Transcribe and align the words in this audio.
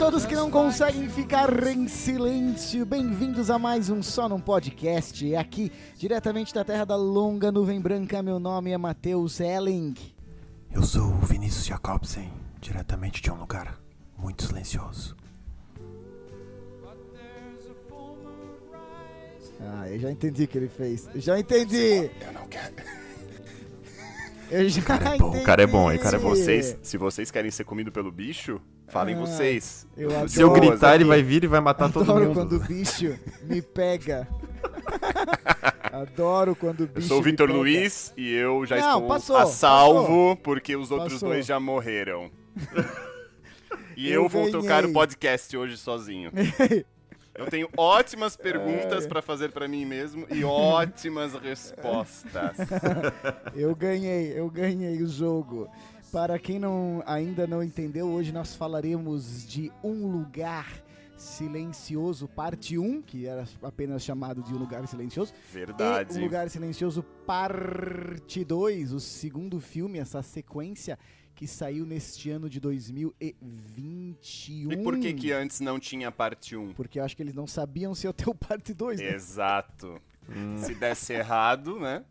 Todos 0.00 0.24
que 0.24 0.34
não 0.34 0.50
conseguem 0.50 1.10
ficar 1.10 1.66
em 1.66 1.86
silêncio, 1.86 2.86
bem-vindos 2.86 3.50
a 3.50 3.58
mais 3.58 3.90
um 3.90 4.02
Só 4.02 4.30
Num 4.30 4.40
Podcast. 4.40 5.36
Aqui, 5.36 5.70
diretamente 5.98 6.54
da 6.54 6.64
terra 6.64 6.86
da 6.86 6.96
longa 6.96 7.52
nuvem 7.52 7.78
branca, 7.78 8.22
meu 8.22 8.40
nome 8.40 8.70
é 8.70 8.78
Matheus 8.78 9.40
Elling. 9.40 9.94
Eu 10.72 10.82
sou 10.84 11.02
o 11.02 11.18
Vinícius 11.18 11.66
Jacobsen, 11.66 12.32
diretamente 12.62 13.20
de 13.20 13.30
um 13.30 13.34
lugar 13.34 13.78
muito 14.16 14.46
silencioso. 14.46 15.14
Ah, 19.60 19.86
eu 19.86 19.98
já 19.98 20.10
entendi 20.10 20.44
o 20.44 20.48
que 20.48 20.56
ele 20.56 20.68
fez. 20.68 21.10
Eu 21.14 21.20
já 21.20 21.38
entendi! 21.38 22.10
Eu 22.22 22.32
não 22.32 22.48
quero. 22.48 22.74
Eu 24.50 24.66
já 24.66 24.82
cara 24.82 25.14
é 25.14 25.18
bom, 25.18 25.28
entendi. 25.28 25.42
O 25.42 25.46
cara 25.46 25.62
é 25.62 25.66
bom, 25.66 25.92
hein? 25.92 26.00
Se 26.02 26.16
vocês, 26.16 26.78
se 26.82 26.96
vocês 26.96 27.30
querem 27.30 27.50
ser 27.50 27.64
comido 27.64 27.92
pelo 27.92 28.10
bicho, 28.10 28.60
falem 28.90 29.14
Ah, 29.16 29.18
vocês. 29.20 29.86
eu 29.96 30.10
adoro. 30.10 30.28
Se 30.28 30.40
eu 30.40 30.50
gritar, 30.52 30.94
ele 30.96 31.04
vai 31.04 31.22
vir 31.22 31.44
e 31.44 31.46
vai 31.46 31.60
matar 31.60 31.90
todo 31.92 32.02
Adoro 32.10 32.26
mundo. 32.26 32.34
quando 32.34 32.56
o 32.56 32.60
bicho 32.60 33.18
me 33.44 33.62
pega. 33.62 34.28
Adoro 35.92 36.54
quando 36.54 36.82
o 36.82 36.86
bicho 36.86 36.98
Eu 36.98 37.02
sou 37.02 37.18
o 37.18 37.22
Vitor. 37.22 37.50
Luiz 37.50 38.12
e 38.16 38.32
eu 38.34 38.64
já 38.66 38.76
Não, 38.76 38.94
estou 38.94 39.08
passou, 39.08 39.36
a 39.36 39.46
salvo 39.46 40.36
porque 40.36 40.76
os 40.76 40.90
outros 40.90 41.14
Passou. 41.14 41.30
dois 41.30 41.46
já 41.46 41.58
morreram. 41.58 42.30
e 43.96 44.08
Eu 44.10 44.22
eu, 44.24 44.28
vou 44.28 44.50
tocar 44.50 44.80
ganhei. 44.82 44.90
o 44.90 44.92
podcast 44.92 45.56
hoje 45.56 45.76
sozinho. 45.76 46.30
Eu 47.32 47.46
tenho 47.46 47.70
ótimas 47.74 48.36
perguntas 48.36 49.04
Ai. 49.04 49.08
pra 49.08 49.22
fazer 49.22 49.50
pra 49.50 49.66
mim 49.66 49.86
mesmo 49.86 50.26
e 50.30 50.44
ótimas 50.44 51.32
respostas. 51.32 52.56
Eu 53.54 53.74
ganhei, 53.74 54.38
eu 54.38 54.50
ganhei 54.50 55.00
o 55.02 55.06
jogo. 55.08 55.66
Para 56.12 56.38
quem 56.40 56.58
não, 56.58 57.04
ainda 57.06 57.46
não 57.46 57.62
entendeu, 57.62 58.08
hoje 58.08 58.32
nós 58.32 58.56
falaremos 58.56 59.46
de 59.46 59.70
Um 59.82 60.10
Lugar 60.10 60.66
Silencioso, 61.16 62.26
parte 62.26 62.76
1, 62.76 63.02
que 63.02 63.26
era 63.26 63.46
apenas 63.62 64.02
chamado 64.02 64.42
de 64.42 64.52
Um 64.52 64.58
Lugar 64.58 64.84
Silencioso. 64.88 65.32
E 65.32 65.36
Verdade. 65.52 66.18
Um 66.18 66.22
Lugar 66.22 66.50
Silencioso, 66.50 67.04
parte 67.24 68.44
2, 68.44 68.92
o 68.92 68.98
segundo 68.98 69.60
filme, 69.60 70.00
essa 70.00 70.20
sequência 70.20 70.98
que 71.32 71.46
saiu 71.46 71.86
neste 71.86 72.28
ano 72.28 72.50
de 72.50 72.58
2021. 72.58 74.72
E 74.72 74.76
por 74.78 74.98
que 74.98 75.12
que 75.12 75.30
antes 75.30 75.60
não 75.60 75.78
tinha 75.78 76.10
parte 76.10 76.56
1? 76.56 76.72
Porque 76.72 76.98
eu 76.98 77.04
acho 77.04 77.16
que 77.16 77.22
eles 77.22 77.34
não 77.34 77.46
sabiam 77.46 77.94
se 77.94 78.08
ia 78.08 78.12
ter 78.12 78.28
o 78.28 78.34
parte 78.34 78.74
2, 78.74 78.98
né? 78.98 79.14
Exato. 79.14 80.02
Se 80.58 80.74
desse 80.74 81.12
errado, 81.12 81.78
né? 81.78 82.04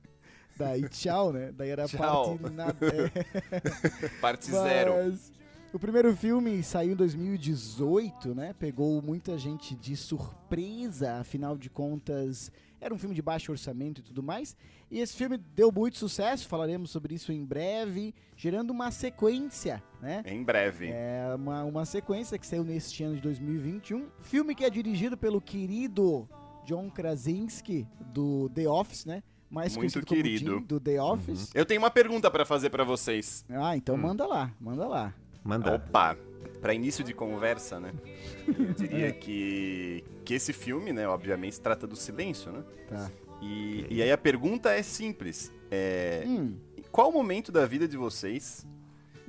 Daí 0.59 0.89
tchau, 0.89 1.31
né? 1.31 1.53
Daí 1.55 1.69
era 1.69 1.87
Tchau. 1.87 2.37
parte... 2.37 2.53
Na... 2.53 2.67
é. 2.83 4.09
Parte 4.19 4.51
zero. 4.51 4.91
Mas 4.93 5.31
o 5.71 5.79
primeiro 5.79 6.13
filme 6.13 6.61
saiu 6.61 6.91
em 6.91 6.95
2018, 6.97 8.35
né? 8.35 8.53
Pegou 8.59 9.01
muita 9.01 9.37
gente 9.37 9.73
de 9.73 9.95
surpresa, 9.95 11.13
afinal 11.13 11.57
de 11.57 11.69
contas, 11.69 12.51
era 12.81 12.93
um 12.93 12.97
filme 12.97 13.15
de 13.15 13.21
baixo 13.21 13.53
orçamento 13.53 14.01
e 14.01 14.03
tudo 14.03 14.21
mais. 14.21 14.53
E 14.91 14.99
esse 14.99 15.15
filme 15.15 15.37
deu 15.37 15.71
muito 15.71 15.97
sucesso, 15.97 16.45
falaremos 16.45 16.91
sobre 16.91 17.15
isso 17.15 17.31
em 17.31 17.45
breve, 17.45 18.13
gerando 18.35 18.71
uma 18.71 18.91
sequência, 18.91 19.81
né? 20.01 20.23
Em 20.25 20.43
breve. 20.43 20.89
É 20.91 21.33
uma, 21.35 21.63
uma 21.63 21.85
sequência 21.85 22.37
que 22.37 22.45
saiu 22.45 22.65
neste 22.65 23.01
ano 23.01 23.15
de 23.15 23.21
2021. 23.21 24.09
Filme 24.19 24.53
que 24.53 24.65
é 24.65 24.69
dirigido 24.69 25.15
pelo 25.15 25.39
querido 25.39 26.27
John 26.65 26.89
Krasinski, 26.89 27.87
do 28.13 28.49
The 28.49 28.67
Office, 28.67 29.05
né? 29.05 29.23
Mais 29.49 29.75
Muito 29.75 29.79
conhecido 29.79 30.05
como 30.05 30.21
querido. 30.21 30.59
Jim, 30.59 30.63
do 30.65 30.79
The 30.79 31.01
Office. 31.01 31.49
Eu 31.55 31.65
tenho 31.65 31.81
uma 31.81 31.89
pergunta 31.89 32.29
pra 32.29 32.45
fazer 32.45 32.69
pra 32.69 32.83
vocês. 32.83 33.43
Ah, 33.49 33.75
então 33.75 33.95
Hum. 33.95 33.99
manda 33.99 34.25
lá, 34.27 34.51
manda 34.59 34.87
lá. 34.87 35.13
Manda. 35.43 35.75
Opa, 35.75 36.15
pra 36.61 36.73
início 36.73 37.03
de 37.03 37.13
conversa, 37.13 37.79
né? 37.79 37.91
Eu 38.47 38.73
diria 38.73 39.11
que, 39.11 40.03
que 40.23 40.33
esse 40.35 40.53
filme, 40.53 40.93
né, 40.93 41.07
obviamente, 41.07 41.55
se 41.55 41.61
trata 41.61 41.87
do 41.87 41.95
silêncio, 41.95 42.51
né? 42.51 42.63
Tá. 42.87 43.09
E, 43.41 43.85
e 43.89 44.03
aí 44.03 44.11
a 44.11 44.17
pergunta 44.17 44.69
é 44.71 44.83
simples. 44.83 45.51
É, 45.71 46.23
Hum. 46.27 46.55
em 46.77 46.83
qual 46.91 47.11
momento 47.11 47.51
da 47.51 47.65
vida 47.65 47.87
de 47.87 47.97
vocês 47.97 48.67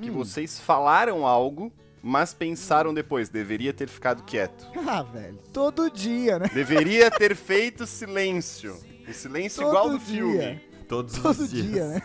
que 0.02 0.10
Hum. 0.10 0.14
vocês 0.14 0.58
falaram 0.60 1.26
algo, 1.26 1.72
mas 2.02 2.34
pensaram 2.34 2.92
depois, 2.92 3.28
deveria 3.28 3.72
ter 3.72 3.88
ficado 3.88 4.22
quieto? 4.24 4.66
Ah, 4.86 5.02
velho. 5.02 5.38
Todo 5.52 5.90
dia, 5.90 6.38
né? 6.38 6.48
Deveria 6.52 7.10
ter 7.10 7.34
feito 7.36 7.86
silêncio. 7.86 8.76
O 9.10 9.14
silêncio 9.14 9.62
Todo 9.62 9.70
igual 9.70 9.90
do 9.90 9.98
dia. 9.98 10.06
filme. 10.06 10.60
Todos 10.88 11.14
Todo 11.18 11.40
os 11.40 11.50
dias. 11.50 11.66
dia, 11.66 11.86
né? 11.88 12.02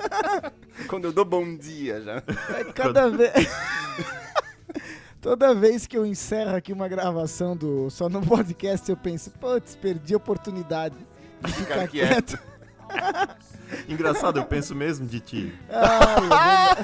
Quando 0.88 1.04
eu 1.06 1.12
dou 1.12 1.24
bom 1.24 1.56
dia 1.56 2.00
já. 2.00 2.22
É 2.58 2.64
cada 2.72 3.08
vez. 3.10 3.32
Toda 5.20 5.54
vez 5.54 5.86
que 5.86 5.96
eu 5.98 6.06
encerro 6.06 6.56
aqui 6.56 6.72
uma 6.72 6.88
gravação 6.88 7.54
do 7.54 7.90
Só 7.90 8.08
no 8.08 8.22
Podcast, 8.24 8.88
eu 8.90 8.96
penso, 8.96 9.30
putz, 9.32 9.76
perdi 9.76 10.14
a 10.14 10.16
oportunidade 10.16 10.96
de 11.42 11.52
ficar 11.52 11.74
Ficar 11.80 11.88
quieto. 11.88 12.38
quieto. 12.38 13.36
Engraçado, 13.88 14.38
eu 14.38 14.44
penso 14.46 14.74
mesmo 14.74 15.06
de 15.06 15.20
ti. 15.20 15.54
Ai, 15.68 16.74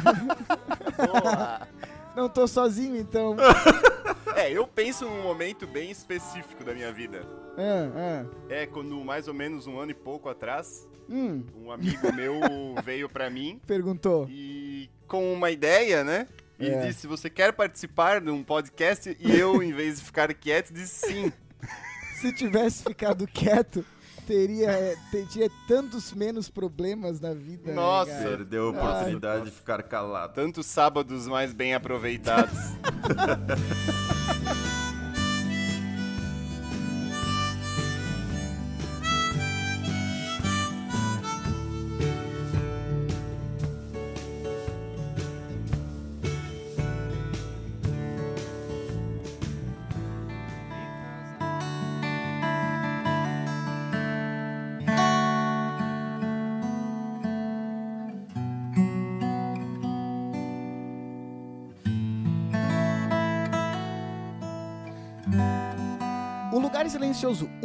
não 2.14 2.28
tô 2.28 2.46
sozinho, 2.46 2.96
então. 2.96 3.34
É, 4.46 4.52
eu 4.52 4.66
penso 4.66 5.04
num 5.06 5.22
momento 5.22 5.66
bem 5.66 5.90
específico 5.90 6.62
da 6.64 6.72
minha 6.74 6.92
vida. 6.92 7.22
Ah, 7.56 8.24
ah. 8.24 8.26
É 8.48 8.66
quando 8.66 9.02
mais 9.04 9.26
ou 9.28 9.34
menos 9.34 9.66
um 9.66 9.78
ano 9.78 9.90
e 9.90 9.94
pouco 9.94 10.28
atrás, 10.28 10.86
Hum, 11.08 11.44
um 11.56 11.70
amigo 11.70 12.12
meu 12.12 12.40
veio 12.84 13.08
pra 13.08 13.30
mim 13.30 13.60
perguntou. 13.66 14.26
e 14.28 14.90
com 15.06 15.32
uma 15.32 15.50
ideia, 15.50 16.02
né? 16.02 16.26
E 16.58 16.66
É. 16.68 16.86
disse: 16.86 17.06
Você 17.06 17.30
quer 17.30 17.52
participar 17.52 18.20
de 18.20 18.30
um 18.30 18.42
podcast? 18.42 19.16
E 19.20 19.36
eu, 19.38 19.62
em 19.62 19.72
vez 19.72 19.98
de 19.98 20.04
ficar 20.04 20.32
quieto, 20.34 20.72
disse 20.72 21.06
sim. 21.06 21.32
Se 22.20 22.32
tivesse 22.34 22.82
ficado 22.82 23.26
quieto, 23.26 23.84
teria, 24.26 24.70
é, 24.70 24.96
teria 25.12 25.48
tantos 25.68 26.12
menos 26.12 26.48
problemas 26.48 27.20
na 27.20 27.34
vida. 27.34 27.68
né, 27.68 27.74
Nossa. 27.74 28.10
cara? 28.10 28.24
Perdeu 28.38 28.66
a 28.66 28.70
oportunidade 28.70 29.44
de 29.44 29.50
ficar 29.52 29.82
calado. 29.82 30.32
Tantos 30.34 30.66
sábados 30.66 31.28
mais 31.28 31.52
bem 31.52 31.72
aproveitados. 31.74 32.58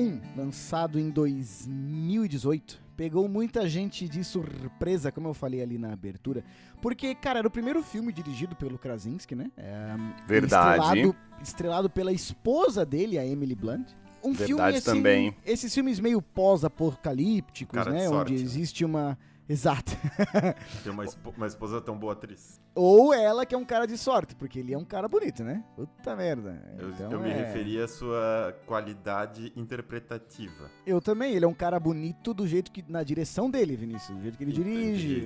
1, 0.01 0.21
lançado 0.35 0.99
em 0.99 1.09
2018, 1.09 2.81
pegou 2.97 3.27
muita 3.29 3.67
gente 3.69 4.07
de 4.07 4.23
surpresa, 4.23 5.11
como 5.11 5.27
eu 5.27 5.33
falei 5.33 5.61
ali 5.61 5.77
na 5.77 5.93
abertura, 5.93 6.43
porque, 6.81 7.13
cara, 7.13 7.39
era 7.39 7.47
o 7.47 7.51
primeiro 7.51 7.83
filme 7.83 8.11
dirigido 8.11 8.55
pelo 8.55 8.77
Krasinski, 8.77 9.35
né? 9.35 9.51
É, 9.57 9.95
Verdade. 10.27 10.83
Estrelado, 10.83 11.15
estrelado 11.41 11.89
pela 11.89 12.11
esposa 12.11 12.85
dele, 12.85 13.17
a 13.17 13.25
Emily 13.25 13.55
Blunt. 13.55 13.89
Um 14.23 14.35
filme, 14.35 14.61
Verdade 14.61 14.77
assim, 14.77 14.97
também. 14.97 15.35
esses 15.45 15.73
filmes 15.73 15.99
meio 15.99 16.21
pós-apocalípticos, 16.21 17.85
né? 17.87 18.07
sorte. 18.07 18.33
Onde 18.33 18.43
existe 18.43 18.85
uma... 18.85 19.17
Exato. 19.49 19.91
Ter 20.83 20.89
uma, 20.89 21.03
espo- 21.03 21.33
uma 21.35 21.47
esposa 21.47 21.81
tão 21.81 21.97
boa 21.97 22.13
atriz. 22.13 22.59
Ou 22.73 23.13
ela 23.13 23.45
que 23.45 23.53
é 23.53 23.57
um 23.57 23.65
cara 23.65 23.85
de 23.85 23.97
sorte, 23.97 24.33
porque 24.35 24.59
ele 24.59 24.73
é 24.73 24.77
um 24.77 24.85
cara 24.85 25.07
bonito, 25.09 25.43
né? 25.43 25.63
Puta 25.75 26.15
merda. 26.15 26.61
Eu, 26.79 26.89
Então, 26.89 27.11
eu 27.11 27.19
me 27.19 27.29
é- 27.29 27.33
referi 27.33 27.81
à 27.81 27.87
sua 27.87 28.55
qualidade 28.65 29.51
interpretativa. 29.55 30.69
Eu 30.85 31.01
também, 31.01 31.33
ele 31.33 31.43
é 31.43 31.47
um 31.47 31.53
cara 31.53 31.79
bonito 31.79 32.33
do 32.33 32.47
jeito 32.47 32.71
que. 32.71 32.83
Na 32.87 33.03
direção 33.03 33.49
dele, 33.49 33.75
Vinícius. 33.75 34.15
Do 34.17 34.21
jeito 34.23 34.37
que 34.37 34.43
ele 34.43 34.53
dirige. 34.53 35.17
Entendi, 35.17 35.25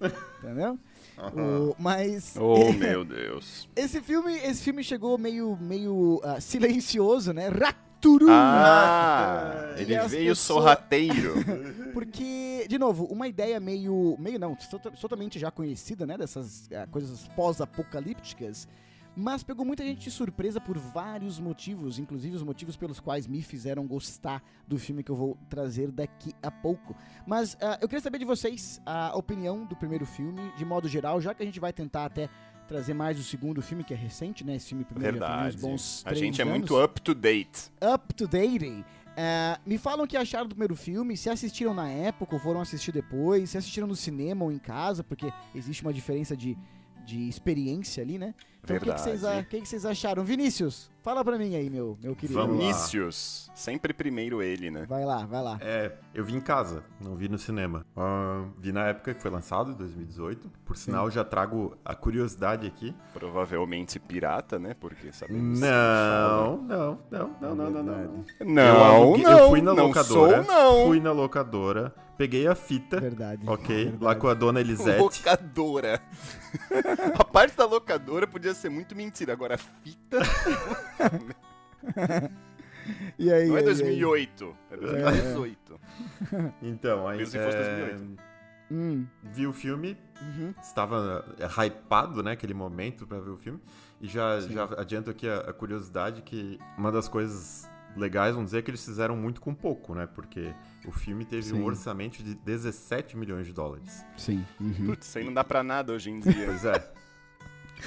entendi. 0.00 0.14
Entendeu? 0.42 0.78
O- 1.18 1.74
mas. 1.80 2.36
oh, 2.40 2.72
meu 2.72 3.04
Deus. 3.04 3.68
Esse 3.74 4.00
filme, 4.00 4.32
esse 4.36 4.62
filme 4.62 4.84
chegou 4.84 5.18
meio, 5.18 5.56
meio 5.60 6.20
ah, 6.22 6.40
silencioso, 6.40 7.32
né? 7.32 7.50
Raturu! 7.98 8.26
Ah, 8.30 9.74
ele 9.76 9.98
veio 10.06 10.28
pessoas- 10.30 10.38
sorrateiro. 10.38 11.34
Porque, 11.92 12.64
de 12.68 12.78
novo, 12.78 13.04
uma 13.06 13.26
ideia 13.26 13.58
meio. 13.58 14.16
meio 14.20 14.38
não, 14.38 14.54
tota- 14.54 14.92
totalmente 14.92 15.38
já 15.38 15.50
conhecida, 15.50 16.06
né? 16.06 16.16
Dessas 16.16 16.68
ah, 16.72 16.86
coisas 16.86 17.26
pós-apocalípticas. 17.34 18.68
Mas 19.20 19.42
pegou 19.42 19.66
muita 19.66 19.82
gente 19.82 20.02
de 20.02 20.12
surpresa 20.12 20.60
por 20.60 20.78
vários 20.78 21.40
motivos, 21.40 21.98
inclusive 21.98 22.36
os 22.36 22.42
motivos 22.44 22.76
pelos 22.76 23.00
quais 23.00 23.26
me 23.26 23.42
fizeram 23.42 23.84
gostar 23.84 24.40
do 24.64 24.78
filme 24.78 25.02
que 25.02 25.10
eu 25.10 25.16
vou 25.16 25.36
trazer 25.48 25.90
daqui 25.90 26.32
a 26.40 26.52
pouco. 26.52 26.94
Mas 27.26 27.56
ah, 27.60 27.76
eu 27.80 27.88
queria 27.88 28.00
saber 28.00 28.18
de 28.18 28.24
vocês 28.24 28.80
a 28.86 29.16
opinião 29.16 29.64
do 29.64 29.74
primeiro 29.74 30.06
filme, 30.06 30.52
de 30.56 30.64
modo 30.64 30.86
geral, 30.86 31.20
já 31.20 31.34
que 31.34 31.42
a 31.42 31.46
gente 31.46 31.58
vai 31.58 31.72
tentar 31.72 32.04
até 32.04 32.28
trazer 32.68 32.94
mais 32.94 33.18
o 33.18 33.22
segundo 33.24 33.60
filme, 33.62 33.82
que 33.82 33.94
é 33.94 33.96
recente, 33.96 34.44
né? 34.44 34.54
Esse 34.56 34.68
filme 34.68 34.84
primeiro 34.84 35.18
já 35.18 35.26
tem 35.26 35.34
Verdade. 35.36 35.56
uns 35.56 35.60
bons 35.62 36.02
A 36.04 36.14
gente 36.14 36.40
é 36.40 36.44
anos. 36.44 36.58
muito 36.58 36.80
up 36.84 37.00
to 37.00 37.14
date. 37.14 37.70
up 37.82 38.14
to 38.14 38.28
date. 38.28 38.84
É, 39.16 39.58
me 39.66 39.78
falam 39.78 40.04
o 40.04 40.08
que 40.08 40.16
acharam 40.16 40.46
do 40.46 40.50
primeiro 40.54 40.76
filme, 40.76 41.16
se 41.16 41.28
assistiram 41.28 41.74
na 41.74 41.88
época 41.88 42.36
ou 42.36 42.40
foram 42.40 42.60
assistir 42.60 42.92
depois, 42.92 43.50
se 43.50 43.58
assistiram 43.58 43.88
no 43.88 43.96
cinema 43.96 44.44
ou 44.44 44.52
em 44.52 44.58
casa, 44.58 45.02
porque 45.02 45.32
existe 45.54 45.82
uma 45.82 45.92
diferença 45.92 46.36
de, 46.36 46.56
de 47.08 47.26
experiência 47.26 48.02
ali, 48.02 48.18
né? 48.18 48.34
Então 48.62 48.76
o 48.76 48.80
que, 48.80 48.92
que, 49.60 49.66
vocês, 49.66 49.86
acharam? 49.86 50.22
Vinícius, 50.22 50.90
fala 51.02 51.24
pra 51.24 51.38
mim 51.38 51.54
aí, 51.56 51.70
meu, 51.70 51.96
meu 52.02 52.14
querido. 52.14 52.46
Vinícius. 52.46 53.50
Sempre 53.54 53.94
primeiro 53.94 54.42
ele, 54.42 54.70
né? 54.70 54.84
Vai 54.86 55.06
lá, 55.06 55.24
vai 55.24 55.42
lá. 55.42 55.58
É, 55.62 55.92
eu 56.12 56.22
vi 56.22 56.34
em 56.36 56.40
casa, 56.40 56.84
não 57.00 57.16
vi 57.16 57.30
no 57.30 57.38
cinema. 57.38 57.86
Ah, 57.96 58.44
vi 58.58 58.70
na 58.72 58.88
época 58.88 59.14
que 59.14 59.22
foi 59.22 59.30
lançado, 59.30 59.74
2018. 59.74 60.50
Por 60.66 60.76
sinal, 60.76 61.10
já 61.10 61.24
trago 61.24 61.78
a 61.82 61.94
curiosidade 61.94 62.66
aqui. 62.66 62.94
Provavelmente 63.14 63.98
pirata, 63.98 64.58
né? 64.58 64.74
Porque 64.78 65.10
sabemos. 65.12 65.60
Não, 65.60 66.58
não, 66.58 66.98
não, 67.10 67.30
não, 67.40 67.54
não, 67.54 67.70
não, 67.70 67.82
não. 67.82 68.24
Eu, 68.38 68.46
Não, 68.46 68.84
aluguei- 68.84 69.24
não. 69.24 69.38
eu 69.38 69.48
fui 69.48 69.62
na 69.62 69.74
não 69.74 69.86
locadora, 69.86 70.44
Sou, 70.44 70.54
não. 70.54 70.86
fui 70.86 71.00
na 71.00 71.12
locadora, 71.12 71.94
peguei 72.18 72.48
a 72.48 72.54
fita, 72.54 73.00
Verdade. 73.00 73.48
ok, 73.48 73.76
verdade. 73.76 74.04
lá 74.04 74.14
com 74.16 74.26
a 74.26 74.34
dona 74.34 74.60
Elisete. 74.60 75.00
Locadora. 75.00 76.02
a 77.16 77.24
parte 77.24 77.56
da 77.56 77.64
locadora 77.64 78.26
podia 78.26 78.52
ser 78.52 78.68
muito 78.68 78.96
mentira. 78.96 79.32
Agora, 79.32 79.54
a 79.54 79.58
fita 79.58 80.18
E 83.18 83.32
aí, 83.32 83.48
não 83.48 83.56
é 83.56 83.60
e 83.60 83.62
aí, 83.62 83.64
2008. 83.64 84.56
É 84.70 84.76
2018. 84.76 85.80
Então, 86.62 87.06
aí 87.06 87.18
Mesmo 87.18 87.32
se 87.32 87.44
fosse 87.44 87.56
é, 87.56 87.86
2008. 87.86 88.22
Hum, 88.70 89.06
vi 89.22 89.46
o 89.46 89.52
filme, 89.52 89.96
uhum. 90.20 90.54
estava 90.60 91.24
é, 91.38 91.46
hypado, 91.46 92.22
né, 92.22 92.32
aquele 92.32 92.52
momento 92.52 93.06
pra 93.06 93.18
ver 93.18 93.30
o 93.30 93.36
filme. 93.36 93.60
E 94.00 94.06
já, 94.06 94.40
já 94.40 94.64
adianto 94.76 95.10
aqui 95.10 95.28
a, 95.28 95.38
a 95.38 95.52
curiosidade 95.52 96.22
que 96.22 96.58
uma 96.76 96.92
das 96.92 97.08
coisas 97.08 97.68
legais, 97.98 98.34
vamos 98.34 98.46
dizer, 98.50 98.58
é 98.58 98.62
que 98.62 98.70
eles 98.70 98.84
fizeram 98.84 99.16
muito 99.16 99.40
com 99.40 99.54
pouco, 99.54 99.94
né? 99.94 100.06
Porque 100.06 100.52
o 100.86 100.90
filme 100.92 101.24
teve 101.24 101.42
Sim. 101.42 101.60
um 101.60 101.64
orçamento 101.64 102.22
de 102.22 102.34
17 102.34 103.16
milhões 103.16 103.46
de 103.46 103.52
dólares. 103.52 104.04
Sim. 104.16 104.44
uhum. 104.60 104.86
Putz, 104.86 105.06
isso 105.08 105.18
aí 105.18 105.24
não 105.24 105.34
dá 105.34 105.44
pra 105.44 105.62
nada 105.62 105.92
hoje 105.92 106.10
em 106.10 106.20
dia. 106.20 106.46
Pois 106.46 106.64
é. 106.64 106.92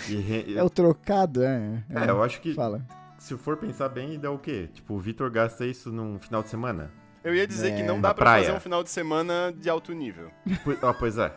E 0.10 0.58
É 0.58 0.63
o 0.63 0.69
trocado, 0.69 1.44
é. 1.44 1.84
é, 1.90 2.10
eu 2.10 2.24
acho 2.24 2.40
que 2.42 2.54
Fala. 2.54 2.86
se 3.18 3.36
for 3.38 3.58
pensar 3.58 3.90
bem, 3.90 4.19
dá 4.19 4.31
o 4.31 4.40
quê? 4.40 4.69
Tipo, 4.74 4.94
o 4.96 5.00
Vitor 5.00 5.30
gasta 5.30 5.66
isso 5.66 5.92
num 5.92 6.18
final 6.19 6.42
de 6.42 6.50
semana? 6.50 6.92
Eu 7.24 7.36
ia 7.36 7.46
dizer 7.46 7.74
É. 7.74 7.75
que 7.75 7.84
não 7.84 7.98
Na 7.98 8.10
dá 8.10 8.13
pra 8.13 8.24
praia. 8.25 8.46
fazer 8.46 8.58
um 8.58 8.60
final 8.62 8.84
de 8.84 8.90
semana 8.90 9.54
de 9.56 9.69
alto 9.69 9.94
nível. 9.94 10.31
Ah, 10.81 10.94
pois 10.94 11.18
é. 11.18 11.31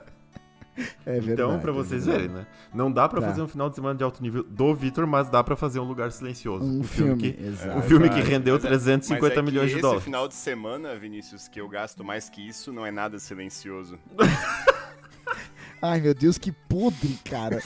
É 1.06 1.12
verdade. 1.21 1.32
Então, 1.32 1.59
pra 1.61 1.71
é 1.71 1.75
vocês 1.75 2.05
verdade. 2.06 2.29
verem, 2.29 2.43
né? 2.43 2.47
Não 2.75 2.91
dá 2.91 3.09
pra 3.09 3.21
Tá. 3.21 3.29
fazer 3.29 3.43
um 3.43 3.47
final 3.49 3.69
de 3.69 3.76
semana 3.76 3.94
de 3.97 4.03
alto 4.03 4.23
nível 4.23 4.43
do 4.43 4.75
Vitor, 4.75 5.06
mas 5.06 5.29
dá 5.31 5.43
pra 5.44 5.55
fazer 5.56 5.79
um 5.79 5.85
lugar 5.85 6.11
silencioso. 6.12 6.65
Um 6.65 6.81
o 6.81 6.85
filme, 6.85 7.17
que, 7.32 7.44
exato. 7.44 7.79
o 7.79 7.82
filme 7.82 8.09
que 8.11 8.21
rendeu 8.21 8.55
Mas 8.55 8.65
é- 8.65 8.69
350 8.69 9.29
mas 9.29 9.32
é 9.32 9.35
que 9.35 9.50
milhões 9.50 9.69
de 9.69 9.75
esse 9.75 9.82
dólares. 9.82 10.05
final 10.05 10.26
de 10.29 10.35
semana, 10.35 10.97
Vinícius, 10.97 11.47
que 11.49 11.61
eu 11.61 11.69
gasto 11.69 12.03
mais 12.03 12.29
que 12.29 12.41
isso, 12.47 12.73
não 12.73 12.85
é 12.85 12.91
nada 12.91 13.19
silencioso. 13.19 13.99
Ai, 15.81 16.00
meu 16.00 16.15
Deus, 16.15 16.38
que 16.38 16.50
podre, 16.50 17.19
cara. 17.25 17.59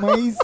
Mas 0.00 0.36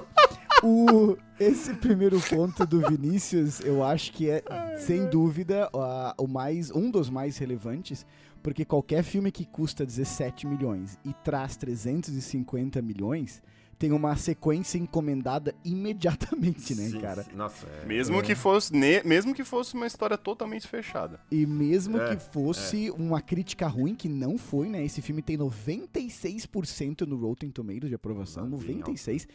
o, 0.63 1.17
esse 1.41 1.75
primeiro 1.75 2.21
ponto 2.21 2.65
do 2.65 2.81
Vinícius, 2.89 3.61
eu 3.61 3.83
acho 3.83 4.13
que 4.13 4.31
é, 4.31 4.43
sem 4.79 5.07
dúvida, 5.07 5.69
a- 5.75 6.15
o 6.17 6.29
mais, 6.29 6.71
um 6.71 6.89
dos 6.91 7.11
mais 7.11 7.37
relevantes, 7.37 8.07
porque 8.43 8.65
qualquer 8.65 9.03
filme 9.03 9.31
que 9.31 9.45
custa 9.45 9.85
17 9.87 10.47
milhões 10.47 10.99
e 11.05 11.13
traz 11.25 11.57
350 11.57 12.81
milhões 12.83 13.43
tem 13.79 13.93
uma 13.93 14.15
sequência 14.15 14.77
encomendada 14.77 15.55
imediatamente, 15.65 16.75
né, 16.75 16.89
Sim, 16.91 17.01
cara? 17.01 17.23
sim. 17.23 17.31
Nossa, 17.35 17.67
é. 17.67 17.87
Mesmo, 17.87 18.23
que 18.23 18.35
fosse, 18.35 18.75
ne- 18.75 19.03
mesmo 19.05 19.33
que 19.35 19.43
fosse 19.43 19.73
uma 19.75 19.87
história 19.87 20.19
totalmente 20.19 20.69
fechada. 20.69 21.19
E 21.31 21.47
mesmo 21.47 21.97
É, 21.99 22.15
que 22.15 22.23
fosse 22.31 22.91
uma 22.91 23.23
crítica 23.23 23.67
ruim, 23.67 23.95
que 23.95 24.07
não 24.09 24.37
foi, 24.37 24.69
né? 24.69 24.85
Esse 24.85 25.01
filme 25.01 25.23
tem 25.23 25.39
96% 25.39 27.07
no 27.07 27.17
Rotten 27.17 27.51
Tomatoes 27.51 27.89
de 27.89 27.95
aprovação, 27.95 28.45
Ah, 28.45 28.47
bem 28.59 28.81
96%. 28.81 28.85
Muito 29.09 29.29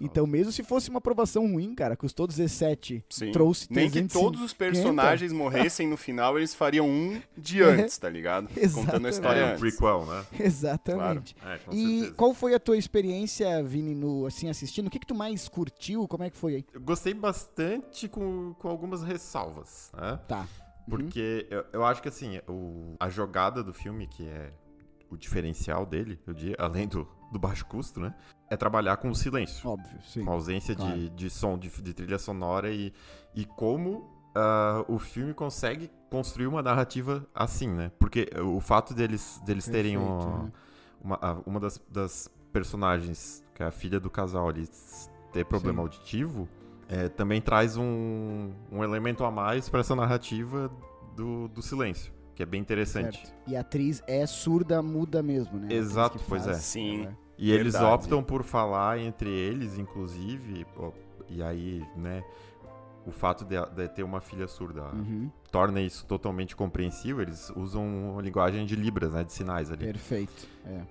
Então, 0.00 0.26
mesmo 0.26 0.52
se 0.52 0.62
fosse 0.62 0.88
uma 0.90 0.98
aprovação 0.98 1.50
ruim, 1.50 1.74
cara, 1.74 1.96
custou 1.96 2.26
17, 2.26 3.04
Sim. 3.10 3.32
trouxe 3.32 3.66
Nem 3.70 3.86
que 3.86 3.92
350. 3.92 4.12
todos 4.24 4.40
os 4.42 4.52
personagens 4.54 5.32
morressem 5.32 5.88
no 5.88 5.96
final, 5.96 6.38
eles 6.38 6.54
fariam 6.54 6.88
um 6.88 7.20
de 7.36 7.60
É. 7.62 7.66
antes, 7.66 7.98
tá 7.98 8.08
ligado? 8.08 8.48
Contando 8.54 8.64
Exatamente. 8.64 9.06
a 9.06 9.10
história 9.10 9.40
É 9.40 9.44
um 9.44 9.48
antes. 9.48 9.60
prequel, 9.60 10.06
né? 10.06 10.24
Exatamente. 10.40 11.36
É, 11.44 11.58
com 11.58 11.72
E 11.72 11.86
certeza. 11.98 12.14
qual 12.14 12.34
foi 12.34 12.54
a 12.54 12.60
tua 12.60 12.76
experiência, 12.76 13.62
Vini, 13.62 13.94
no, 13.94 14.26
assim, 14.26 14.48
assistindo? 14.48 14.86
O 14.86 14.90
que, 14.90 14.98
que 14.98 15.06
tu 15.06 15.14
mais 15.14 15.48
curtiu? 15.48 16.06
Como 16.06 16.22
é 16.24 16.30
que 16.30 16.36
foi 16.36 16.54
aí? 16.56 16.64
Eu 16.72 16.80
gostei 16.80 17.12
bastante 17.14 18.08
com, 18.08 18.54
com 18.58 18.68
algumas 18.68 19.02
ressalvas, 19.02 19.90
né? 19.96 20.18
Tá. 20.28 20.46
Porque 20.88 21.46
eu, 21.50 21.64
eu 21.72 21.84
acho 21.84 22.00
que, 22.00 22.08
assim, 22.08 22.38
o, 22.48 22.94
a 22.98 23.10
jogada 23.10 23.62
do 23.62 23.72
filme, 23.74 24.06
que 24.06 24.26
é 24.26 24.50
o 25.10 25.16
diferencial 25.16 25.86
dele, 25.86 26.18
eu 26.26 26.34
diria, 26.34 26.56
além 26.60 26.86
do, 26.86 27.08
do 27.32 27.38
baixo 27.38 27.64
custo, 27.66 28.00
né? 28.00 28.14
É 28.50 28.56
trabalhar 28.56 28.96
com 28.96 29.10
o 29.10 29.14
silêncio. 29.14 29.68
Óbvio, 29.68 29.98
sim. 30.02 30.24
com 30.24 30.30
a 30.30 30.34
ausência 30.34 30.74
claro. 30.74 30.94
de, 30.94 31.10
de 31.10 31.30
som, 31.30 31.58
de, 31.58 31.68
de 31.68 31.94
trilha 31.94 32.18
sonora 32.18 32.70
e, 32.70 32.92
e 33.34 33.44
como 33.44 34.18
ah, 34.34 34.84
o 34.88 34.98
filme 34.98 35.34
consegue 35.34 35.90
construir 36.10 36.46
uma 36.46 36.62
narrativa 36.62 37.26
assim, 37.34 37.68
né? 37.68 37.90
Porque 37.98 38.30
o 38.40 38.60
fato 38.60 38.94
deles, 38.94 39.40
deles 39.44 39.66
terem 39.66 39.98
Perfeito, 39.98 40.26
uma, 40.26 40.42
né? 40.44 40.52
uma, 41.02 41.42
uma 41.46 41.60
das, 41.60 41.80
das 41.90 42.30
personagens, 42.52 43.44
que 43.54 43.62
é 43.62 43.66
a 43.66 43.70
filha 43.70 44.00
do 44.00 44.08
casal 44.08 44.48
ali, 44.48 44.68
ter 45.32 45.44
problema 45.44 45.78
Sim. 45.78 45.82
auditivo, 45.82 46.48
é, 46.88 47.08
também 47.08 47.40
traz 47.40 47.76
um, 47.76 48.50
um 48.72 48.82
elemento 48.82 49.24
a 49.24 49.30
mais 49.30 49.68
para 49.68 49.80
essa 49.80 49.94
narrativa 49.94 50.70
do, 51.14 51.48
do 51.48 51.60
silêncio, 51.60 52.12
que 52.38 52.42
é 52.44 52.46
bem 52.46 52.60
interessante. 52.60 53.18
Certo. 53.18 53.34
E 53.48 53.56
a 53.56 53.62
atriz 53.62 54.00
é 54.06 54.24
surda, 54.24 54.80
muda 54.80 55.20
mesmo, 55.24 55.58
né? 55.58 55.74
Exato, 55.74 56.20
pois 56.28 56.44
faz, 56.44 56.56
é. 56.56 56.60
Sim. 56.60 57.02
ela 57.02 57.18
E 57.36 57.50
eles 57.50 57.72
Verdade. 57.72 57.94
optam 57.94 58.22
por 58.22 58.44
falar 58.44 58.96
entre 59.00 59.28
eles, 59.28 59.76
inclusive, 59.76 60.64
e 61.28 61.42
aí, 61.42 61.84
né, 61.96 62.22
o 63.04 63.10
fato 63.10 63.44
de, 63.44 63.56
de 63.74 63.88
ter 63.88 64.04
uma 64.04 64.20
filha 64.20 64.46
surda 64.46 64.82
Uhum, 64.94 65.28
torna 65.50 65.80
isso 65.80 66.04
totalmente 66.06 66.54
compreensível. 66.54 67.22
Eles 67.22 67.50
usam 67.56 67.84
uma 68.12 68.22
linguagem 68.22 68.64
de 68.66 68.76
libras, 68.76 69.12
né, 69.12 69.24
de 69.24 69.32
sinais 69.32 69.70
ali. 69.70 69.84
perfeito. 69.86 70.46
É. 70.66 70.82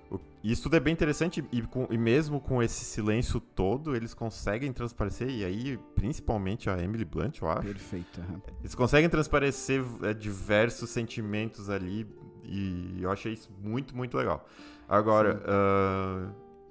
Isso 0.42 0.64
tudo 0.64 0.76
é 0.76 0.80
bem 0.80 0.92
interessante 0.92 1.44
e, 1.52 1.62
com- 1.62 1.86
e 1.90 1.96
mesmo 1.98 2.40
com 2.40 2.62
esse 2.62 2.84
silêncio 2.84 3.38
todo, 3.40 3.94
eles 3.94 4.14
conseguem 4.14 4.72
transparecer, 4.72 5.28
e 5.28 5.44
aí, 5.44 5.78
principalmente 5.94 6.68
a 6.70 6.78
Emily 6.82 7.04
Blunt, 7.04 7.40
eu 7.40 7.48
acho, 7.50 7.62
Perfeito. 7.62 8.20
aham. 8.20 8.40
eles 8.60 8.74
conseguem 8.74 9.08
transparecer 9.08 9.84
é, 10.02 10.12
diversos 10.14 10.90
sentimentos 10.90 11.68
ali 11.70 12.06
e 12.44 12.98
eu 13.02 13.10
achei 13.10 13.32
isso 13.32 13.50
muito, 13.62 13.96
muito 13.96 14.16
legal. 14.16 14.46
Agora, 14.88 15.42
ah, 15.46 16.30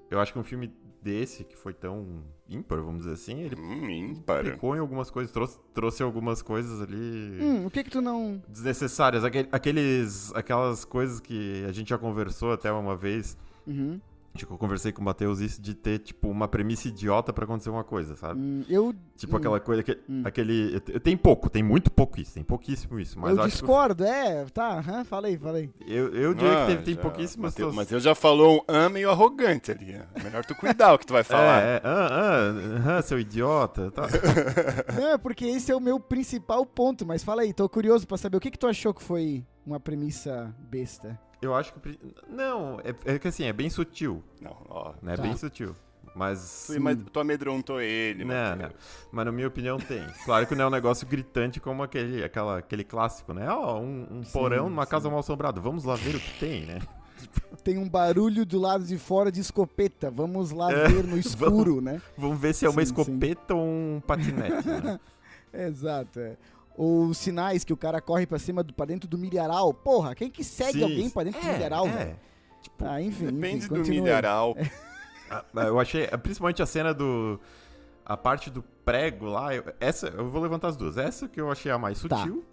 eu 0.10 0.20
acho 0.20 0.34
que 0.34 0.39
um 0.39 0.44
filme 0.44 0.74
desse, 1.01 1.44
que 1.44 1.56
foi 1.56 1.74
tão 1.74 2.24
ímpar, 2.50 2.80
vamos 2.82 3.00
dizer 3.04 3.13
assim, 3.13 3.42
ele 3.42 3.56
Hum, 3.60 3.89
ímpar. 3.89 4.46
em 4.75 4.80
algumas 4.80 5.10
coisas, 5.10 5.32
trouxe, 5.32 5.60
trouxe 5.74 6.01
algumas 6.04 6.42
coisas 6.42 6.82
ali 6.82 7.39
Hum, 7.42 7.66
o 7.66 7.72
que 7.72 7.84
que 7.84 7.89
tu 7.89 8.01
não... 8.01 8.42
desnecessárias. 8.48 9.24
Aquele- 9.24 9.50
aqueles, 9.51 10.34
aquelas 10.36 10.84
coisas 10.86 11.20
que 11.20 11.63
a 11.68 11.72
gente 11.72 11.89
já 11.89 11.98
conversou 11.98 12.51
até 12.51 12.72
uma 12.72 12.96
vez, 12.96 13.38
Uhum. 13.66 14.00
Que 14.46 14.51
eu 14.51 14.58
conversei 14.58 14.91
com 14.91 15.01
o 15.01 15.06
Matheus, 15.06 15.39
isso 15.39 15.62
de 15.62 15.74
ter, 15.74 16.00
tipo, 16.00 16.29
uma 16.29 16.48
premissa 16.48 16.88
idiota 16.88 17.32
pra 17.34 17.46
acontecer 17.46 17.70
uma 17.70 17.84
coisa, 17.84 18.15
sabe? 18.15 18.39
Hum, 18.39 18.63
eu 18.70 18.94
Tipo 19.15 19.34
hum, 19.34 19.38
aquela 19.39 19.60
coisa, 19.60 19.82
que, 19.82 19.98
hum. 20.08 20.22
aquele... 20.24 20.79
Tem 21.00 21.17
pouco, 21.17 21.50
tem 21.50 21.63
muito 21.63 21.89
pouco 21.91 22.20
isso, 22.20 22.34
tem 22.36 22.44
pouquíssimo 22.44 23.00
isso, 23.00 23.20
mas 23.20 23.32
eu 23.32 23.38
eu 23.38 23.44
acho 23.44 23.56
que 23.56 23.62
discordo, 23.62 24.03
é, 24.03 24.46
tá, 24.53 24.77
aham, 24.77 25.03
falei, 25.03 25.38
falei. 25.38 25.70
Eu, 25.88 26.13
eu 26.13 26.34
diria 26.36 26.51
Ah, 26.63 26.65
que 26.67 26.72
teve, 26.74 26.84
tem 26.84 26.94
já- 26.96 27.01
pouquíssimas 27.01 27.51
Mateus, 27.53 27.56
pessoas. 27.56 27.75
Mateus 27.75 28.03
já 28.03 28.13
falou 28.13 28.58
um 28.58 28.62
ah 28.67 28.89
meio 28.89 29.10
arrogante 29.10 29.72
ali. 29.72 29.91
é 29.94 30.24
Melhor 30.24 30.46
tu 30.46 30.53
cuidar 30.56 30.94
o 30.94 31.00
que 31.00 31.06
tu 31.08 31.13
vai 31.13 31.24
falar. 31.25 31.62
É, 31.63 31.75
é, 31.77 31.82
ah, 31.84 32.10
ah, 32.12 32.98
ah, 32.98 33.01
seu 33.01 33.20
idiota. 33.20 33.89
Tá. 33.91 34.03
Não, 34.96 35.13
é 35.13 35.17
porque 35.17 35.46
esse 35.46 35.72
é 35.72 35.75
o 35.75 35.79
meu 35.79 36.00
principal 36.00 36.63
ponto, 36.65 37.06
mas 37.06 37.24
fala 37.24 37.41
aí, 37.41 37.53
tô 37.53 37.67
curioso 37.67 38.06
pra 38.08 38.17
saber 38.17 38.38
o 38.38 38.39
que 38.39 38.51
que 38.51 38.60
tu 38.60 38.67
achou 38.67 38.94
que 38.94 39.01
foi 39.01 39.44
uma 39.65 39.79
premissa 39.79 40.53
besta. 40.70 41.20
Eu 41.41 41.56
acho 41.56 41.74
que. 41.74 42.00
Não, 42.29 42.79
é, 42.82 43.13
é 43.13 43.20
que 43.20 43.27
assim, 43.27 43.44
é 43.46 43.53
bem 43.53 43.70
sutil. 43.70 44.24
Não, 44.41 44.56
ó. 44.70 44.94
Né? 45.01 45.13
É 45.13 45.15
Tá. 45.17 45.22
bem 45.24 45.36
sutil. 45.38 45.75
Mas. 46.15 46.63
Tu, 46.67 46.75
ima- 46.75 46.96
tu 46.96 47.20
amedrontou 47.20 47.79
ele, 47.79 48.25
Não, 48.25 48.56
não. 48.56 48.70
Mas 49.12 49.25
na 49.25 49.32
minha 49.32 49.48
opinião 49.48 49.77
tem. 49.77 50.03
Claro 50.25 50.48
que 50.48 50.56
não 50.56 50.65
é 50.65 50.67
um 50.67 50.72
negócio 50.72 51.08
gritante 51.08 51.60
como 51.60 51.84
aquele, 51.84 52.24
aquela, 52.24 52.58
aquele 52.58 52.84
clássico, 52.84 53.34
né? 53.34 53.48
Ó, 53.50 53.79
um, 53.79 54.08
um 54.20 54.24
Sim, 54.24 54.32
porão 54.32 54.70
numa 54.70 54.86
sim. 54.86 54.91
casa 54.91 55.10
mal 55.10 55.20
assombrada. 55.20 55.62
Vamos 55.62 55.84
lá 55.84 55.96
ver 55.96 56.15
o 56.15 56.20
que 56.20 56.39
tem, 56.39 56.65
né? 56.65 56.79
Tem 57.63 57.77
um 57.77 57.89
barulho 57.89 58.46
do 58.46 58.60
lado 58.60 58.84
de 58.86 58.98
fora 58.98 59.32
de 59.32 59.41
escopeta, 59.41 60.10
vamos 60.10 60.51
lá 60.51 60.72
É, 60.72 60.88
ver 60.88 61.03
no 61.03 61.17
escuro, 61.17 61.82
né? 61.82 62.01
Vamos 62.17 62.39
ver 62.39 62.53
se 62.53 62.65
é 62.65 62.70
uma 62.70 62.86
Sim, 62.86 62.94
sim. 62.94 63.01
escopeta 63.01 63.53
ou 63.56 63.65
um 63.65 64.01
patinete, 64.06 64.67
né? 64.67 65.00
Exato, 65.53 66.20
é. 66.20 66.38
Ou 66.77 67.07
os 67.07 67.17
sinais 67.17 67.63
que 67.63 67.74
o 67.74 67.77
cara 67.77 68.00
corre 68.00 68.25
pra 68.27 68.38
cima, 68.38 68.63
do, 68.63 68.74
pra 68.74 68.86
dentro 68.86 69.10
do 69.10 69.17
milharal. 69.17 69.74
Porra, 69.74 70.13
quem 70.13 70.29
que 70.29 70.43
segue 70.43 70.74
Sim, 70.79 70.84
alguém 70.84 71.10
pra 71.10 71.24
dentro 71.24 71.41
do 71.41 71.48
é, 71.50 71.53
milharal, 71.53 71.88
é. 71.88 71.91
velho? 71.91 72.19
Tipo, 72.62 72.86
Ah, 72.86 73.01
enfim, 73.01 73.25
Depende 73.25 73.57
enfim, 73.57 73.67
do 73.67 73.75
continua 73.75 73.96
aí. 73.96 74.01
milharal. 74.01 74.55
Ah, 75.29 75.43
Eu 75.55 75.77
achei, 75.77 76.07
principalmente 76.07 76.62
a 76.62 76.65
cena 76.65 76.93
do. 76.93 77.38
A 78.05 78.15
parte 78.15 78.50
do 78.50 78.62
prego 78.86 79.25
lá, 79.25 79.53
eu- 79.53 79.65
essa, 79.77 80.07
eu 80.07 80.25
vou 80.29 80.41
levantar 80.41 80.69
as 80.69 80.77
duas. 80.77 80.98
Essa 80.98 81.27
que 81.27 81.41
eu 81.41 81.51
achei 81.51 81.69
a 81.69 81.77
mais 81.77 82.01
Tá. 82.01 82.19
sutil, 82.19 82.46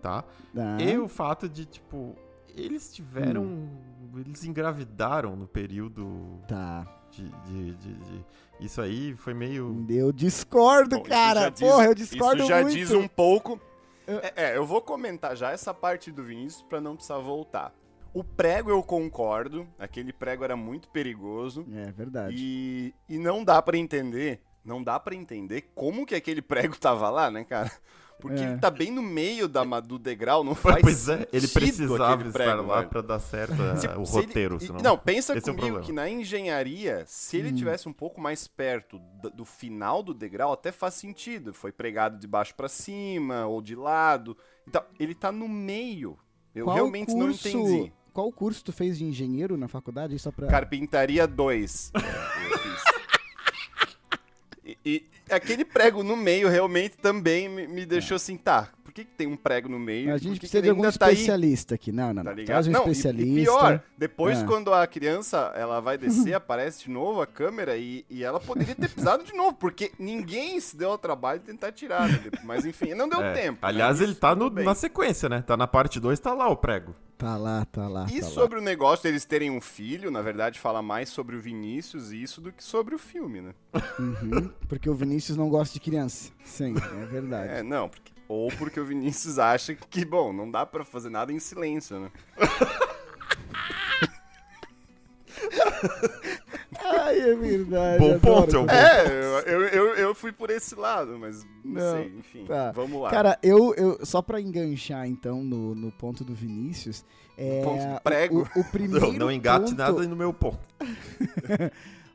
tá? 0.00 0.22
Ah, 0.56 0.80
E 0.80 0.96
o 0.96 1.08
fato 1.08 1.48
de, 1.48 1.64
tipo, 1.66 2.14
eles 2.56 2.94
tiveram. 2.94 3.42
Hum. 3.42 3.68
Eles 4.16 4.44
engravidaram 4.44 5.34
no 5.34 5.48
período 5.48 6.38
Tá. 6.46 6.86
de, 7.10 7.28
de- 7.28 7.74
de- 7.74 7.94
de- 7.94 8.24
Isso 8.60 8.80
aí 8.80 9.14
foi 9.16 9.34
meio. 9.34 9.84
Eu 9.88 10.12
discordo, 10.12 10.98
Bom, 10.98 11.02
cara. 11.04 11.50
diz- 11.50 11.60
Porra, 11.60 11.86
eu 11.86 11.94
discordo 11.94 12.38
Isso 12.42 12.48
já 12.48 12.60
muito. 12.62 12.74
diz 12.76 12.90
um 12.92 13.08
pouco. 13.08 13.60
Eu- 14.06 14.18
É, 14.18 14.32
é, 14.36 14.56
eu 14.56 14.64
vou 14.64 14.80
comentar 14.80 15.36
já 15.36 15.50
essa 15.50 15.72
parte 15.74 16.10
do 16.12 16.22
Vinícius 16.22 16.62
pra 16.62 16.80
não 16.80 16.94
precisar 16.94 17.18
voltar. 17.18 17.74
O 18.12 18.22
prego 18.22 18.70
eu 18.70 18.82
concordo, 18.82 19.66
aquele 19.78 20.12
prego 20.12 20.44
era 20.44 20.54
muito 20.56 20.88
perigoso 20.88 21.66
É 21.74 21.90
verdade. 21.90 22.36
e, 22.38 22.94
e 23.08 23.18
não 23.18 23.42
dá 23.42 23.60
pra 23.60 23.76
entender, 23.76 24.40
não 24.64 24.82
dá 24.84 25.00
pra 25.00 25.14
entender 25.16 25.70
como 25.74 26.06
que 26.06 26.14
aquele 26.14 26.40
prego 26.40 26.78
tava 26.78 27.10
lá, 27.10 27.28
né, 27.30 27.42
cara? 27.44 27.72
Porque 28.24 28.40
É. 28.40 28.44
ele 28.52 28.58
tá 28.58 28.70
bem 28.70 28.90
no 28.90 29.02
meio 29.02 29.46
da, 29.46 29.62
do 29.80 29.98
degrau, 29.98 30.42
não 30.42 30.54
faz 30.56 30.80
Pois 30.80 31.08
é, 31.10 31.28
ele 31.30 31.46
precisava 31.46 32.14
aquele 32.14 32.30
estar 32.30 32.42
prego, 32.54 32.62
lá 32.68 32.82
pra 32.82 33.02
dar 33.02 33.18
certo 33.18 33.52
Se- 33.78 33.86
a- 33.86 33.98
o 33.98 34.06
se 34.06 34.16
ele- 34.16 34.26
roteiro, 34.28 34.56
e- 34.56 34.60
senão. 34.66 34.80
Não, 34.80 34.96
pensa 34.98 35.36
esse 35.36 35.46
é 35.46 35.52
o 35.52 35.54
comigo 35.54 35.74
problema. 35.76 35.84
que 35.86 35.92
na 35.92 36.08
engenharia, 36.08 37.04
se 37.06 37.36
ele 37.36 37.50
Hum. 37.50 37.54
tivesse 37.54 37.86
um 37.86 37.92
pouco 37.92 38.20
mais 38.22 38.46
perto 38.48 38.98
do, 39.20 39.28
do 39.30 39.44
final 39.44 40.02
do 40.02 40.14
degrau, 40.14 40.54
até 40.54 40.72
faz 40.72 40.94
sentido. 40.94 41.52
Foi 41.52 41.70
pregado 41.70 42.18
de 42.18 42.26
baixo 42.26 42.54
pra 42.54 42.66
cima 42.68 43.44
ou 43.46 43.60
de 43.60 43.74
lado. 43.76 44.36
Então, 44.66 44.82
ele 44.98 45.14
tá 45.14 45.30
no 45.30 45.46
meio. 45.46 46.16
Eu 46.54 46.64
Qual 46.64 46.76
realmente 46.76 47.12
não 47.14 47.26
curso- 47.26 47.46
entendi. 47.48 47.92
Qual 48.14 48.32
curso 48.32 48.64
tu 48.64 48.72
fez 48.72 48.96
de 48.96 49.04
engenheiro 49.04 49.56
na 49.56 49.68
faculdade? 49.68 50.18
Só 50.18 50.30
pra... 50.30 50.46
Carpintaria 50.46 51.26
2. 51.26 51.92
é, 51.94 51.98
eu 52.52 52.58
fiz. 52.58 52.82
E, 54.64 54.78
e 54.84 55.04
aquele 55.30 55.64
prego 55.64 56.02
no 56.02 56.16
meio 56.16 56.48
realmente 56.48 56.96
também 56.96 57.48
me, 57.48 57.66
me 57.66 57.84
deixou 57.84 58.16
assim, 58.16 58.36
tá, 58.36 58.70
por 58.82 58.92
que, 58.94 59.04
que 59.04 59.10
tem 59.12 59.26
um 59.26 59.36
prego 59.36 59.68
no 59.68 59.78
meio? 59.78 60.12
a 60.14 60.16
gente 60.16 60.34
que 60.34 60.38
precisa 60.40 60.58
que 60.60 60.62
de 60.62 60.70
algum 60.70 60.82
tá 60.82 60.88
especialista 60.88 61.74
aqui. 61.74 61.92
Não, 61.92 62.14
não, 62.14 62.22
Tá 62.22 62.30
não. 62.30 62.36
ligado? 62.36 62.46
Traz 62.46 62.66
um 62.68 62.70
não, 62.70 62.80
e- 62.80 62.90
especialista. 62.92 63.40
E, 63.40 63.42
pior, 63.44 63.82
depois 63.98 64.38
É. 64.40 64.44
quando 64.46 64.72
a 64.72 64.86
criança 64.86 65.52
ela 65.54 65.80
vai 65.80 65.98
descer, 65.98 66.32
aparece 66.34 66.84
de 66.84 66.90
novo 66.90 67.20
a 67.20 67.26
câmera 67.26 67.76
e, 67.76 68.06
e 68.08 68.24
ela 68.24 68.40
poderia 68.40 68.74
ter 68.74 68.88
pisado 68.88 69.22
de 69.24 69.34
novo, 69.34 69.52
porque 69.54 69.92
ninguém 69.98 70.58
se 70.60 70.74
deu 70.76 70.90
ao 70.92 70.98
trabalho 70.98 71.40
de 71.40 71.46
tentar 71.46 71.70
tirar, 71.72 72.08
né? 72.08 72.20
Mas 72.42 72.64
enfim, 72.64 72.94
não 72.94 73.08
deu 73.08 73.22
É, 73.22 73.32
tempo. 73.34 73.52
né? 73.60 73.68
Aliás, 73.68 73.96
Isso 73.96 74.04
ele 74.04 74.14
tá 74.14 74.34
no- 74.34 74.48
na 74.48 74.74
sequência, 74.74 75.28
né? 75.28 75.42
Tá 75.46 75.56
na 75.56 75.66
parte 75.66 76.00
2, 76.00 76.18
tá 76.20 76.32
lá 76.32 76.48
o 76.48 76.56
prego. 76.56 76.94
Tá 77.16 77.36
lá, 77.36 77.64
tá 77.64 77.88
lá. 77.88 78.06
E 78.10 78.20
tá 78.20 78.26
lá. 78.26 78.32
sobre 78.32 78.58
o 78.58 78.62
negócio 78.62 79.04
deles 79.04 79.24
terem 79.24 79.50
um 79.50 79.60
filho, 79.60 80.10
na 80.10 80.20
verdade, 80.20 80.58
fala 80.58 80.82
mais 80.82 81.08
sobre 81.08 81.36
o 81.36 81.40
Vinícius 81.40 82.10
e 82.12 82.22
isso 82.22 82.40
do 82.40 82.52
que 82.52 82.62
sobre 82.62 82.94
o 82.94 82.98
filme, 82.98 83.40
né? 83.40 83.54
Uhum, 83.98 84.48
porque 84.68 84.90
o 84.90 84.94
Vinícius 84.94 85.36
não 85.36 85.48
gosta 85.48 85.72
de 85.74 85.80
criança. 85.80 86.30
Sim, 86.44 86.74
é 86.76 87.06
verdade. 87.06 87.52
É, 87.52 87.62
não, 87.62 87.88
porque- 87.88 88.12
ou 88.28 88.48
porque 88.52 88.80
o 88.80 88.84
Vinícius 88.84 89.38
acha 89.38 89.74
que, 89.74 90.04
bom, 90.04 90.32
não 90.32 90.50
dá 90.50 90.66
pra 90.66 90.84
fazer 90.84 91.10
nada 91.10 91.32
em 91.32 91.38
silêncio, 91.38 92.00
né? 92.00 92.10
Ai, 97.04 97.20
é 97.20 97.34
verdade. 97.34 97.98
Bom 97.98 98.14
adoro 98.14 98.20
ponto, 98.20 98.56
é 98.56 98.58
um 98.58 98.66
bom 98.66 98.72
É, 98.72 99.06
eu, 99.06 99.40
eu, 99.40 99.60
eu, 99.68 99.94
eu 99.96 100.14
fui 100.14 100.32
por 100.32 100.50
esse 100.50 100.74
lado, 100.74 101.18
mas 101.18 101.44
não, 101.64 101.72
Não, 101.82 101.92
sei, 101.96 102.12
enfim, 102.18 102.44
tá. 102.46 102.72
vamos 102.72 103.00
lá. 103.02 103.10
Cara, 103.10 103.38
eu, 103.42 103.74
eu 103.74 103.98
só 104.04 104.22
pra 104.22 104.40
enganchar 104.40 105.06
então 105.06 105.42
no, 105.44 105.74
no 105.74 105.90
ponto 105.92 106.24
do 106.24 106.34
Vinícius, 106.34 107.04
é 107.36 107.62
ponto 107.62 107.82
do 107.84 108.00
prego. 108.02 108.48
O, 108.56 108.60
o 108.60 108.64
primeiro 108.70 109.06
Não, 109.12 109.12
não 109.18 109.30
engate 109.32 109.66
ponto- 109.70 109.76
nada 109.76 110.06
no 110.06 110.16
meu 110.16 110.32
ponto. 110.32 110.58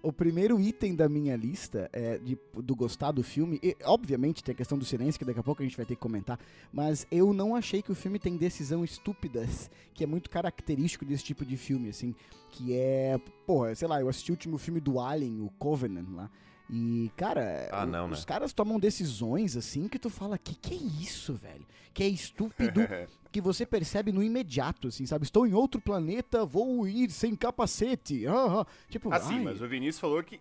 O 0.01 0.13
primeiro 0.13 0.59
item 0.59 0.95
da 0.95 1.09
minha 1.09 1.35
lista 1.35 1.89
é 1.91 2.17
de, 2.17 2.37
do 2.53 2.75
gostar 2.75 3.11
do 3.11 3.21
filme, 3.21 3.59
e, 3.61 3.75
obviamente 3.83 4.43
tem 4.43 4.53
a 4.53 4.55
questão 4.55 4.77
do 4.77 4.85
silêncio, 4.85 5.19
que 5.19 5.25
daqui 5.25 5.39
a 5.39 5.43
pouco 5.43 5.61
a 5.61 5.65
gente 5.65 5.75
vai 5.75 5.85
ter 5.85 5.95
que 5.95 6.01
comentar, 6.01 6.39
mas 6.71 7.05
eu 7.11 7.33
não 7.33 7.55
achei 7.55 7.81
que 7.81 7.91
o 7.91 7.95
filme 7.95 8.17
tem 8.17 8.37
decisão 8.37 8.83
estúpidas, 8.83 9.69
que 9.93 10.03
é 10.03 10.07
muito 10.07 10.29
característico 10.29 11.03
desse 11.03 11.23
tipo 11.23 11.45
de 11.45 11.57
filme, 11.57 11.89
assim, 11.89 12.15
que 12.49 12.73
é, 12.73 13.19
porra, 13.45 13.75
sei 13.75 13.87
lá, 13.87 13.99
eu 13.99 14.07
assisti 14.07 14.31
o 14.31 14.33
último 14.33 14.57
filme 14.57 14.79
do 14.79 14.99
Alien, 14.99 15.41
o 15.41 15.49
Covenant 15.59 16.07
lá, 16.13 16.31
e, 16.69 17.11
cara, 17.15 17.67
Ah, 17.71 17.85
não, 17.85 18.07
né? 18.07 18.13
os 18.13 18.23
caras 18.25 18.53
tomam 18.53 18.79
decisões, 18.79 19.57
assim, 19.57 19.87
que 19.87 19.97
tu 19.97 20.09
fala, 20.09 20.37
que 20.37 20.53
que 20.55 20.73
é 20.73 20.77
isso, 20.77 21.33
velho? 21.33 21.65
Que 21.93 22.03
é 22.03 22.07
estúpido, 22.07 22.81
que 23.31 23.41
você 23.41 23.65
percebe 23.65 24.11
no 24.11 24.21
imediato, 24.23 24.87
assim, 24.87 25.05
sabe? 25.05 25.23
Estou 25.25 25.45
em 25.47 25.53
outro 25.53 25.81
planeta, 25.81 26.45
vou 26.45 26.87
ir 26.87 27.09
sem 27.11 27.35
capacete, 27.35 28.25
ah, 28.27 28.61
ah. 28.61 28.65
tipo, 28.89 29.11
Assim, 29.13 29.35
ai, 29.37 29.43
mas 29.45 29.61
o 29.61 29.67
Vinícius 29.67 29.99
falou 29.99 30.23
que, 30.23 30.39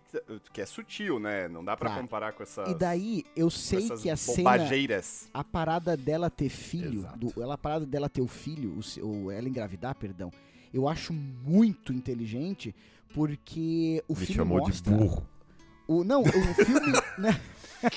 que 0.53 0.61
é 0.61 0.65
sutil, 0.65 1.19
né? 1.19 1.47
Não 1.47 1.63
dá 1.65 1.75
pra 1.75 1.89
Tá. 1.89 1.99
comparar 1.99 2.33
com 2.33 2.43
essas, 2.43 2.69
E 2.69 2.75
daí, 2.75 3.23
eu 3.35 3.49
sei 3.49 3.89
que 3.89 4.09
a 4.09 4.15
cena, 4.15 4.51
a 5.33 5.43
parada 5.43 5.97
dela 5.97 6.29
ter 6.29 6.49
filho, 6.49 6.99
Exato. 7.01 7.17
do, 7.17 7.41
ela, 7.43 7.55
a 7.55 7.57
parada 7.57 7.85
dela 7.85 8.07
ter 8.07 8.21
o 8.21 8.27
filho, 8.27 8.79
ou 9.01 9.31
ela 9.31 9.49
engravidar, 9.49 9.95
perdão, 9.95 10.31
eu 10.71 10.87
acho 10.87 11.11
muito 11.11 11.91
inteligente, 11.91 12.73
porque 13.13 14.03
o 14.07 14.13
Me 14.13 14.19
filme 14.25 14.35
chamou 14.35 14.59
mostra... 14.59 14.91
de 14.91 14.97
burro. 14.97 15.27
O, 15.89 16.03
não, 16.03 16.21
o 16.21 16.25
filme... 16.53 16.91
né, 17.17 17.41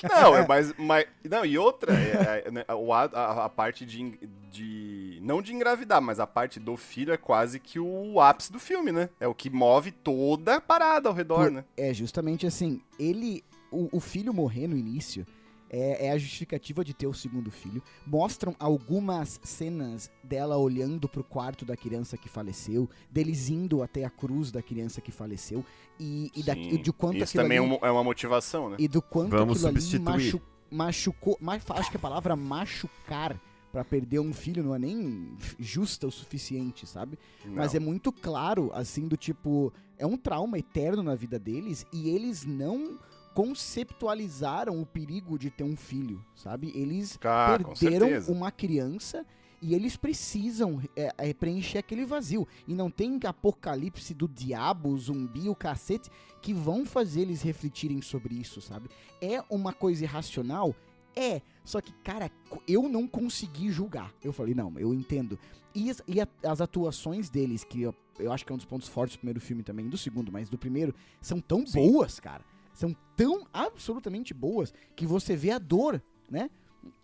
Não, 0.09 0.35
é 0.35 0.47
mais, 0.47 0.73
mais. 0.77 1.05
Não, 1.29 1.45
e 1.45 1.59
outra, 1.59 1.93
é, 1.93 2.43
é, 2.47 2.51
né, 2.51 2.65
o 2.69 2.91
a, 2.91 3.03
a, 3.03 3.45
a 3.45 3.49
parte 3.49 3.85
de, 3.85 4.17
de. 4.49 5.19
Não 5.21 5.43
de 5.43 5.53
engravidar, 5.53 6.01
mas 6.01 6.19
a 6.19 6.25
parte 6.25 6.59
do 6.59 6.75
filho 6.75 7.13
é 7.13 7.17
quase 7.17 7.59
que 7.59 7.79
o 7.79 8.19
ápice 8.19 8.51
do 8.51 8.59
filme, 8.59 8.91
né? 8.91 9.09
É 9.19 9.27
o 9.27 9.35
que 9.35 9.47
move 9.47 9.91
toda 9.91 10.55
a 10.55 10.61
parada 10.61 11.07
ao 11.07 11.13
redor, 11.13 11.43
Por- 11.43 11.51
né? 11.51 11.63
é 11.77 11.93
justamente 11.93 12.47
assim, 12.47 12.81
ele... 12.97 13.43
O, 13.69 13.89
o 13.97 13.99
filho 13.99 14.33
morrer 14.33 14.67
no 14.67 14.75
início 14.77 15.25
é, 15.75 16.05
é 16.05 16.11
a 16.11 16.17
justificativa 16.19 16.85
de 16.85 16.93
ter 16.93 17.07
o 17.07 17.13
segundo 17.13 17.49
filho. 17.49 17.81
Mostram 18.05 18.55
algumas 18.59 19.39
cenas 19.43 20.11
dela 20.23 20.55
olhando 20.55 21.09
pro 21.09 21.23
quarto 21.23 21.65
da 21.65 21.75
criança 21.75 22.15
que 22.15 22.29
faleceu, 22.29 22.87
deles 23.11 23.49
indo 23.49 23.81
até 23.81 24.05
a 24.05 24.09
cruz 24.09 24.51
da 24.51 24.61
criança 24.61 25.01
que 25.01 25.11
faleceu, 25.11 25.65
e, 25.99 26.31
e, 26.35 26.43
da, 26.43 26.55
e 26.55 26.77
de 26.77 26.93
quanto 26.93 27.15
Isso 27.17 27.23
aquilo 27.25 27.43
também 27.43 27.57
é 27.57 27.61
ali- 27.61 27.69
uma, 27.77 27.87
é 27.87 27.91
uma 27.91 28.03
motivação, 28.03 28.69
né? 28.69 28.75
E 28.79 28.87
do 28.87 29.01
quanto 29.01 29.31
Vamos 29.31 29.57
aquilo 29.65 29.69
ali 29.69 29.81
substituir. 29.81 30.03
machu, 30.05 30.41
machucou. 30.69 31.37
ma- 31.41 31.59
acho 31.69 31.89
que 31.91 31.97
a 31.97 31.99
palavra 31.99 32.35
machucar 32.35 33.39
pra 33.71 33.83
perder 33.83 34.19
um 34.19 34.31
filho 34.31 34.63
não 34.63 34.75
é 34.75 34.79
nem 34.79 35.35
justa 35.57 36.05
o 36.05 36.11
suficiente, 36.11 36.85
sabe? 36.85 37.17
Mas 37.45 37.73
Não. 37.73 37.77
é 37.77 37.79
muito 37.83 38.11
claro, 38.11 38.69
assim, 38.73 39.07
do 39.07 39.17
tipo. 39.17 39.73
É 39.97 40.05
um 40.05 40.17
trauma 40.17 40.59
eterno 40.59 41.01
na 41.01 41.15
vida 41.15 41.39
deles 41.39 41.85
e 41.91 42.09
eles 42.09 42.45
não 42.45 42.99
conceptualizaram 43.33 44.81
o 44.81 44.85
perigo 44.85 45.37
de 45.37 45.49
ter 45.49 45.63
um 45.63 45.75
filho, 45.75 46.23
sabe? 46.35 46.71
Eles 46.75 47.17
Ah, 47.23 47.57
perderam 47.57 48.07
uma 48.31 48.51
criança 48.51 49.25
e 49.61 49.73
eles 49.73 49.95
precisam 49.95 50.81
é, 50.95 51.13
é, 51.17 51.33
preencher 51.33 51.77
aquele 51.79 52.05
vazio. 52.05 52.47
E 52.67 52.73
não 52.73 52.89
tem 52.91 53.19
apocalipse 53.25 54.13
do 54.13 54.27
diabo, 54.27 54.97
zumbi, 54.97 55.47
o 55.49 55.55
cacete, 55.55 56.09
que 56.41 56.53
vão 56.53 56.85
fazer 56.85 57.21
eles 57.21 57.41
refletirem 57.41 58.01
sobre 58.01 58.35
isso, 58.35 58.61
sabe? 58.61 58.89
É 59.21 59.41
uma 59.49 59.71
coisa 59.73 60.03
irracional? 60.03 60.75
É. 61.15 61.41
Só 61.63 61.79
que, 61.79 61.93
cara, 62.03 62.29
eu 62.67 62.89
não 62.89 63.07
consegui 63.07 63.71
julgar. 63.71 64.11
Eu 64.23 64.33
falei, 64.33 64.53
não, 64.53 64.73
eu 64.77 64.93
entendo. 64.93 65.39
E, 65.73 65.89
as- 65.89 66.01
e 66.07 66.19
a- 66.19 66.27
as 66.43 66.59
atuações 66.59 67.29
deles, 67.29 67.63
que 67.63 67.83
eu, 67.83 67.95
eu 68.19 68.31
acho 68.33 68.45
que 68.45 68.51
é 68.51 68.55
um 68.55 68.57
dos 68.57 68.65
pontos 68.65 68.87
fortes 68.89 69.15
do 69.15 69.19
primeiro 69.19 69.39
filme 69.39 69.63
também, 69.63 69.87
do 69.87 69.97
segundo, 69.97 70.31
mas 70.31 70.49
do 70.49 70.57
primeiro, 70.57 70.93
são 71.21 71.39
tão 71.39 71.65
Sim. 71.65 71.89
boas, 71.91 72.19
cara. 72.19 72.43
São 72.73 72.95
tão 73.15 73.45
absolutamente 73.53 74.33
boas 74.33 74.73
que 74.95 75.05
você 75.05 75.35
vê 75.35 75.51
a 75.51 75.59
dor, 75.59 76.01
né? 76.29 76.49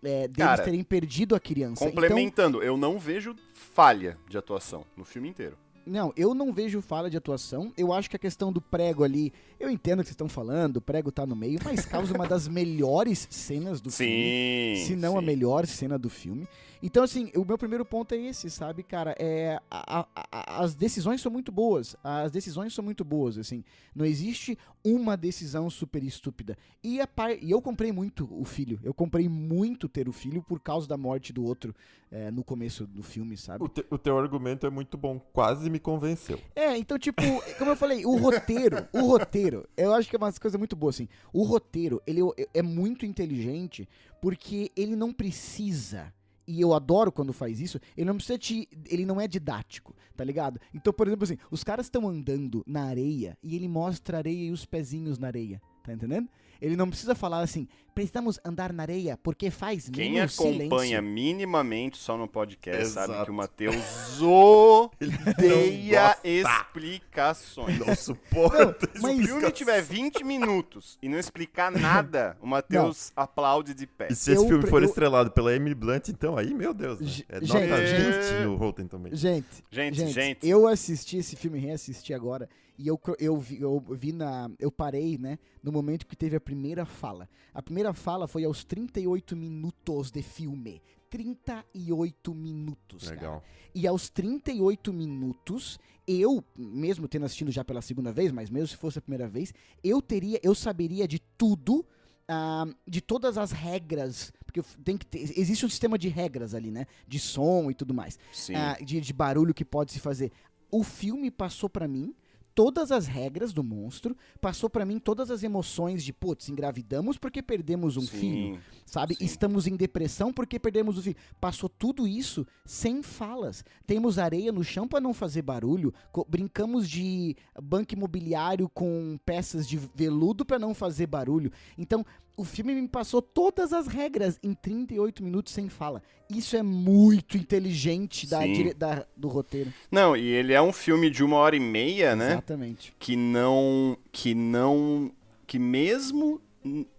É, 0.02 0.28
deles 0.28 0.36
Cara, 0.36 0.62
terem 0.62 0.82
perdido 0.84 1.34
a 1.34 1.40
criança. 1.40 1.84
Então, 1.84 2.02
Complementando, 2.02 2.62
eu 2.62 2.76
não 2.76 2.98
vejo 2.98 3.34
falha 3.54 4.18
de 4.28 4.36
atuação 4.36 4.84
no 4.96 5.04
filme 5.04 5.28
inteiro. 5.28 5.56
não, 5.86 6.12
eu 6.16 6.34
não 6.34 6.52
vejo 6.52 6.82
falha 6.82 7.08
de 7.08 7.16
atuação. 7.16 7.72
Eu 7.76 7.92
acho 7.92 8.10
que 8.10 8.16
a 8.16 8.18
questão 8.18 8.52
do 8.52 8.60
prego 8.60 9.02
ali, 9.04 9.32
eu 9.58 9.70
entendo 9.70 10.00
o 10.00 10.02
que 10.02 10.08
vocês 10.08 10.14
estão 10.14 10.28
falando, 10.28 10.76
o 10.76 10.80
prego 10.82 11.10
tá 11.10 11.24
no 11.24 11.34
meio, 11.34 11.58
mas 11.64 11.86
causa 11.86 12.14
uma 12.14 12.26
das 12.28 12.46
melhores 12.48 13.26
cenas 13.30 13.80
do 13.80 13.90
filme. 13.90 14.76
Sim. 14.76 14.86
se 14.86 14.96
não 14.96 15.16
a 15.16 15.20
sim. 15.20 15.26
melhor 15.26 15.66
cena 15.66 15.98
do 15.98 16.10
filme. 16.10 16.46
Então, 16.82 17.04
assim, 17.04 17.30
o 17.36 17.44
meu 17.44 17.58
primeiro 17.58 17.84
ponto 17.84 18.14
é 18.14 18.18
esse, 18.18 18.48
sabe, 18.48 18.82
cara? 18.82 19.14
É, 19.18 19.60
a- 19.70 20.06
a- 20.14 20.62
as 20.64 20.74
decisões 20.74 21.20
são 21.20 21.30
muito 21.30 21.52
boas. 21.52 21.94
As 22.02 22.30
decisões 22.32 22.72
são 22.74 22.82
muito 22.84 23.04
boas, 23.04 23.36
assim. 23.36 23.62
Não 23.94 24.04
existe 24.06 24.56
uma 24.82 25.14
decisão 25.16 25.68
super 25.68 26.02
estúpida. 26.02 26.56
E, 26.82 27.00
a 27.00 27.08
e 27.40 27.50
eu 27.50 27.60
comprei 27.60 27.92
muito 27.92 28.26
o 28.32 28.44
filho. 28.44 28.80
Eu 28.82 28.94
comprei 28.94 29.28
muito 29.28 29.88
ter 29.88 30.08
o 30.08 30.12
filho 30.12 30.42
por 30.42 30.58
causa 30.58 30.88
da 30.88 30.96
morte 30.96 31.32
do 31.34 31.44
outro 31.44 31.74
é, 32.10 32.30
no 32.30 32.42
começo 32.42 32.86
do 32.86 33.02
filme, 33.02 33.36
sabe? 33.36 33.62
O, 33.62 33.68
te- 33.68 33.84
o 33.90 33.98
teu 33.98 34.18
argumento 34.18 34.66
é 34.66 34.70
muito 34.70 34.96
bom, 34.96 35.20
quase 35.32 35.68
me 35.68 35.78
convenceu. 35.78 36.40
É, 36.56 36.76
então, 36.78 36.98
tipo, 36.98 37.22
como 37.58 37.70
eu 37.72 37.76
falei, 37.76 38.04
o 38.06 38.16
roteiro, 38.16 38.88
o 38.92 39.00
roteiro, 39.02 39.68
eu 39.76 39.92
acho 39.92 40.08
que 40.08 40.16
é 40.16 40.18
uma 40.18 40.32
coisa 40.32 40.56
muito 40.56 40.74
boa, 40.74 40.90
assim. 40.90 41.08
O 41.32 41.42
roteiro, 41.42 42.02
ele 42.06 42.20
é- 42.38 42.48
é 42.54 42.62
muito 42.62 43.04
inteligente 43.04 43.88
porque 44.20 44.72
ele 44.74 44.96
não 44.96 45.12
precisa 45.12 46.12
e 46.50 46.60
eu 46.60 46.74
adoro 46.74 47.12
quando 47.12 47.32
faz 47.32 47.60
isso, 47.60 47.78
ele 47.96 48.06
não 48.06 48.16
precisa 48.16 48.36
te. 48.36 48.68
Ele 48.88 49.06
não 49.06 49.20
é 49.20 49.28
didático, 49.28 49.94
tá 50.16 50.24
ligado? 50.24 50.60
Então, 50.74 50.92
por 50.92 51.06
exemplo, 51.06 51.22
assim, 51.22 51.36
os 51.48 51.62
caras 51.62 51.86
estão 51.86 52.08
andando 52.08 52.64
na 52.66 52.84
areia 52.84 53.38
e 53.40 53.54
ele 53.54 53.68
mostra 53.68 54.16
a 54.16 54.18
areia 54.18 54.48
e 54.48 54.50
os 54.50 54.66
pezinhos 54.66 55.16
na 55.16 55.28
areia. 55.28 55.62
Tá 55.84 55.92
entendendo? 55.92 56.28
Ele 56.60 56.76
não 56.76 56.88
precisa 56.88 57.14
falar 57.14 57.40
assim, 57.40 57.66
precisamos 57.94 58.38
andar 58.44 58.72
na 58.72 58.82
areia 58.82 59.18
porque 59.22 59.50
faz 59.50 59.88
Quem 59.88 60.12
menos 60.12 60.34
acompanha 60.38 60.98
silêncio. 60.98 61.02
minimamente 61.02 61.96
só 61.98 62.16
no 62.16 62.28
podcast 62.28 62.86
sabe 62.88 63.12
Exato. 63.12 63.24
que 63.24 63.30
o 63.30 63.34
Matheus 63.34 64.20
odeia 64.22 66.16
explicações. 66.22 67.78
Não 67.78 67.94
suporta. 67.94 68.88
Não, 68.94 69.00
Se 69.00 69.02
mas- 69.02 69.18
o 69.20 69.22
filme 69.26 69.50
tiver 69.52 69.80
20 69.82 70.24
minutos 70.24 70.98
e 71.02 71.08
não 71.08 71.18
explicar 71.18 71.70
nada, 71.70 72.36
o 72.40 72.46
Matheus 72.46 73.12
aplaude 73.16 73.74
de 73.74 73.86
pé. 73.86 74.08
E 74.10 74.14
se 74.14 74.32
esse 74.32 74.42
Eu 74.42 74.48
filme 74.48 74.66
for 74.66 74.82
eu- 74.82 74.88
estrelado 74.88 75.30
pela 75.30 75.54
Emily 75.54 75.74
Blunt, 75.74 76.08
então 76.08 76.36
aí, 76.36 76.52
meu 76.54 76.72
Deus, 76.74 77.00
né? 77.00 77.06
É 77.28 77.40
gente, 77.40 77.52
nota 77.68 77.86
gente. 77.86 78.32
20 78.32 78.44
no 78.44 78.56
Rotten 78.56 78.86
também. 78.86 79.14
Gente, 79.14 79.46
Gente, 79.70 79.96
gente, 79.98 80.12
gente. 80.12 80.48
eu 80.48 80.66
assisti 80.66 81.18
esse 81.18 81.36
filme, 81.36 81.58
reassisti 81.58 82.12
agora, 82.14 82.48
e 82.80 82.88
eu, 82.88 82.98
eu, 83.18 83.36
vi, 83.36 83.60
eu 83.60 83.78
vi 83.90 84.10
na. 84.10 84.50
Eu 84.58 84.72
parei, 84.72 85.18
né, 85.18 85.38
no 85.62 85.70
momento 85.70 86.06
que 86.06 86.16
teve 86.16 86.34
a 86.34 86.40
primeira 86.40 86.86
fala. 86.86 87.28
A 87.52 87.60
primeira 87.60 87.92
fala 87.92 88.26
foi 88.26 88.42
aos 88.44 88.64
38 88.64 89.36
minutos 89.36 90.10
de 90.10 90.22
filme. 90.22 90.80
38 91.10 92.34
minutos. 92.34 93.04
cara. 93.04 93.14
Legal. 93.16 93.44
E 93.74 93.86
aos 93.86 94.08
38 94.08 94.94
minutos, 94.94 95.78
eu, 96.06 96.42
mesmo 96.56 97.06
tendo 97.06 97.26
assistido 97.26 97.50
já 97.50 97.62
pela 97.62 97.82
segunda 97.82 98.12
vez, 98.12 98.32
mas 98.32 98.48
mesmo 98.48 98.68
se 98.68 98.76
fosse 98.76 98.98
a 98.98 99.02
primeira 99.02 99.28
vez, 99.28 99.52
eu 99.84 100.00
teria, 100.00 100.40
eu 100.42 100.54
saberia 100.54 101.06
de 101.06 101.18
tudo, 101.36 101.84
ah, 102.26 102.66
de 102.88 103.02
todas 103.02 103.36
as 103.36 103.52
regras, 103.52 104.32
porque 104.46 104.62
tem 104.82 104.96
que 104.96 105.04
ter, 105.04 105.38
existe 105.38 105.66
um 105.66 105.68
sistema 105.68 105.98
de 105.98 106.08
regras 106.08 106.54
ali, 106.54 106.70
né? 106.70 106.86
De 107.06 107.18
som 107.18 107.70
e 107.70 107.74
tudo 107.74 107.92
mais, 107.92 108.18
Sim. 108.32 108.54
ah, 108.54 108.78
de, 108.80 109.00
de 109.02 109.12
barulho 109.12 109.52
que 109.52 109.66
pode 109.66 109.92
se 109.92 110.00
fazer. 110.00 110.32
O 110.70 110.82
filme 110.82 111.30
passou 111.30 111.68
pra 111.68 111.86
mim 111.86 112.14
todas 112.54 112.92
as 112.92 113.06
regras 113.06 113.52
do 113.52 113.62
monstro, 113.62 114.16
passou 114.40 114.68
pra 114.68 114.84
mim 114.84 114.98
todas 114.98 115.30
as 115.30 115.42
emoções 115.42 116.04
de, 116.04 116.12
putz, 116.12 116.48
engravidamos 116.48 117.18
porque 117.18 117.42
perdemos 117.42 117.96
um 117.96 118.02
Sim. 118.02 118.18
filho 118.18 118.60
sabe? 118.90 119.14
Sim. 119.14 119.24
Estamos 119.24 119.66
em 119.66 119.76
depressão 119.76 120.32
porque 120.32 120.58
perdemos 120.58 120.98
o 120.98 121.02
filho. 121.02 121.16
Passou 121.40 121.68
tudo 121.68 122.06
isso 122.06 122.46
sem 122.64 123.02
falas. 123.02 123.64
Temos 123.86 124.18
areia 124.18 124.50
no 124.50 124.64
chão 124.64 124.88
para 124.88 125.00
não 125.00 125.14
fazer 125.14 125.42
barulho. 125.42 125.94
Brincamos 126.28 126.88
de 126.88 127.36
banco 127.62 127.94
imobiliário 127.94 128.68
com 128.68 129.18
peças 129.24 129.66
de 129.66 129.78
veludo 129.94 130.44
para 130.44 130.58
não 130.58 130.74
fazer 130.74 131.06
barulho. 131.06 131.52
Então, 131.78 132.04
o 132.36 132.44
filme 132.44 132.74
me 132.74 132.88
passou 132.88 133.20
todas 133.20 133.72
as 133.72 133.86
regras 133.86 134.38
em 134.42 134.54
38 134.54 135.22
minutos 135.22 135.52
sem 135.52 135.68
fala. 135.68 136.02
Isso 136.28 136.56
é 136.56 136.62
muito 136.62 137.36
inteligente 137.36 138.26
da, 138.26 138.40
dire- 138.46 138.72
da- 138.74 139.04
do 139.16 139.28
roteiro. 139.28 139.72
Não, 139.90 140.16
e 140.16 140.26
ele 140.26 140.52
é 140.52 140.62
um 140.62 140.72
filme 140.72 141.10
de 141.10 141.22
uma 141.24 141.36
hora 141.36 141.56
e 141.56 141.60
meia, 141.60 142.14
né? 142.16 142.32
Exatamente. 142.32 142.94
que 142.98 143.16
não 143.16 143.96
que 144.10 144.34
não 144.34 145.10
que 145.46 145.58
mesmo 145.58 146.40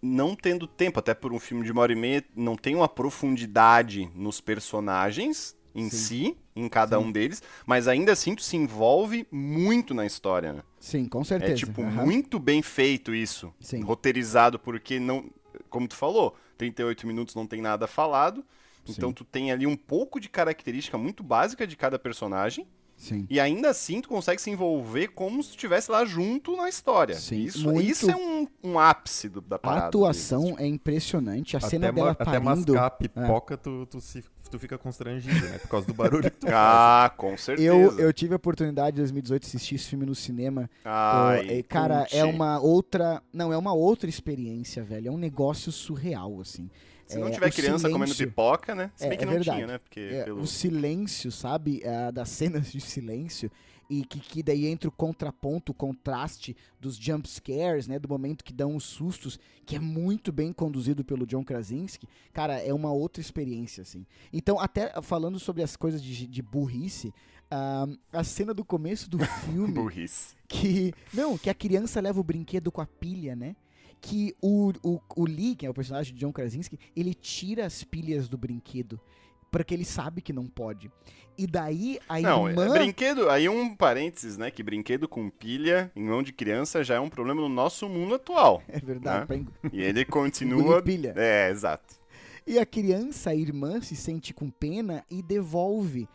não 0.02 0.36
tendo 0.36 0.66
tempo 0.68 1.00
até 1.00 1.14
por 1.14 1.32
um 1.32 1.40
filme 1.40 1.64
de 1.64 1.72
uma 1.72 1.82
hora 1.84 1.94
e 1.94 1.96
meia 1.96 2.24
não 2.36 2.56
tem 2.56 2.76
uma 2.76 2.90
profundidade 2.90 4.10
nos 4.16 4.42
personagens 4.42 5.56
em 5.74 5.90
Sim. 5.90 5.98
si 5.98 6.38
em 6.56 6.68
cada 6.68 6.98
Sim. 7.00 7.06
um 7.06 7.12
deles 7.12 7.42
mas 7.66 7.88
ainda 7.88 8.12
assim 8.12 8.36
tu 8.36 8.44
se 8.44 8.58
envolve 8.58 9.26
muito 9.32 9.94
na 9.94 10.06
história 10.06 10.54
né? 10.54 10.64
Sim, 10.80 11.06
com 11.08 11.24
certeza. 11.24 11.54
é 11.54 11.56
tipo 11.56 11.82
Aham. 11.82 12.06
muito 12.06 12.40
bem 12.40 12.62
feito 12.62 13.14
isso 13.16 13.54
Sim. 13.60 13.82
roteirizado 13.82 14.60
porque 14.60 15.00
não 15.00 15.30
como 15.70 15.88
tu 15.88 15.96
falou 15.96 16.36
38 16.58 17.06
minutos 17.08 17.36
não 17.36 17.46
tem 17.48 17.62
nada 17.62 17.88
falado 17.88 18.44
então 18.88 19.14
tu 19.14 19.24
tem 19.24 19.52
ali 19.52 19.68
um 19.68 19.76
pouco 19.78 20.20
de 20.20 20.28
característica 20.28 20.98
muito 20.98 21.24
básica 21.24 21.66
de 21.68 21.76
cada 21.78 21.98
personagem 22.00 22.68
Sim. 23.02 23.26
e 23.30 23.40
ainda 23.40 23.70
assim, 23.72 24.00
tu 24.00 24.08
consegue 24.10 24.40
se 24.40 24.50
envolver 24.52 25.08
como 25.10 25.42
se 25.42 25.50
tu 25.50 25.56
estivesse 25.56 25.90
lá 25.90 26.06
junto 26.06 26.56
na 26.56 26.70
história. 26.70 27.16
Sim, 27.16 27.40
isso, 27.42 27.64
muito. 27.68 27.82
isso 27.90 28.12
é 28.12 28.16
um, 28.16 28.48
um 28.64 28.78
ápice 28.78 29.28
do- 29.28 29.42
da 29.42 29.56
A 29.56 29.60
parada. 29.60 29.88
atuação 29.88 30.44
deles. 30.44 30.60
é 30.60 30.68
impressionante. 30.68 31.58
A 31.58 31.60
cena 31.60 31.88
até, 31.88 31.96
dela 31.96 32.08
ma- 32.08 32.12
até 32.14 32.26
parindo... 32.40 32.74
mascar 32.74 32.86
a 32.86 32.90
pipoca, 32.92 33.58
tu, 33.58 33.88
tu, 33.88 34.00
se, 34.00 34.24
tu 34.52 34.60
fica 34.60 34.78
constrangido, 34.78 35.48
né? 35.48 35.58
Por 35.58 35.68
causa 35.70 35.88
do 35.88 35.94
barulho 35.96 36.24
que 36.30 36.38
tu 36.38 36.46
faz. 36.48 36.54
Ah, 36.56 37.12
com 37.18 37.36
certeza. 37.38 37.68
Eu, 37.68 37.98
eu 38.00 38.14
tive 38.14 38.34
a 38.34 38.38
oportunidade 38.38 38.96
em 38.96 39.00
2018 39.00 39.42
de 39.42 39.48
assistir 39.48 39.76
esse 39.76 39.88
filme 39.88 40.06
no 40.06 40.14
cinema. 40.14 40.70
Ai, 40.86 41.46
Pô, 41.46 41.52
é, 41.54 41.64
cara, 41.64 42.08
é 42.12 42.24
uma 42.24 42.60
outra. 42.60 43.22
Não, 43.34 43.52
é 43.52 43.58
uma 43.58 43.74
outra 43.74 44.08
experiência, 44.10 44.84
velho. 44.84 45.08
É 45.08 45.12
um 45.12 45.18
negócio 45.18 45.72
surreal, 45.72 46.40
assim. 46.40 46.70
Se 47.14 47.20
não 47.20 47.28
é, 47.28 47.32
tiver 47.32 47.52
criança 47.52 47.90
comendo 47.90 48.14
silêncio- 48.14 48.28
pipoca, 48.28 48.74
né? 48.76 48.92
Se 48.96 49.06
É, 49.06 49.10
bem 49.10 49.18
que 49.18 49.24
é 49.24 49.28
não 49.28 49.34
verdade. 49.34 49.58
tinha, 49.58 49.68
né? 49.68 49.78
Porque 49.78 50.00
É, 50.00 50.24
pelo... 50.24 50.42
O 50.42 50.48
silêncio, 50.48 51.32
sabe? 51.32 51.82
das 52.14 52.30
cenas 52.32 52.72
de 52.72 52.82
silêncio. 52.82 53.52
E 53.90 54.06
que, 54.06 54.22
que 54.22 54.42
daí 54.42 54.68
entra 54.68 54.88
o 54.88 54.92
contraponto, 54.92 55.74
o 55.74 55.76
contraste 55.76 56.56
dos 56.80 56.96
jump 56.96 57.28
scares, 57.30 57.88
né? 57.88 58.00
Do 58.00 58.08
momento 58.08 58.42
que 58.42 58.54
dão 58.54 58.74
os 58.78 58.86
sustos, 58.86 59.38
que 59.66 59.76
é 59.76 59.80
muito 59.82 60.32
bem 60.32 60.54
conduzido 60.54 61.04
pelo 61.04 61.28
John 61.28 61.44
Krasinski. 61.44 62.08
Cara, 62.32 62.58
é 62.58 62.74
uma 62.74 62.90
outra 62.94 63.20
experiência, 63.20 63.82
assim. 63.82 64.06
Então, 64.32 64.58
até 64.58 65.02
falando 65.02 65.38
sobre 65.40 65.62
as 65.62 65.76
coisas 65.76 66.02
de, 66.02 66.26
de 66.26 66.42
burrice, 66.42 67.14
ah, 67.50 67.86
a 68.14 68.24
cena 68.24 68.54
do 68.54 68.64
começo 68.64 69.10
do 69.10 69.20
filme 69.44 69.74
burrice. 69.74 70.36
que. 70.48 70.94
Não, 71.14 71.38
que 71.38 71.50
a 71.50 71.54
criança 71.54 72.00
leva 72.00 72.18
o 72.18 72.24
brinquedo 72.24 72.72
com 72.72 72.80
a 72.80 72.86
pilha, 72.86 73.36
né? 73.36 73.58
Que 74.02 74.36
o, 74.42 74.74
o, 74.84 75.00
o 75.16 75.26
Lee, 75.26 75.56
que 75.56 75.66
é 75.66 75.70
o 75.70 75.74
personagem 75.74 76.14
de 76.14 76.20
John 76.20 76.32
Krasinski, 76.34 76.80
ele 76.96 77.14
tira 77.14 77.66
as 77.66 77.84
pilhas 77.84 78.28
do 78.28 78.38
brinquedo. 78.38 79.00
Porque 79.52 79.74
ele 79.74 79.86
sabe 79.86 80.22
que 80.22 80.32
não 80.34 80.48
pode. 80.48 80.90
E 81.38 81.46
daí 81.46 82.00
a 82.08 82.20
Não, 82.22 82.48
é 82.48 82.52
irmã. 82.52 82.70
brinquedo, 82.74 83.30
aí 83.30 83.48
um 83.50 83.76
parênteses, 83.76 84.38
né? 84.38 84.50
Que 84.50 84.64
brinquedo 84.64 85.08
com 85.10 85.30
pilha 85.30 85.92
em 85.96 86.04
mão 86.06 86.24
de 86.24 86.32
criança 86.32 86.84
já 86.84 86.96
é 86.96 87.00
um 87.00 87.10
problema 87.10 87.42
no 87.42 87.50
nosso 87.50 87.88
mundo 87.90 88.16
atual. 88.16 88.64
É 88.70 88.80
verdade, 88.80 89.30
Né? 89.30 89.46
pra 89.62 89.70
E 89.74 89.82
ele 89.82 90.04
continua. 90.06 90.82
pilha. 90.82 91.14
É, 91.18 91.50
exato. 91.52 91.96
E 92.48 92.58
a 92.58 92.66
criança, 92.66 93.30
a 93.32 93.36
irmã, 93.36 93.82
se 93.82 93.96
sente 93.96 94.34
com 94.34 94.50
pena 94.50 95.04
e 95.12 95.22
devolve 95.22 96.08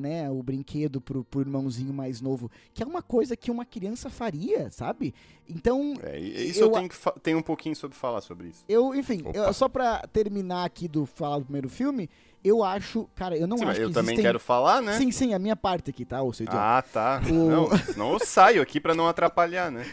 né, 0.00 0.30
o 0.30 0.42
brinquedo 0.42 1.00
pro, 1.00 1.24
pro 1.24 1.40
irmãozinho 1.40 1.92
mais 1.92 2.20
novo. 2.20 2.50
Que 2.74 2.82
é 2.82 2.86
uma 2.86 3.02
coisa 3.02 3.36
que 3.36 3.50
uma 3.50 3.64
criança 3.64 4.08
faria, 4.10 4.70
sabe? 4.70 5.14
Então, 5.48 5.94
É, 6.02 6.18
isso 6.18 6.60
eu, 6.60 6.66
Eu- 6.66 6.72
tenho, 6.72 6.88
que 6.88 6.96
tenho 7.22 7.38
um 7.38 7.42
pouquinho 7.42 7.74
sobre 7.76 7.96
falar 7.96 8.20
sobre 8.20 8.48
isso. 8.48 8.64
Eu, 8.68 8.94
enfim, 8.94 9.22
eu- 9.34 9.52
só 9.52 9.68
pra 9.68 10.06
terminar 10.12 10.64
aqui 10.64 10.86
do 10.88 11.06
falar 11.06 11.38
do 11.38 11.44
primeiro 11.44 11.68
filme, 11.68 12.08
eu 12.44 12.62
acho, 12.62 13.08
cara, 13.14 13.36
eu 13.36 13.46
não 13.46 13.58
Sim, 13.58 13.64
mas 13.64 13.72
acho 13.76 13.82
eu 13.82 13.88
que 13.88 13.94
também 13.94 14.14
existem... 14.14 14.24
quero 14.24 14.38
falar, 14.40 14.80
né? 14.80 14.96
Sim, 14.96 15.10
sim, 15.10 15.34
a 15.34 15.38
minha 15.38 15.56
parte 15.56 15.90
aqui, 15.90 16.04
tá, 16.04 16.22
ô 16.22 16.32
seu 16.32 16.44
idiota? 16.44 16.62
Ah, 16.62 16.82
tá. 16.82 17.20
O- 17.28 17.50
Não, 17.50 17.68
senão 17.94 18.12
eu 18.12 18.20
saio 18.20 18.62
aqui 18.62 18.78
pra 18.80 18.94
não 18.94 19.08
atrapalhar, 19.08 19.70
né? 19.70 19.84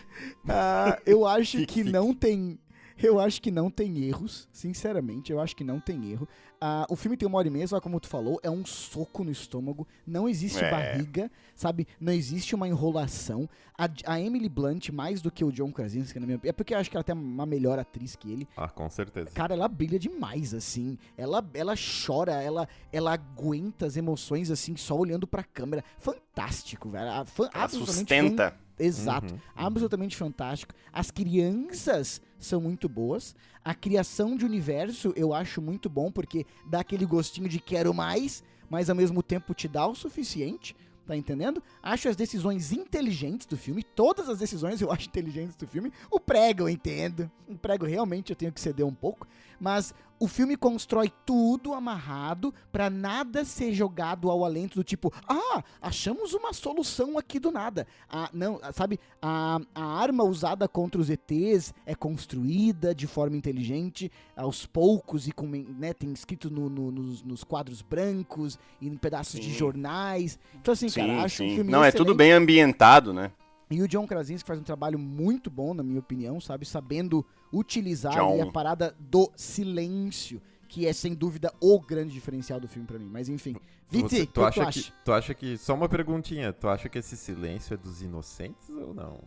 Ah, 0.47 0.99
eu 1.05 1.25
acho 1.25 1.57
Fique, 1.57 1.65
que 1.73 1.79
fique. 1.83 1.91
não 1.91 2.13
tem. 2.13 2.59
Eu 2.97 3.19
acho 3.19 3.41
que 3.41 3.51
não 3.51 3.69
tem 3.69 4.05
erros, 4.05 4.47
sinceramente, 4.53 5.29
eu 5.29 5.41
acho 5.41 5.53
que 5.53 5.65
não 5.65 5.81
tem 5.81 6.11
erro. 6.11 6.25
Ah, 6.59 6.85
o 6.89 6.95
filme 6.95 7.17
tem 7.17 7.27
uma 7.27 7.37
hora 7.37 7.47
e 7.47 7.51
meia, 7.51 7.67
só 7.67 7.79
como 7.81 7.99
tu 7.99 8.07
falou, 8.07 8.39
é 8.41 8.49
um 8.49 8.65
soco 8.65 9.23
no 9.23 9.31
estômago, 9.31 9.87
não 10.07 10.27
existe 10.27 10.63
É. 10.63 10.71
barriga, 10.71 11.29
sabe? 11.55 11.87
Não 11.99 12.11
existe 12.13 12.55
uma 12.55 12.67
enrolação. 12.67 13.47
A, 13.77 13.89
a 14.05 14.19
Emily 14.21 14.47
Blunt, 14.49 14.89
mais 14.89 15.21
do 15.21 15.29
que 15.29 15.43
o 15.43 15.51
John 15.51 15.71
Krasinski, 15.71 16.19
na 16.19 16.25
minha 16.25 16.37
opinião, 16.37 16.49
é 16.49 16.53
porque 16.53 16.73
eu 16.73 16.77
acho 16.77 16.89
que 16.89 16.95
ela 16.95 17.03
tem 17.03 17.13
uma 17.15 17.45
melhor 17.45 17.77
atriz 17.77 18.15
que 18.15 18.31
ele. 18.31 18.47
Ah, 18.55 18.69
com 18.69 18.89
certeza. 18.89 19.31
Cara, 19.31 19.53
ela 19.53 19.67
brilha 19.67 19.99
demais, 19.99 20.53
assim. 20.53 20.97
Ela, 21.17 21.45
ela 21.53 21.73
chora, 22.05 22.41
ela, 22.41 22.67
ela 22.91 23.13
aguenta 23.13 23.85
as 23.85 23.97
emoções, 23.97 24.49
assim, 24.49 24.75
só 24.77 24.95
olhando 24.95 25.27
pra 25.27 25.43
câmera. 25.43 25.83
Fantástico, 25.97 26.89
velho. 26.89 27.09
A- 27.11 27.25
fan- 27.25 27.49
Ela 27.53 27.67
sustenta. 27.69 28.51
fan- 28.51 28.57
Exato. 28.77 29.33
Uhum, 29.33 29.39
Absolutamente 29.55 30.15
fantástico. 30.17 30.73
As 30.91 31.11
crianças 31.11 32.21
são 32.37 32.59
muito 32.61 32.89
boas. 32.89 33.35
A 33.63 33.73
criação 33.73 34.35
de 34.35 34.45
universo 34.45 35.13
eu 35.15 35.33
acho 35.33 35.61
muito 35.61 35.89
bom, 35.89 36.11
porque 36.11 36.45
dá 36.67 36.81
aquele 36.81 37.05
gostinho 37.05 37.47
de 37.49 37.59
quero 37.59 37.93
mais, 37.93 38.43
mas 38.69 38.89
ao 38.89 38.95
mesmo 38.95 39.23
tempo 39.23 39.53
te 39.53 39.67
dá 39.67 39.87
o 39.87 39.95
suficiente. 39.95 40.75
Tá 41.05 41.15
entendendo? 41.15 41.61
Acho 41.83 42.09
as 42.09 42.15
decisões 42.15 42.71
inteligentes 42.71 43.45
do 43.45 43.55
filme. 43.55 43.83
Todas 43.83 44.27
as 44.27 44.39
decisões 44.39 44.81
eu 44.81 44.91
acho 44.91 45.07
inteligentes 45.07 45.55
do 45.55 45.67
filme. 45.67 45.93
O 46.09 46.19
prego 46.19 46.63
eu 46.63 46.69
entendo. 46.69 47.29
O 47.47 47.55
prego 47.55 47.85
realmente 47.85 48.31
eu 48.31 48.35
tenho 48.35 48.51
que 48.51 48.59
ceder 48.59 48.83
um 48.83 48.93
pouco. 48.93 49.27
Mas 49.59 49.93
o 50.17 50.27
filme 50.29 50.55
constrói 50.55 51.11
tudo 51.25 51.73
amarrado 51.73 52.53
pra 52.71 52.89
nada 52.89 53.43
ser 53.43 53.73
jogado 53.73 54.31
ao 54.31 54.45
alento 54.45 54.75
do 54.75 54.83
tipo, 54.83 55.11
ah, 55.27 55.61
achamos 55.81 56.33
uma 56.33 56.53
solução 56.53 57.17
aqui 57.17 57.37
do 57.37 57.51
nada. 57.51 57.85
Ah, 58.09 58.29
não, 58.33 58.59
sabe, 58.73 58.97
a, 59.21 59.59
a 59.75 59.83
arma 59.83 60.23
usada 60.23 60.67
contra 60.69 61.01
os 61.01 61.09
ETs 61.09 61.73
é 61.85 61.93
construída 61.93 62.95
de 62.95 63.07
forma 63.07 63.35
inteligente, 63.35 64.09
aos 64.37 64.65
poucos, 64.65 65.27
e 65.27 65.31
com, 65.33 65.47
né, 65.47 65.93
tem 65.93 66.11
escrito 66.13 66.49
no- 66.49 66.69
no- 66.69 66.91
nos, 66.91 67.21
nos 67.21 67.43
quadros 67.43 67.81
brancos 67.81 68.57
e 68.79 68.87
em 68.87 68.95
pedaços 68.95 69.39
de 69.39 69.51
Sim. 69.51 69.57
jornais. 69.57 70.39
Então, 70.55 70.71
assim, 70.73 70.89
cara, 70.89 71.07
Sim, 71.13 71.19
acho 71.19 71.43
um 71.43 71.49
sim. 71.49 71.55
filme 71.55 71.71
Não, 71.71 71.83
é 71.83 71.91
tudo 71.91 72.11
excelente. 72.11 72.17
bem 72.17 72.31
ambientado, 72.31 73.13
né? 73.13 73.31
E 73.69 73.81
o 73.81 73.87
John 73.87 74.05
Krasinski 74.05 74.47
faz 74.47 74.59
um 74.59 74.63
trabalho 74.63 74.99
muito 74.99 75.49
bom, 75.49 75.73
na 75.73 75.81
minha 75.81 75.99
opinião, 75.99 76.39
sabe? 76.39 76.65
Sabendo 76.65 77.25
utilizar 77.57 78.17
ali 78.17 78.41
a 78.41 78.51
parada 78.51 78.95
do 78.99 79.31
silêncio, 79.35 80.41
que 80.67 80.85
é 80.85 80.93
sem 80.93 81.13
dúvida 81.13 81.53
o 81.61 81.79
grande 81.79 82.13
diferencial 82.13 82.59
do 82.59 82.67
filme 82.67 82.87
pra 82.87 82.99
mim. 82.99 83.09
Mas 83.11 83.29
enfim. 83.29 83.55
Viti, 83.89 84.09
Você- 84.09 84.21
o 84.23 84.27
que 84.27 84.33
tu 84.33 84.43
acha 84.43 84.63
acha? 84.63 84.81
que, 84.81 84.93
tu 85.05 85.11
acha 85.13 85.33
que. 85.33 85.57
Só 85.57 85.73
uma 85.73 85.87
perguntinha. 85.87 86.51
Tu 86.51 86.67
acha 86.67 86.89
que 86.89 86.97
esse 86.97 87.15
silêncio 87.15 87.73
é 87.73 87.77
dos 87.77 88.01
inocentes 88.01 88.69
ou 88.69 88.93
não? 88.93 89.19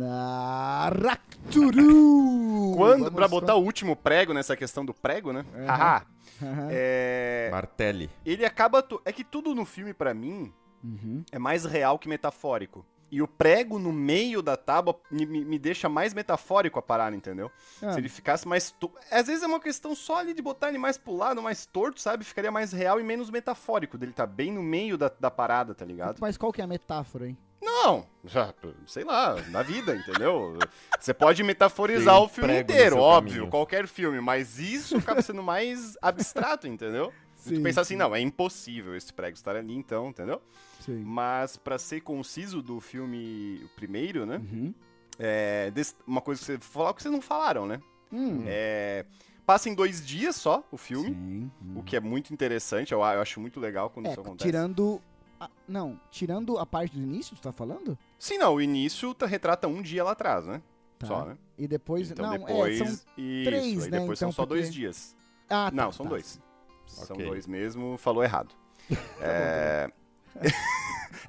Ah, 0.00 0.86
Aracturu! 0.86 2.74
Quando, 2.76 3.10
pra 3.12 3.26
botar 3.28 3.54
o 3.56 3.62
último 3.62 3.94
prego 3.96 4.32
nessa 4.32 4.56
questão 4.56 4.84
do 4.84 4.94
prego, 4.94 5.32
né? 5.32 5.44
Aham. 5.54 5.66
Haha. 5.66 6.06
Aham. 6.42 6.68
É, 6.70 7.48
Martelli. 7.50 8.08
ele 8.24 8.44
acaba. 8.44 8.82
tu- 8.82 9.00
É 9.04 9.12
que 9.12 9.24
tudo 9.24 9.54
no 9.54 9.64
filme, 9.66 9.92
pra 9.92 10.14
mim, 10.14 10.52
Uhum. 10.82 11.22
é 11.30 11.38
mais 11.38 11.64
real 11.64 11.98
que 11.98 12.08
metafórico. 12.08 12.84
E 13.10 13.20
o 13.20 13.26
prego 13.26 13.78
no 13.78 13.92
meio 13.92 14.40
da 14.40 14.56
tábua 14.56 14.98
me, 15.10 15.26
me- 15.26 15.44
me 15.44 15.58
deixa 15.58 15.88
mais 15.88 16.14
metafórico 16.14 16.78
a 16.78 16.82
parada, 16.82 17.16
entendeu? 17.16 17.50
Ah, 17.82 17.92
Se 17.92 17.98
ele 17.98 18.08
ficasse 18.08 18.46
mais. 18.46 18.70
To... 18.70 18.90
Às 19.10 19.26
vezes 19.26 19.42
é 19.42 19.46
uma 19.46 19.58
questão 19.58 19.94
só 19.96 20.18
ali 20.18 20.32
de 20.32 20.40
botar 20.40 20.68
ele 20.68 20.78
mais 20.78 20.96
pro 20.96 21.16
lado, 21.16 21.42
mais 21.42 21.66
torto, 21.66 22.00
sabe? 22.00 22.24
Ficaria 22.24 22.52
mais 22.52 22.72
real 22.72 23.00
e 23.00 23.02
menos 23.02 23.28
metafórico. 23.28 23.98
Dele 23.98 24.12
tá 24.12 24.26
bem 24.26 24.52
no 24.52 24.62
meio 24.62 24.96
da, 24.96 25.10
da 25.18 25.30
parada, 25.30 25.74
tá 25.74 25.84
ligado? 25.84 26.18
Mas 26.20 26.36
qual 26.36 26.52
que 26.52 26.60
é 26.60 26.64
a 26.64 26.68
metáfora, 26.68 27.26
hein? 27.28 27.36
Não, 27.62 28.06
já, 28.24 28.54
sei 28.86 29.04
lá, 29.04 29.36
na 29.48 29.62
vida, 29.62 29.94
entendeu? 29.94 30.56
Você 30.98 31.12
pode 31.12 31.42
metaforizar 31.42 32.14
Tem 32.16 32.24
o 32.24 32.28
filme 32.28 32.60
inteiro, 32.60 32.96
óbvio, 32.98 33.32
caminho. 33.34 33.50
qualquer 33.50 33.86
filme, 33.86 34.18
mas 34.20 34.58
isso 34.58 34.96
acaba 34.96 35.20
sendo 35.20 35.42
mais 35.42 35.96
abstrato, 36.00 36.66
entendeu? 36.66 37.12
Sim, 37.36 37.54
tu 37.56 37.62
pensar 37.62 37.80
assim, 37.82 37.94
sim. 37.94 37.98
não, 37.98 38.14
é 38.14 38.20
impossível 38.20 38.94
esse 38.94 39.10
prego 39.12 39.34
estar 39.34 39.56
ali, 39.56 39.74
então, 39.74 40.08
entendeu? 40.08 40.42
Sim. 40.80 41.02
Mas 41.04 41.56
pra 41.56 41.78
ser 41.78 42.00
conciso 42.00 42.60
do 42.60 42.80
filme 42.80 43.68
primeiro, 43.76 44.26
né? 44.26 44.36
Uhum. 44.38 44.74
É, 45.18 45.70
uma 46.06 46.20
coisa 46.20 46.40
que 46.40 46.46
você 46.46 46.58
falar 46.58 46.92
que 46.94 47.02
vocês 47.02 47.12
não 47.12 47.20
falaram, 47.20 47.66
né? 47.66 47.80
Hum. 48.12 48.42
É, 48.46 49.04
passa 49.46 49.68
em 49.68 49.74
dois 49.74 50.04
dias 50.04 50.34
só 50.36 50.64
o 50.72 50.76
filme, 50.76 51.10
Sim. 51.10 51.50
o 51.76 51.82
que 51.82 51.94
é 51.96 52.00
muito 52.00 52.32
interessante, 52.32 52.92
eu, 52.92 52.98
eu 53.00 53.04
acho 53.20 53.38
muito 53.40 53.60
legal 53.60 53.90
quando 53.90 54.06
É, 54.06 54.10
isso 54.12 54.20
acontece. 54.20 54.48
tirando. 54.48 55.00
a- 55.38 55.48
não, 55.68 55.98
tirando 56.10 56.58
a 56.58 56.66
parte 56.66 56.96
do 56.96 57.02
início, 57.02 57.34
tu 57.36 57.42
tá 57.42 57.52
falando? 57.52 57.96
Sim, 58.18 58.38
não, 58.38 58.54
o 58.54 58.60
início 58.60 59.14
tá- 59.14 59.26
retrata 59.26 59.68
um 59.68 59.80
dia 59.82 60.02
lá 60.04 60.12
atrás, 60.12 60.44
né? 60.46 60.60
Tá. 60.98 61.06
Só, 61.06 61.24
né? 61.24 61.36
E 61.56 61.66
depois. 61.68 62.10
Então 62.10 62.26
não, 62.26 62.38
depois. 62.38 62.74
é, 62.80 62.84
são. 62.84 62.92
isso, 62.92 63.04
três, 63.16 63.84
aí 63.84 63.90
né, 63.90 64.00
depois 64.00 64.18
então, 64.18 64.30
são 64.30 64.32
só 64.32 64.44
dois 64.46 64.66
porque- 64.66 64.80
dias. 64.80 65.16
Ah, 65.48 65.70
tá, 65.70 65.72
Não, 65.72 65.90
são 65.92 66.04
tá. 66.04 66.10
dois. 66.10 66.40
São 66.86 67.14
Ok. 67.16 67.26
dois 67.26 67.46
mesmo, 67.46 67.96
falou 67.98 68.22
errado. 68.24 68.54
é... 69.20 69.89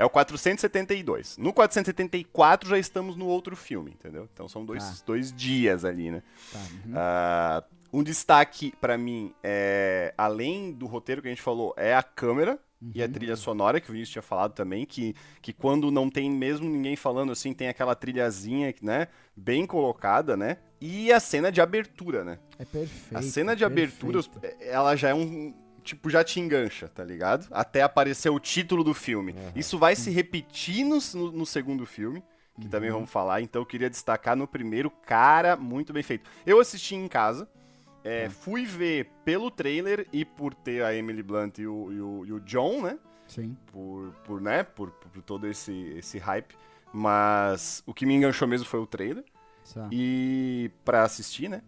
é 0.02 0.06
o 0.06 0.10
472. 0.10 1.38
No 1.38 1.54
474 1.54 2.70
já 2.70 2.78
estamos 2.78 3.16
no 3.16 3.26
outro 3.28 3.56
filme, 3.56 3.92
entendeu? 3.92 4.28
Então 4.34 4.48
são 4.48 4.66
dois, 4.66 4.84
Tá. 4.84 5.04
dois 5.06 5.32
dias 5.34 5.86
ali, 5.86 6.12
né? 6.12 6.24
Tá, 6.52 6.60
uhum. 6.60 6.94
Ah, 6.96 7.64
um 7.94 8.02
destaque 8.04 8.74
pra 8.80 8.98
mim, 8.98 9.34
é, 9.44 10.14
além 10.18 10.72
do 10.72 10.86
roteiro 10.88 11.22
que 11.22 11.28
a 11.28 11.32
gente 11.32 11.42
falou, 11.42 11.74
é 11.78 11.94
a 11.96 12.02
câmera 12.04 12.58
e 12.96 13.02
a 13.02 13.06
Uhum. 13.06 13.12
trilha 13.12 13.36
sonora, 13.36 13.80
que 13.80 13.90
o 13.90 13.94
Vinícius 13.94 14.14
tinha 14.14 14.22
falado 14.24 14.54
também, 14.54 14.86
que, 14.86 15.14
que 15.42 15.54
quando 15.54 15.92
não 15.92 16.10
tem 16.10 16.32
mesmo 16.32 16.68
ninguém 16.68 16.96
falando 16.96 17.32
assim, 17.32 17.54
tem 17.54 17.68
aquela 17.68 17.94
trilhazinha, 17.94 18.74
né? 18.82 19.08
Bem 19.36 19.68
colocada, 19.68 20.36
né? 20.36 20.58
E 20.80 21.12
a 21.14 21.20
cena 21.20 21.52
de 21.52 21.62
abertura, 21.62 22.24
né? 22.24 22.40
É 22.58 22.66
perfeito. 22.66 23.16
A 23.16 23.22
cena 23.22 23.56
de 23.56 23.64
abertura, 23.64 24.18
os- 24.18 24.32
ela 24.62 24.96
já 24.96 25.10
é 25.10 25.14
um. 25.14 25.54
Tipo, 25.84 26.10
já 26.10 26.24
te 26.24 26.40
engancha, 26.40 26.88
tá 26.88 27.04
ligado? 27.04 27.48
Até 27.52 27.82
aparecer 27.82 28.30
o 28.30 28.40
título 28.40 28.84
do 28.84 28.94
filme. 28.94 29.36
Isso 29.56 29.78
vai 29.78 29.96
se 29.96 30.10
repetir 30.12 30.86
no, 30.86 30.98
no- 31.32 31.46
segundo 31.46 31.86
filme, 31.86 32.24
que 32.60 32.68
também 32.68 32.90
Uhum. 32.90 32.98
vamos 32.98 33.10
falar. 33.10 33.42
Então 33.42 33.62
eu 33.62 33.66
queria 33.66 33.90
destacar 33.90 34.36
no 34.36 34.48
primeiro, 34.48 34.90
cara, 34.90 35.56
muito 35.56 35.92
bem 35.92 36.04
feito. 36.04 36.30
Eu 36.46 36.60
assisti 36.60 36.96
em 36.96 37.08
casa, 37.08 37.50
é, 38.04 38.30
fui 38.30 38.66
ver 38.66 39.10
pelo 39.26 39.50
trailer 39.52 40.08
e 40.14 40.24
por 40.26 40.54
ter 40.54 40.84
a 40.84 40.94
Emily 40.94 41.24
Blunt 41.24 41.58
e 41.60 41.68
o, 41.68 41.92
e 41.92 42.02
o- 42.02 42.26
e 42.26 42.34
o 42.34 42.40
John, 42.42 42.82
né? 42.84 42.98
Sim. 43.28 43.56
Por, 43.72 44.12
por 44.26 44.42
né? 44.42 44.64
Por, 44.64 44.92
por 44.92 45.22
todo 45.22 45.48
esse, 45.48 45.72
esse 45.98 46.18
hype. 46.20 46.56
Mas 46.94 47.82
o 47.86 47.94
que 47.94 48.06
me 48.06 48.14
enganchou 48.14 48.48
mesmo 48.48 48.68
foi 48.68 48.80
o 48.80 48.86
trailer 48.88 49.24
Tá. 49.74 49.88
e 49.92 50.70
para 50.84 51.04
assistir, 51.04 51.48
né? 51.50 51.62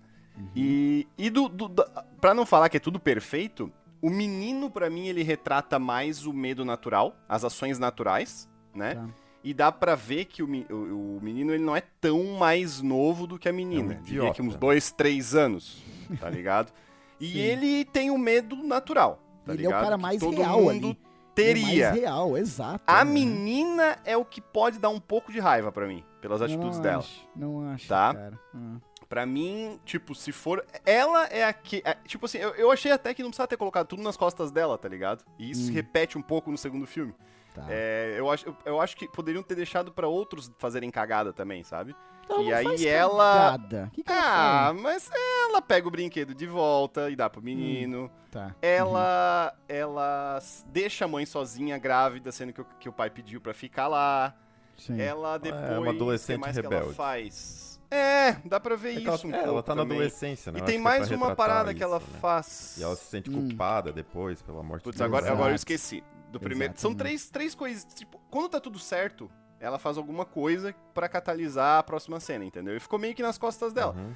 E, 0.55 1.07
e 1.17 1.29
do, 1.29 1.47
do, 1.47 1.69
da- 1.69 1.85
pra 2.19 2.33
não 2.33 2.45
falar 2.45 2.67
que 2.67 2.75
é 2.77 2.79
tudo 2.79 2.99
perfeito, 2.99 3.71
o 4.03 4.09
menino 4.09 4.69
pra 4.69 4.89
mim 4.89 5.07
ele 5.07 5.23
retrata 5.23 5.79
mais 5.79 6.25
o 6.27 6.33
medo 6.33 6.63
natural, 6.65 7.15
as 7.27 7.43
ações 7.43 7.79
naturais, 7.79 8.49
né? 8.75 8.95
Tá. 8.95 9.07
E 9.43 9.53
dá 9.53 9.71
pra 9.71 9.95
ver 9.95 10.25
que 10.25 10.41
o, 10.43 10.47
o, 10.69 11.17
o 11.17 11.19
menino 11.21 11.53
ele 11.53 11.63
não 11.63 11.75
é 11.75 11.81
tão 11.99 12.23
mais 12.37 12.81
novo 12.81 13.25
do 13.27 13.37
que 13.39 13.49
a 13.49 13.53
menina. 13.53 13.95
É 13.95 13.97
um 13.97 14.01
Diria 14.01 14.31
que 14.33 14.41
uns 14.41 14.55
dois, 14.55 14.91
três 14.91 15.33
anos, 15.35 15.81
tá 16.19 16.29
ligado? 16.31 16.71
E 17.19 17.27
Sim. 17.33 17.37
ele 17.39 17.85
tem 17.85 18.09
o 18.11 18.17
medo 18.17 18.55
natural, 18.57 19.19
tá 19.45 19.53
Ele 19.53 19.63
é 19.63 19.67
o 19.67 19.71
ligado? 19.71 19.83
cara 19.83 19.95
Que 19.95 20.01
mais 20.01 20.19
todo 20.19 20.37
real 20.37 20.61
mundo 20.61 20.87
ali. 20.87 20.99
teria. 21.35 21.85
É 21.87 21.89
mais 21.91 22.01
real, 22.01 22.37
exato. 22.37 22.83
A 22.87 23.01
é. 23.01 23.05
menina 23.05 23.97
é 24.05 24.15
o 24.17 24.23
que 24.25 24.39
pode 24.41 24.79
dar 24.79 24.89
um 24.89 24.99
pouco 24.99 25.31
de 25.31 25.39
raiva 25.39 25.71
pra 25.71 25.87
mim, 25.87 26.03
pelas 26.21 26.39
Eu 26.41 26.45
atitudes 26.45 26.77
não 26.77 26.83
dela. 26.83 26.99
Acho, 26.99 27.27
não 27.35 27.69
acho, 27.73 27.87
Tá? 27.87 28.13
cara. 28.13 28.39
Ah. 28.55 28.75
Pra 29.13 29.27
mim, 29.27 29.79
tipo, 29.85 30.15
se 30.15 30.31
for. 30.31 30.65
Ela 30.83 31.27
é 31.27 31.43
a 31.43 31.53
que. 31.53 31.83
é- 31.85 31.93
tipo 32.07 32.25
assim, 32.25 32.39
eu, 32.39 32.49
eu 32.55 32.71
achei 32.71 32.91
até 32.91 33.13
que 33.13 33.21
não 33.21 33.29
precisava 33.29 33.47
ter 33.47 33.57
colocado 33.57 33.85
tudo 33.85 34.01
nas 34.01 34.17
costas 34.17 34.51
dela, 34.51 34.75
tá 34.75 34.89
ligado? 34.89 35.23
E 35.37 35.51
isso 35.51 35.65
se 35.65 35.69
Hum. 35.71 35.73
repete 35.75 36.17
um 36.17 36.21
pouco 36.21 36.49
no 36.49 36.57
segundo 36.57 36.87
filme. 36.87 37.13
Tá. 37.53 37.63
É, 37.69 38.15
eu, 38.17 38.31
acho, 38.31 38.47
eu, 38.47 38.57
eu 38.65 38.81
acho 38.81 38.97
que 38.97 39.07
poderiam 39.07 39.43
ter 39.43 39.53
deixado 39.53 39.91
pra 39.91 40.07
outros 40.07 40.51
fazerem 40.57 40.89
cagada 40.89 41.31
também, 41.31 41.63
sabe? 41.63 41.95
Ela 42.27 42.41
e 42.41 42.49
não 42.49 42.57
aí 42.57 42.63
faz 42.63 42.85
ela- 42.85 43.33
cagada. 43.51 43.91
Que 43.93 44.01
que 44.03 44.11
ela 44.11 44.69
Ah, 44.69 44.73
mas 44.73 45.11
ela 45.13 45.61
pega 45.61 45.87
o 45.87 45.91
brinquedo 45.91 46.33
de 46.33 46.47
volta 46.47 47.11
e 47.11 47.15
dá 47.15 47.29
pro 47.29 47.39
menino. 47.39 48.09
faz? 48.31 48.47
Tá. 48.49 48.55
Ela. 48.63 49.53
Ela 49.69 50.37
s- 50.37 50.65
deixa 50.67 51.05
a 51.05 51.07
mãe 51.07 51.23
sozinha, 51.27 51.77
grávida, 51.77 52.31
sendo 52.31 52.51
que 52.51 52.61
o, 52.61 52.65
que 52.79 52.89
o 52.89 52.93
pai 52.93 53.11
pediu 53.11 53.39
pra 53.39 53.53
ficar 53.53 53.87
lá. 53.87 54.33
Sim. 54.75 54.99
Ela 54.99 55.37
depois. 55.37 55.77
uma 55.77 55.91
adolescente 55.91 56.37
o 56.37 56.39
que 56.39 56.45
mais 56.47 56.57
que 56.59 56.65
ela 56.65 56.75
rebelde. 56.75 56.95
faz? 56.95 57.72
É, 57.95 58.37
dá 58.45 58.59
pra 58.59 58.75
ver 58.75 58.89
É 58.89 58.99
isso. 58.99 59.07
ela, 59.07 59.19
um 59.25 59.35
é, 59.35 59.43
ela 59.43 59.63
tá 59.63 59.75
na 59.75 59.81
também. 59.83 59.97
adolescência, 59.97 60.51
né? 60.51 60.59
E 60.59 60.61
Eu 60.61 60.65
tem 60.65 60.75
é 60.77 60.79
mais 60.79 61.11
uma 61.11 61.35
parada 61.35 61.73
que 61.73 61.83
ela 61.83 61.97
isso, 61.97 62.11
né? 62.11 62.19
faz. 62.19 62.75
E 62.77 62.83
ela 62.83 62.95
se 62.95 63.05
sente 63.05 63.29
Hum. 63.29 63.47
culpada 63.49 63.91
depois 63.93 64.41
pela 64.41 64.63
morte 64.63 64.83
Putz, 64.83 64.97
do 64.97 65.03
agora, 65.03 65.25
Exato. 65.25 65.37
agora 65.37 65.51
eu 65.51 65.55
esqueci. 65.55 66.03
Do 66.31 66.39
primeiro. 66.39 66.73
São 66.77 66.95
três, 66.95 67.29
três 67.29 67.53
coisas. 67.53 67.85
Tipo, 67.93 68.19
quando 68.31 68.49
tá 68.49 68.59
tudo 68.59 68.79
certo, 68.79 69.29
ela 69.59 69.77
faz 69.77 69.97
alguma 69.97 70.25
coisa 70.25 70.73
pra 70.93 71.07
catalisar 71.07 71.77
a 71.79 71.83
próxima 71.83 72.19
cena, 72.19 72.43
entendeu? 72.43 72.75
E 72.75 72.79
ficou 72.79 72.97
meio 72.97 73.13
que 73.13 73.21
nas 73.21 73.37
costas 73.37 73.71
dela. 73.71 73.93
Uhum. 73.95 74.13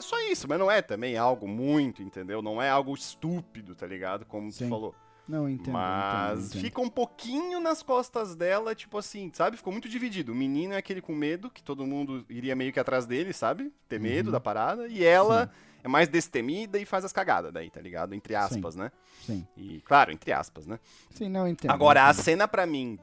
Só 0.00 0.20
isso, 0.22 0.48
mas 0.48 0.58
não 0.58 0.68
é 0.68 0.82
também 0.82 1.16
algo 1.16 1.46
muito, 1.46 2.02
entendeu? 2.02 2.42
Não 2.42 2.60
é 2.60 2.68
algo 2.68 2.92
estúpido, 2.92 3.76
tá 3.76 3.86
ligado? 3.86 4.26
Como 4.26 4.50
Sim. 4.50 4.64
tu 4.64 4.70
falou. 4.70 4.94
Não, 5.26 5.48
entendo. 5.48 5.72
mas 5.72 6.38
entendo, 6.38 6.46
entendo. 6.50 6.60
fica 6.62 6.80
um 6.82 6.88
pouquinho 6.90 7.58
nas 7.60 7.82
costas 7.82 8.34
dela, 8.34 8.74
tipo 8.74 8.98
assim, 8.98 9.30
sabe? 9.32 9.56
Ficou 9.56 9.72
muito 9.72 9.88
dividido. 9.88 10.32
O 10.32 10.34
menino 10.34 10.74
é 10.74 10.76
aquele 10.76 11.00
com 11.00 11.14
medo, 11.14 11.50
que 11.50 11.62
todo 11.62 11.86
mundo 11.86 12.24
iria 12.28 12.54
meio 12.54 12.72
que 12.72 12.78
atrás 12.80 13.06
dele, 13.06 13.32
sabe? 13.32 13.72
Ter 13.88 13.98
medo 13.98 14.26
Uhum. 14.26 14.32
da 14.32 14.40
parada. 14.40 14.86
E 14.86 15.02
ela 15.02 15.50
é 15.82 15.88
mais 15.88 16.08
destemida 16.08 16.78
e 16.78 16.84
faz 16.84 17.04
as 17.04 17.12
cagadas 17.12 17.52
daí, 17.52 17.70
tá 17.70 17.80
ligado? 17.80 18.14
Entre 18.14 18.34
aspas, 18.34 18.74
né? 18.76 18.92
Sim. 19.24 19.46
E, 19.56 19.80
claro, 19.80 20.12
entre 20.12 20.30
aspas, 20.32 20.66
né? 20.66 20.78
Sim, 21.14 21.28
não 21.30 21.48
entendo. 21.48 21.70
Agora, 21.70 22.06
a 22.06 22.10
entendo. 22.10 22.22
cena 22.24 22.46
pra 22.48 22.66
mim, 22.66 22.98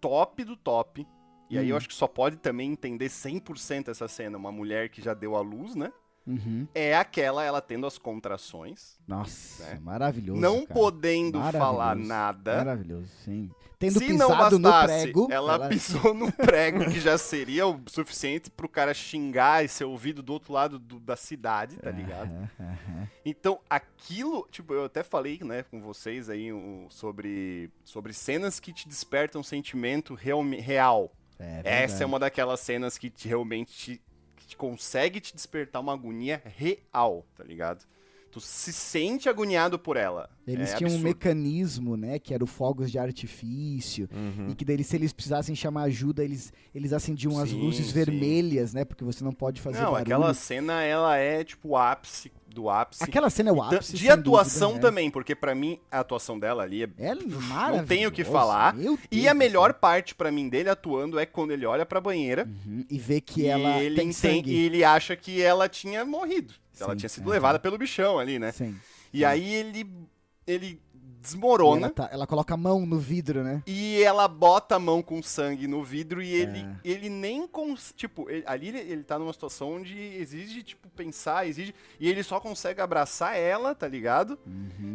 top 0.00 0.44
do 0.44 0.56
top. 0.56 1.06
E 1.50 1.58
aí 1.58 1.70
eu 1.70 1.74
Hum. 1.74 1.78
acho 1.78 1.88
que 1.88 1.94
só 1.94 2.06
pode 2.06 2.36
também 2.36 2.70
entender 2.70 3.08
100% 3.08 3.88
essa 3.90 4.06
cena, 4.06 4.36
uma 4.36 4.52
mulher 4.52 4.90
que 4.90 5.00
já 5.02 5.14
deu 5.14 5.34
à 5.34 5.40
luz, 5.40 5.74
né? 5.74 5.90
Uhum. 6.28 6.68
É 6.74 6.94
aquela, 6.94 7.42
ela 7.42 7.60
tendo 7.62 7.86
as 7.86 7.96
contrações, 7.98 8.98
Nossa, 9.06 9.64
Né? 9.64 9.80
maravilhoso. 9.82 10.40
não 10.40 10.62
cara. 10.66 10.74
podendo 10.74 11.40
falar 11.52 11.96
Maravilhoso. 11.96 12.08
nada. 12.08 12.56
Maravilhoso, 12.58 13.08
sim. 13.24 13.50
Tendo 13.78 13.98
Se 14.00 14.12
não 14.12 14.28
pisado 14.28 14.58
no 14.58 14.68
bastasse, 14.70 15.02
prego. 15.04 15.28
ela, 15.30 15.68
pisou 15.68 16.12
no 16.12 16.30
prego, 16.34 16.84
que 16.90 16.98
já 17.00 17.16
seria 17.16 17.64
o 17.66 17.80
suficiente 17.86 18.50
pro 18.50 18.68
cara 18.68 18.92
xingar 18.92 19.64
e 19.64 19.68
ser 19.68 19.84
ouvido 19.84 20.20
do 20.20 20.32
outro 20.32 20.52
lado 20.52 20.78
do- 20.80 20.98
da 20.98 21.14
cidade, 21.16 21.76
tá 21.76 21.90
ligado? 21.92 22.28
Aham, 22.28 22.50
aham. 22.60 23.08
Então, 23.24 23.60
aquilo, 23.70 24.46
tipo, 24.50 24.74
eu 24.74 24.84
até 24.84 25.04
falei, 25.04 25.38
né, 25.44 25.62
com 25.62 25.80
vocês 25.80 26.28
aí 26.28 26.52
um, 26.52 26.86
sobre, 26.90 27.70
sobre 27.84 28.12
cenas 28.12 28.58
que 28.58 28.72
te 28.72 28.88
despertam 28.88 29.42
sentimento 29.44 30.12
realme- 30.14 30.60
real. 30.60 31.12
É 31.38 31.84
Essa 31.84 32.02
é 32.02 32.06
uma 32.06 32.18
daquelas 32.18 32.58
cenas 32.58 32.98
que 32.98 33.08
te- 33.08 33.28
realmente 33.28 33.72
te, 33.72 34.02
que 34.48 34.56
consegue 34.56 35.20
te 35.20 35.34
despertar 35.34 35.78
uma 35.80 35.92
agonia 35.92 36.42
real, 36.56 37.24
tá 37.36 37.44
ligado? 37.44 37.84
Tu 38.30 38.40
se 38.40 38.72
sente 38.72 39.28
agoniado 39.28 39.78
por 39.78 39.96
ela. 39.96 40.28
Eles 40.46 40.72
é 40.72 40.76
tinham 40.76 40.90
um 40.90 40.94
absurdo. 40.94 41.08
mecanismo, 41.08 41.96
né, 41.96 42.18
que 42.18 42.32
era 42.34 42.42
o 42.42 42.46
fogos 42.46 42.90
de 42.90 42.98
artifício, 42.98 44.08
Uhum. 44.12 44.48
e 44.50 44.54
que 44.54 44.64
daí 44.64 44.82
se 44.84 44.96
eles 44.96 45.12
precisassem 45.12 45.54
chamar 45.54 45.82
ajuda, 45.84 46.22
eles, 46.24 46.52
eles 46.74 46.92
acendiam 46.92 47.38
as 47.38 47.50
Sim, 47.50 47.60
luzes 47.60 47.86
sim. 47.86 47.92
vermelhas, 47.92 48.72
né, 48.74 48.84
porque 48.84 49.04
você 49.04 49.22
não 49.24 49.32
pode 49.32 49.60
fazer 49.60 49.78
Não, 49.78 49.92
barulho. 49.92 50.02
aquela 50.02 50.34
cena, 50.34 50.82
ela 50.82 51.16
é, 51.16 51.42
tipo, 51.44 51.68
o 51.70 51.76
ápice 51.76 52.30
do 52.58 52.68
ápice. 52.68 53.04
Aquela 53.04 53.30
cena 53.30 53.50
é 53.50 53.52
o 53.52 53.56
E 53.56 53.70
ta- 53.70 53.76
ápice, 53.76 53.96
De 53.96 54.10
atuação 54.10 54.70
dúvida, 54.70 54.86
né? 54.88 54.90
também, 54.90 55.10
porque 55.10 55.34
pra 55.34 55.54
mim 55.54 55.78
a 55.90 56.00
atuação 56.00 56.38
dela 56.38 56.64
ali 56.64 56.82
é. 56.82 56.88
É. 56.98 57.14
Não 57.14 57.84
tenho 57.86 58.08
o 58.08 58.12
que 58.12 58.24
falar. 58.24 58.74
E 59.12 59.28
a 59.28 59.34
melhor 59.34 59.74
parte 59.74 60.14
pra 60.14 60.32
mim 60.32 60.48
dele 60.48 60.68
atuando 60.68 61.18
é 61.20 61.24
quando 61.24 61.52
ele 61.52 61.64
olha 61.64 61.86
pra 61.86 62.00
banheira 62.00 62.48
Uhum, 62.66 62.84
E 62.90 62.98
vê 62.98 63.20
que 63.20 63.42
e 63.42 63.46
ela 63.46 63.78
ele 63.80 63.94
tem 63.96 64.10
sangue. 64.12 64.50
e 64.50 64.66
ele 64.66 64.82
acha 64.82 65.14
que 65.14 65.40
ela 65.40 65.68
tinha 65.68 66.04
morrido. 66.04 66.52
ela 66.80 66.90
Sim, 66.92 66.96
tinha 66.96 67.08
sido 67.08 67.24
aham. 67.24 67.32
levada 67.32 67.58
pelo 67.60 67.78
bichão 67.78 68.18
ali, 68.18 68.38
né? 68.38 68.50
Sim. 68.52 68.76
E 69.12 69.24
aí 69.24 69.54
ele, 69.54 69.86
ele 70.46 70.80
desmorona. 71.32 71.86
ela, 71.86 71.90
tá- 71.94 72.08
ela 72.12 72.26
coloca 72.26 72.54
a 72.54 72.56
mão 72.56 72.84
no 72.86 72.98
vidro, 72.98 73.42
né? 73.42 73.62
E 73.66 74.02
ela 74.02 74.26
bota 74.28 74.76
a 74.76 74.78
mão 74.78 75.02
com 75.02 75.22
sangue 75.22 75.66
no 75.66 75.82
vidro 75.82 76.22
e 76.22 76.30
ele, 76.32 76.58
É. 76.60 76.70
ele 76.84 77.08
nem 77.08 77.46
cons... 77.46 77.92
Tipo, 77.96 78.28
ele- 78.30 78.44
ali 78.46 78.68
ele, 78.68 78.78
ele 78.78 79.02
tá 79.02 79.18
numa 79.18 79.32
situação 79.32 79.74
onde 79.74 79.96
exige, 79.98 80.62
tipo, 80.62 80.88
pensar, 80.90 81.46
exige. 81.46 81.74
E 82.00 82.08
ele 82.08 82.22
só 82.22 82.40
consegue 82.40 82.80
abraçar 82.80 83.36
ela, 83.36 83.74
tá 83.74 83.86
ligado? 83.88 84.38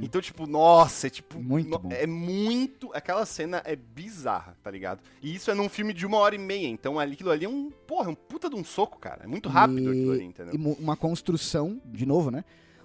Então, 0.02 0.22
tipo, 0.22 0.46
nossa, 0.48 1.08
é 1.08 1.10
tipo. 1.10 1.38
Uhum. 1.38 1.44
Muito 1.44 1.70
no-. 1.80 1.92
É 1.94 2.06
muito. 2.06 2.90
Aquela 2.94 3.26
cena 3.26 3.62
é 3.66 3.76
bizarra, 3.76 4.58
tá 4.62 4.70
ligado? 4.70 5.02
E 5.22 5.34
isso 5.34 5.50
é 5.50 5.54
num 5.54 5.70
filme 5.70 5.94
de 5.94 6.06
uma 6.06 6.18
hora 6.18 6.36
e 6.36 6.38
meia. 6.38 6.68
Então 6.68 7.00
aquilo 7.00 7.32
ali 7.32 7.46
é 7.46 7.50
um. 7.50 7.72
Porra, 7.88 8.08
é 8.08 8.10
um 8.12 8.16
puta 8.16 8.50
de 8.50 8.56
um 8.56 8.64
soco, 8.64 8.98
cara. 9.00 9.22
É 9.24 9.28
muito 9.28 9.50
rápido 9.50 9.90
aquilo 9.90 10.12
ali, 10.12 10.24
entendeu? 10.24 10.54
E 10.54 10.82
uma 10.82 10.96
construção, 10.98 11.82
de 11.86 12.06
novo, 12.06 12.30
né? 12.32 12.44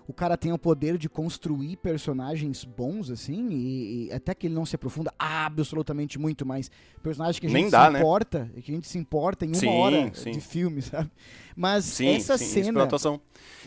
O 0.08 0.12
cara 0.14 0.38
tem 0.38 0.50
o 0.52 0.58
poder 0.58 0.96
de 0.96 1.06
construir 1.06 1.76
personagens 1.76 2.64
bons, 2.64 3.10
assim, 3.10 3.50
e, 3.50 4.06
e 4.06 4.12
até 4.12 4.34
que 4.34 4.46
ele 4.46 4.54
não 4.54 4.64
se 4.64 4.74
aprofunda 4.74 5.12
absolutamente 5.18 6.18
muito, 6.18 6.46
mas 6.46 6.70
personagem 7.02 7.38
que 7.40 7.46
a 7.46 7.50
gente 7.50 7.56
Nem 7.58 7.66
se 7.66 7.70
dá, 7.72 7.90
né? 7.90 7.98
importa, 7.98 8.50
que 8.62 8.72
a 8.72 8.74
gente 8.74 8.88
se 8.88 8.96
importa 8.96 9.44
em 9.44 9.48
uma 9.50 9.56
Sim, 9.56 9.68
hora 9.68 10.10
sim. 10.14 10.30
de 10.30 10.40
filme, 10.40 10.80
sabe? 10.82 11.10
Mas 11.54 11.84
Sim, 11.84 12.16
essa 12.16 12.38
cena. 12.38 12.88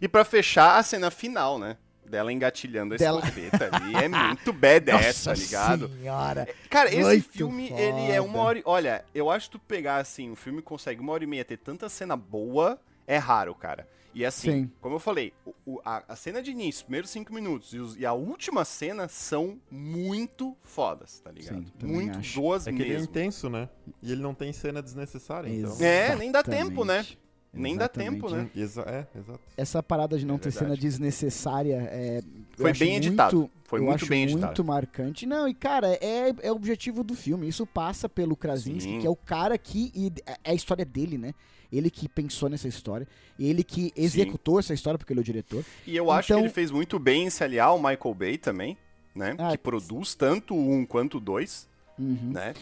E 0.02 0.08
pra 0.08 0.26
fechar 0.26 0.78
a 0.80 0.84
cena 0.84 1.12
final, 1.12 1.60
né? 1.60 1.78
Dela 2.10 2.34
engatilhando 2.34 2.96
a 2.96 2.98
Dela- 2.98 3.22
escopeta 3.24 3.70
ali. 3.74 3.96
É 3.96 4.08
muito 4.10 4.52
badass, 4.52 5.24
tá 5.24 5.30
Nossa 5.30 5.44
ligado? 5.44 5.90
senhora! 5.90 6.50
Cara, 6.70 6.90
esse 6.90 7.02
Muito 7.04 7.30
filme, 7.30 7.70
ele 7.72 8.12
é 8.12 8.20
uma 8.20 8.34
foda. 8.34 8.44
hora. 8.46 8.60
e- 8.60 8.64
Olha, 8.66 9.06
eu 9.16 9.30
acho 9.30 9.46
que 9.46 9.58
tu 9.58 9.60
pegar 9.60 9.98
assim, 9.98 10.30
o 10.32 10.36
filme 10.36 10.62
consegue 10.62 11.00
uma 11.00 11.14
hora 11.14 11.24
e 11.24 11.28
meia 11.28 11.46
ter 11.46 11.58
tanta 11.58 11.88
cena 11.88 12.18
boa, 12.18 12.82
é 13.08 13.18
raro, 13.18 13.54
cara. 13.56 13.88
E 14.14 14.26
assim, 14.26 14.52
Sim. 14.64 14.72
como 14.82 14.96
eu 14.96 15.00
falei, 15.00 15.32
o- 15.66 15.80
a, 15.86 16.04
a 16.10 16.16
cena 16.16 16.42
de 16.44 16.52
início, 16.52 16.84
primeiros 16.86 17.10
cinco 17.10 17.34
minutos, 17.34 17.74
e, 17.74 17.80
os- 17.80 17.96
e 17.98 18.06
a 18.06 18.12
última 18.14 18.66
cena 18.66 19.08
são 19.08 19.58
muito 19.72 20.56
fodas, 20.64 21.20
tá 21.22 21.32
ligado? 21.32 21.64
Sim, 21.80 21.88
muito 21.88 22.20
acho. 22.20 22.40
boas 22.42 22.68
É 22.68 22.74
que 22.74 22.82
ele 22.82 22.90
é 22.92 22.94
mesmo. 22.94 23.10
intenso, 23.10 23.50
né? 23.50 23.70
E 24.02 24.12
ele 24.12 24.22
não 24.22 24.34
tem 24.34 24.52
cena 24.52 24.82
desnecessária, 24.82 25.48
então. 25.50 25.78
É, 25.80 26.16
nem 26.16 26.32
dá 26.32 26.44
tempo, 26.44 26.84
né? 26.84 27.00
Exatamente. 27.00 27.22
Nem 27.54 27.76
dá 27.76 27.90
tempo, 27.90 28.30
né? 28.30 28.50
Exa 28.56 28.82
é, 28.84 29.06
exato. 29.18 29.40
Essa 29.58 29.84
parada 29.84 30.18
de 30.18 30.26
não 30.26 30.36
É 30.36 30.38
ter 30.38 30.52
verdade. 30.52 30.66
cena 30.66 30.78
desnecessária 30.78 31.88
é. 31.92 32.22
Foi 32.62 32.74
bem 32.74 32.96
editado. 32.96 33.38
muito- 33.38 33.52
Foi 33.64 33.80
eu 33.80 33.84
muito 33.86 33.96
acho 33.96 34.06
bem 34.08 34.24
editado. 34.24 34.46
muito 34.48 34.64
marcante. 34.66 35.26
Não, 35.26 35.48
e 35.48 35.54
cara, 35.54 35.88
é, 36.02 36.34
é 36.42 36.52
o 36.52 36.56
objetivo 36.56 37.04
do 37.04 37.16
filme. 37.16 37.48
Isso 37.48 37.66
passa 37.66 38.08
pelo 38.10 38.36
Krasinski, 38.36 38.82
Sim. 38.82 39.00
que 39.00 39.08
é 39.08 39.10
o 39.10 39.16
cara 39.16 39.58
que. 39.58 39.92
E 39.96 40.12
é 40.44 40.52
a 40.52 40.54
história 40.54 40.84
dele, 40.86 41.18
né? 41.18 41.34
Ele 41.72 41.90
que 41.90 42.10
pensou 42.10 42.50
nessa 42.50 42.68
história. 42.68 43.08
Ele 43.40 43.64
que 43.64 43.94
executou 43.96 44.60
essa 44.60 44.74
história, 44.74 44.98
porque 44.98 45.14
ele 45.14 45.22
é 45.22 45.24
o 45.24 45.24
diretor. 45.24 45.64
E 45.88 45.96
eu 45.96 46.12
acho 46.12 46.28
que 46.28 46.34
Então- 46.34 46.44
ele 46.44 46.54
fez 46.54 46.70
muito 46.70 47.00
bem 47.00 47.28
em 47.28 47.30
se 47.30 47.44
aliar 47.44 47.68
ao 47.70 47.78
Michael 47.78 48.14
Bay 48.14 48.38
também, 48.38 48.78
né? 49.16 49.36
Ah, 49.38 49.52
que 49.52 49.58
produz 49.58 50.14
tanto 50.14 50.54
o 50.54 50.72
um 50.74 50.86
quanto 50.86 51.18
o 51.18 51.22
dois, 51.22 51.66
Uhum. 51.98 52.32
né? 52.34 52.54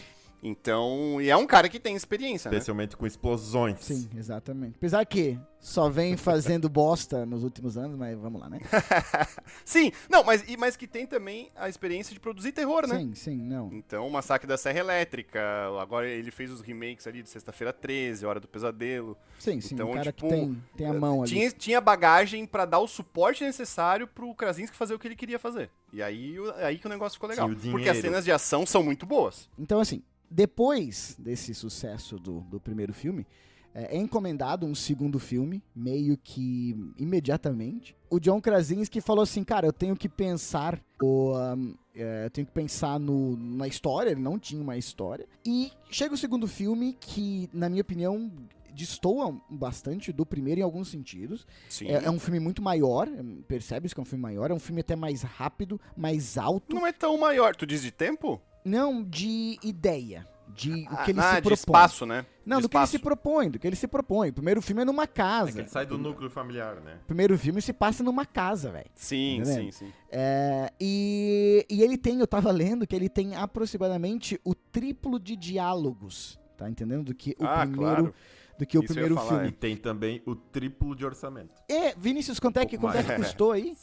Então, 0.42 1.20
e 1.20 1.28
é 1.28 1.36
um 1.36 1.46
cara 1.46 1.68
que 1.68 1.78
tem 1.78 1.94
experiência, 1.94 2.50
né? 2.50 2.56
Especialmente 2.56 2.96
com 2.96 3.06
explosões. 3.06 3.80
Sim, 3.80 4.08
exatamente. 4.16 4.76
Apesar 4.76 5.04
que 5.04 5.38
só 5.60 5.90
vem 5.90 6.16
fazendo 6.16 6.68
bosta 6.68 7.26
nos 7.26 7.44
últimos 7.44 7.76
anos, 7.76 7.98
mas 7.98 8.18
vamos 8.18 8.40
lá, 8.40 8.48
né? 8.48 8.60
Sim, 9.64 9.92
não, 10.08 10.24
mas, 10.24 10.42
e, 10.48 10.56
mas 10.56 10.76
que 10.76 10.86
tem 10.86 11.06
também 11.06 11.50
a 11.54 11.68
experiência 11.68 12.14
de 12.14 12.20
produzir 12.20 12.52
terror, 12.52 12.86
né? 12.86 12.98
Sim, 12.98 13.14
sim, 13.14 13.36
não. 13.36 13.70
Então, 13.72 14.06
o 14.06 14.10
Massacre 14.10 14.46
da 14.46 14.56
Serra 14.56 14.78
Elétrica, 14.78 15.40
agora 15.80 16.08
ele 16.08 16.30
fez 16.30 16.50
os 16.50 16.62
remakes 16.62 17.06
ali 17.06 17.22
de 17.22 17.28
Sexta-feira 17.28 17.72
13, 17.72 18.24
Hora 18.24 18.40
do 18.40 18.48
Pesadelo. 18.48 19.16
Sim, 19.38 19.60
sim. 19.60 19.74
Então, 19.74 19.90
um 19.90 19.94
cara 19.94 20.12
tipo, 20.12 20.26
que 20.26 20.34
tem, 20.34 20.62
tem 20.76 20.86
a 20.86 20.94
mão 20.94 21.22
ali. 21.22 21.30
Tinha, 21.30 21.50
tinha 21.50 21.80
bagagem 21.80 22.46
pra 22.46 22.64
dar 22.64 22.78
o 22.78 22.88
suporte 22.88 23.44
necessário 23.44 24.06
pro 24.06 24.34
Krasinski 24.34 24.74
fazer 24.74 24.94
o 24.94 24.98
que 24.98 25.06
ele 25.06 25.16
queria 25.16 25.38
fazer. 25.38 25.70
E 25.92 26.02
aí, 26.02 26.36
aí 26.56 26.78
que 26.78 26.86
o 26.86 26.90
negócio 26.90 27.16
ficou 27.16 27.28
legal. 27.28 27.52
Tinha 27.54 27.68
o 27.68 27.72
Porque 27.72 27.88
as 27.88 27.98
cenas 27.98 28.24
de 28.24 28.32
ação 28.32 28.64
são 28.64 28.82
muito 28.82 29.04
boas. 29.04 29.48
Então, 29.58 29.80
assim, 29.80 30.02
depois 30.30 31.16
desse 31.18 31.54
sucesso 31.54 32.16
do, 32.16 32.40
do 32.42 32.60
primeiro 32.60 32.92
filme, 32.92 33.26
é, 33.74 33.96
é 33.96 33.98
encomendado 33.98 34.66
um 34.66 34.74
segundo 34.74 35.18
filme, 35.18 35.62
meio 35.74 36.16
que 36.16 36.76
imediatamente. 36.96 37.96
O 38.08 38.18
John 38.18 38.40
Krasinski 38.40 39.00
falou 39.00 39.22
assim, 39.22 39.44
cara, 39.44 39.66
eu 39.66 39.72
tenho 39.72 39.96
que 39.96 40.08
pensar 40.08 40.80
ahn, 41.02 41.74
é, 41.94 42.26
eu 42.26 42.30
tenho 42.30 42.46
que 42.46 42.52
pensar 42.52 42.98
no, 42.98 43.36
na 43.36 43.66
história, 43.66 44.10
ele 44.10 44.20
não 44.20 44.38
tinha 44.38 44.62
uma 44.62 44.76
história. 44.76 45.26
E 45.44 45.72
chega 45.90 46.14
o 46.14 46.18
segundo 46.18 46.46
filme 46.46 46.96
que, 47.00 47.48
na 47.52 47.68
minha 47.68 47.82
opinião, 47.82 48.30
destoa 48.72 49.36
bastante 49.48 50.12
do 50.12 50.24
primeiro 50.24 50.60
em 50.60 50.64
alguns 50.64 50.88
sentidos. 50.88 51.46
É, 51.82 52.04
é 52.04 52.10
um 52.10 52.18
filme 52.18 52.40
muito 52.40 52.62
maior, 52.62 53.08
percebe-se 53.46 53.94
que 53.94 54.00
é 54.00 54.02
um 54.02 54.06
filme 54.06 54.22
maior, 54.22 54.50
é 54.50 54.54
um 54.54 54.60
filme 54.60 54.80
até 54.80 54.96
mais 54.96 55.22
rápido, 55.22 55.80
mais 55.96 56.38
alto. 56.38 56.74
Não 56.74 56.86
é 56.86 56.92
tão 56.92 57.18
maior. 57.18 57.54
Tu 57.54 57.66
diz 57.66 57.82
de 57.82 57.90
tempo? 57.90 58.40
Não 58.64 59.02
de 59.02 59.58
ideia, 59.62 60.26
de 60.48 60.84
o 60.84 60.86
Ah, 60.90 61.04
que 61.04 61.10
ele 61.12 61.20
ah, 61.20 61.22
se 61.22 61.34
de 61.36 61.42
propõe. 61.42 61.52
espaço, 61.54 62.04
né? 62.06 62.26
Não, 62.44 62.56
de 62.58 62.62
do 62.64 62.68
que 62.68 62.76
ele 62.76 62.86
se 62.86 62.96
espaço. 62.96 63.02
propõe, 63.04 63.50
do 63.50 63.58
que 63.58 63.66
ele 63.66 63.76
se 63.76 63.86
propõe. 63.86 64.30
O 64.30 64.32
primeiro 64.32 64.60
filme 64.60 64.82
é 64.82 64.84
numa 64.84 65.04
É 65.04 65.06
que 65.06 65.12
casa. 65.14 65.60
ele 65.60 65.68
sai 65.68 65.86
do 65.86 65.96
núcleo 65.96 66.28
familiar, 66.28 66.76
né? 66.80 66.98
O 67.04 67.06
primeiro 67.06 67.38
filme 67.38 67.62
se 67.62 67.72
passa 67.72 68.02
numa 68.02 68.26
casa, 68.26 68.70
velho. 68.70 68.90
Sim, 68.94 69.38
Tá 69.44 69.52
sim, 69.52 69.70
sim. 69.72 69.92
É, 70.10 70.72
e, 70.80 71.64
e 71.70 71.82
ele 71.82 71.96
tem, 71.96 72.18
eu 72.18 72.26
tava 72.26 72.50
lendo, 72.50 72.86
que 72.86 72.96
ele 72.96 73.08
tem 73.08 73.34
aproximadamente 73.36 74.40
o 74.44 74.54
triplo 74.54 75.20
de 75.20 75.36
diálogos, 75.36 76.38
tá 76.56 76.68
entendendo? 76.68 77.04
Do 77.04 77.14
que 77.14 77.36
o 77.38 77.44
Ah, 77.46 77.60
primeiro, 77.60 77.78
claro. 77.78 78.14
do 78.58 78.66
que 78.66 78.76
o 78.76 78.82
Isso 78.82 78.92
primeiro 78.92 79.14
falar, 79.14 79.28
filme. 79.28 79.48
E 79.48 79.52
tem 79.52 79.76
também 79.76 80.20
o 80.26 80.34
triplo 80.34 80.96
de 80.96 81.06
orçamento. 81.06 81.54
É, 81.68 81.94
Vinícius, 81.96 82.40
quanto 82.40 82.58
é 82.58 82.66
que, 82.66 82.76
quanto 82.76 82.96
é 82.96 83.02
que 83.04 83.14
custou 83.22 83.52
aí? 83.52 83.74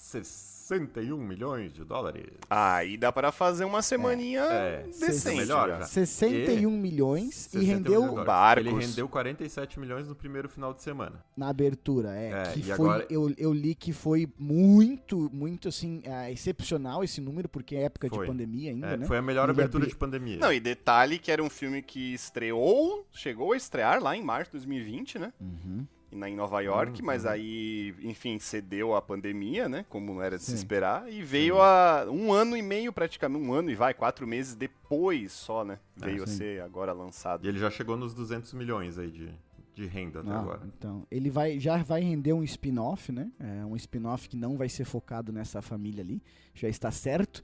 61 0.68 1.18
milhões 1.18 1.72
de 1.72 1.86
dólares. 1.86 2.26
Aí 2.50 2.98
dá 2.98 3.10
para 3.12 3.32
fazer 3.32 3.64
uma 3.64 3.82
semaninha 3.82 4.42
É, 4.44 4.84
decente. 4.84 5.38
melhor 5.38 5.70
já. 5.70 5.80
já. 5.80 5.86
61 5.86 6.70
milhões 6.72 7.46
e 7.48 7.60
61 7.66 7.66
rendeu. 7.66 8.26
Barcos. 8.26 8.66
Ele 8.68 8.86
rendeu 8.86 9.08
47 9.08 9.80
milhões 9.80 10.10
no 10.10 10.16
primeiro 10.16 10.50
final 10.50 10.74
de 10.74 10.82
semana. 10.82 11.24
na 11.38 11.48
abertura, 11.50 12.14
é. 12.16 12.32
É, 12.32 12.44
que 12.52 12.60
e 12.60 12.64
foi, 12.64 12.74
agora- 12.74 13.06
eu, 13.10 13.34
eu 13.38 13.54
li 13.54 13.74
que 13.76 13.94
foi 13.94 14.28
muito, 14.38 15.30
muito 15.34 15.70
assim, 15.70 16.02
ah, 16.06 16.30
excepcional 16.30 17.04
esse 17.04 17.22
número, 17.22 17.48
porque 17.48 17.76
é 17.76 17.84
época 17.84 18.10
Foi. 18.10 18.20
de 18.26 18.32
pandemia 18.32 18.72
ainda, 18.72 18.88
É, 18.88 18.98
né? 18.98 19.06
Foi 19.06 19.18
a 19.18 19.22
melhor 19.22 19.44
Ele 19.46 19.52
abertura 19.52 19.84
abri- 19.84 19.92
de 19.94 19.98
pandemia. 19.98 20.38
Não, 20.40 20.52
e 20.52 20.60
detalhe 20.60 21.18
que 21.18 21.32
era 21.32 21.42
um 21.42 21.50
filme 21.50 21.82
que 21.82 22.14
estreou, 22.14 23.06
chegou 23.12 23.54
a 23.54 23.58
estrear 23.58 24.02
lá 24.04 24.16
em 24.18 24.22
março 24.24 24.52
de 24.52 24.58
2020, 24.58 25.18
né? 25.20 25.32
Uhum. 25.40 25.86
Na- 26.12 26.30
Em 26.30 26.36
Nova 26.36 26.62
York, 26.62 27.02
Uhum. 27.02 27.06
mas 27.06 27.26
aí, 27.26 27.94
enfim, 28.02 28.40
cedeu 28.40 28.96
a 28.96 29.02
pandemia, 29.02 29.68
né? 29.68 29.86
Como 29.90 30.14
não 30.14 30.22
era 30.22 30.38
de 30.38 30.44
se 30.44 30.52
Sim. 30.52 30.58
esperar. 30.58 31.12
E 31.12 31.22
veio 31.22 31.62
a 31.62 32.06
um 32.10 32.32
ano 32.32 32.56
e 32.56 32.62
meio, 32.62 32.94
praticamente, 32.94 33.44
um 33.46 33.52
ano 33.54 33.70
e 33.70 33.76
vai, 33.76 33.94
quatro 33.94 34.26
meses 34.26 34.56
depois 34.56 35.32
só, 35.34 35.66
né? 35.66 35.80
Veio 35.96 36.24
a 36.24 36.28
sim. 36.28 36.38
ser 36.38 36.62
agora 36.62 36.94
lançado. 36.94 37.46
E 37.46 37.50
ele 37.50 37.60
já 37.60 37.70
chegou 37.70 37.98
nos 37.98 38.14
200 38.14 38.54
milhões 38.54 38.98
aí 38.98 39.12
de, 39.12 39.30
de 39.76 39.86
renda 39.86 40.22
até 40.22 40.30
Ah, 40.32 40.40
agora. 40.40 40.62
Então, 40.78 41.06
ele 41.12 41.30
vai, 41.30 41.60
já 41.60 41.78
vai 41.84 42.02
render 42.02 42.32
um 42.32 42.44
spin-off, 42.44 43.12
né? 43.12 43.30
É 43.40 43.66
um 43.66 43.76
spin-off 43.76 44.30
que 44.30 44.38
não 44.38 44.56
vai 44.56 44.70
ser 44.70 44.86
focado 44.86 45.34
nessa 45.34 45.62
família 45.62 46.02
ali, 46.04 46.22
já 46.54 46.70
está 46.70 46.90
certo. 46.90 47.44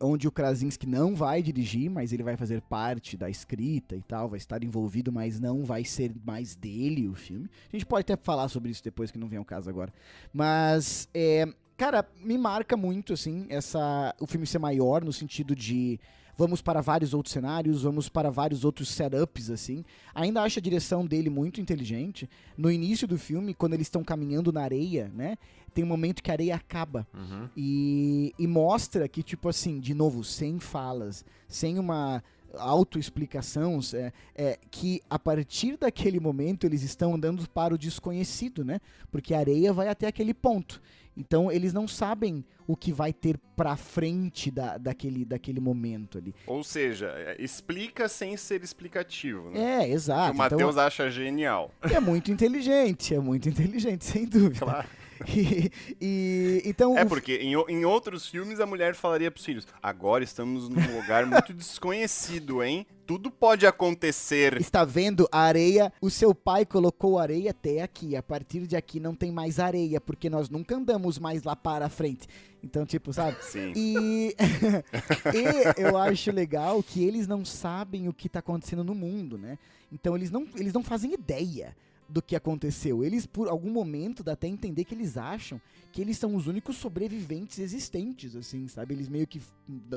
Onde 0.00 0.28
o 0.28 0.32
Krasinski 0.32 0.86
não 0.86 1.14
vai 1.14 1.42
dirigir, 1.42 1.90
mas 1.90 2.12
ele 2.12 2.22
vai 2.22 2.36
fazer 2.36 2.60
parte 2.60 3.16
da 3.16 3.30
escrita 3.30 3.96
e 3.96 4.02
tal, 4.02 4.28
vai 4.28 4.36
estar 4.36 4.62
envolvido, 4.62 5.10
mas 5.10 5.40
não 5.40 5.64
vai 5.64 5.84
ser 5.84 6.12
mais 6.24 6.54
dele 6.54 7.08
o 7.08 7.14
filme. 7.14 7.48
A 7.72 7.76
gente 7.76 7.86
pode 7.86 8.02
até 8.02 8.16
falar 8.22 8.48
sobre 8.48 8.70
isso 8.70 8.84
depois 8.84 9.10
que 9.10 9.18
não 9.18 9.28
vem 9.28 9.38
ao 9.38 9.44
caso 9.44 9.70
agora. 9.70 9.92
Mas, 10.32 11.08
é, 11.14 11.46
cara, 11.76 12.06
me 12.22 12.36
marca 12.36 12.76
muito, 12.76 13.14
assim, 13.14 13.46
essa, 13.48 14.14
o 14.20 14.26
filme 14.26 14.46
ser 14.46 14.58
maior 14.58 15.02
no 15.02 15.12
sentido 15.12 15.56
de 15.56 15.98
vamos 16.40 16.62
para 16.62 16.80
vários 16.80 17.12
outros 17.12 17.34
cenários, 17.34 17.82
vamos 17.82 18.08
para 18.08 18.30
vários 18.30 18.64
outros 18.64 18.88
setups, 18.88 19.50
assim. 19.50 19.84
Ainda 20.14 20.40
acho 20.40 20.58
a 20.58 20.62
direção 20.62 21.04
dele 21.04 21.28
muito 21.28 21.60
inteligente. 21.60 22.30
No 22.56 22.70
início 22.70 23.06
do 23.06 23.18
filme, 23.18 23.52
quando 23.52 23.74
eles 23.74 23.88
estão 23.88 24.02
caminhando 24.02 24.50
na 24.50 24.62
areia, 24.62 25.12
né? 25.14 25.36
Tem 25.74 25.84
um 25.84 25.86
momento 25.86 26.22
que 26.22 26.30
a 26.30 26.34
areia 26.34 26.54
acaba. 26.54 27.06
Uhum. 27.12 27.46
E, 27.54 28.32
e 28.38 28.46
mostra 28.46 29.06
que, 29.06 29.22
tipo 29.22 29.50
assim, 29.50 29.78
de 29.78 29.92
novo, 29.92 30.24
sem 30.24 30.58
falas, 30.58 31.26
sem 31.46 31.78
uma 31.78 32.24
autoexplicação, 32.54 33.78
é, 33.92 34.12
é, 34.34 34.58
que 34.70 35.02
a 35.10 35.18
partir 35.18 35.76
daquele 35.76 36.18
momento 36.18 36.64
eles 36.64 36.82
estão 36.82 37.14
andando 37.14 37.46
para 37.50 37.74
o 37.74 37.78
desconhecido, 37.78 38.64
né? 38.64 38.80
Porque 39.12 39.34
a 39.34 39.38
areia 39.40 39.74
vai 39.74 39.88
até 39.88 40.06
aquele 40.06 40.32
ponto. 40.32 40.80
Então 41.16 41.50
eles 41.50 41.72
não 41.72 41.86
sabem 41.88 42.44
o 42.66 42.76
que 42.76 42.92
vai 42.92 43.12
ter 43.12 43.36
pra 43.56 43.76
frente 43.76 44.50
da, 44.50 44.78
daquele, 44.78 45.24
daquele 45.24 45.60
momento 45.60 46.18
ali. 46.18 46.34
Ou 46.46 46.62
seja, 46.62 47.08
é, 47.16 47.36
explica 47.38 48.08
sem 48.08 48.36
ser 48.36 48.62
explicativo, 48.62 49.50
né? 49.50 49.82
É, 49.82 49.88
exato. 49.90 50.30
que 50.30 50.34
o 50.34 50.38
Matheus 50.38 50.76
acha 50.76 51.10
genial. 51.10 51.72
Então, 51.82 51.96
é 51.96 52.00
muito 52.00 52.30
inteligente, 52.30 53.14
é 53.14 53.18
muito 53.18 53.48
inteligente, 53.48 54.04
sem 54.04 54.24
dúvida. 54.24 54.64
Claro. 54.64 54.88
E, 55.28 55.70
e- 56.00 56.62
então 56.64 56.96
É 56.96 57.04
porque 57.04 57.36
em, 57.36 57.52
em 57.68 57.84
outros 57.84 58.26
filmes 58.26 58.60
a 58.60 58.66
mulher 58.66 58.94
falaria 58.94 59.30
pros 59.30 59.44
filhos: 59.44 59.66
agora 59.82 60.24
estamos 60.24 60.68
num 60.68 60.96
lugar 60.96 61.26
muito 61.26 61.52
desconhecido, 61.52 62.62
hein? 62.62 62.86
Tudo 63.06 63.30
pode 63.30 63.66
acontecer. 63.66 64.60
Está 64.60 64.84
vendo 64.84 65.28
a 65.32 65.40
areia? 65.40 65.92
O 66.00 66.08
seu 66.08 66.32
pai 66.34 66.64
colocou 66.64 67.18
areia 67.18 67.50
até 67.50 67.82
aqui. 67.82 68.14
A 68.14 68.22
partir 68.22 68.66
de 68.66 68.76
aqui 68.76 69.00
não 69.00 69.14
tem 69.14 69.32
mais 69.32 69.58
areia, 69.58 70.00
porque 70.00 70.30
nós 70.30 70.48
nunca 70.48 70.76
andamos 70.76 71.18
mais 71.18 71.42
lá 71.42 71.56
para 71.56 71.88
frente. 71.88 72.28
Então, 72.62 72.86
tipo, 72.86 73.12
sabe? 73.12 73.36
Sim. 73.42 73.72
E, 73.74 74.36
e 75.34 75.82
eu 75.82 75.98
acho 75.98 76.30
legal 76.30 76.82
que 76.82 77.02
eles 77.02 77.26
não 77.26 77.44
sabem 77.44 78.08
o 78.08 78.12
que 78.12 78.28
tá 78.28 78.38
acontecendo 78.38 78.84
no 78.84 78.94
mundo, 78.94 79.36
né? 79.36 79.58
Então 79.92 80.14
eles 80.14 80.30
não, 80.30 80.46
eles 80.56 80.72
não 80.72 80.84
fazem 80.84 81.12
ideia 81.12 81.74
do 82.10 82.20
que 82.20 82.34
aconteceu. 82.36 83.04
Eles, 83.04 83.24
por 83.26 83.48
algum 83.48 83.70
momento, 83.70 84.22
dá 84.22 84.32
até 84.32 84.46
entender 84.48 84.84
que 84.84 84.94
eles 84.94 85.16
acham 85.16 85.60
que 85.92 86.00
eles 86.00 86.18
são 86.18 86.34
os 86.34 86.46
únicos 86.46 86.76
sobreviventes 86.76 87.58
existentes, 87.58 88.36
assim, 88.36 88.66
sabe? 88.68 88.94
Eles 88.94 89.08
meio 89.08 89.26
que 89.26 89.38
f- 89.38 89.52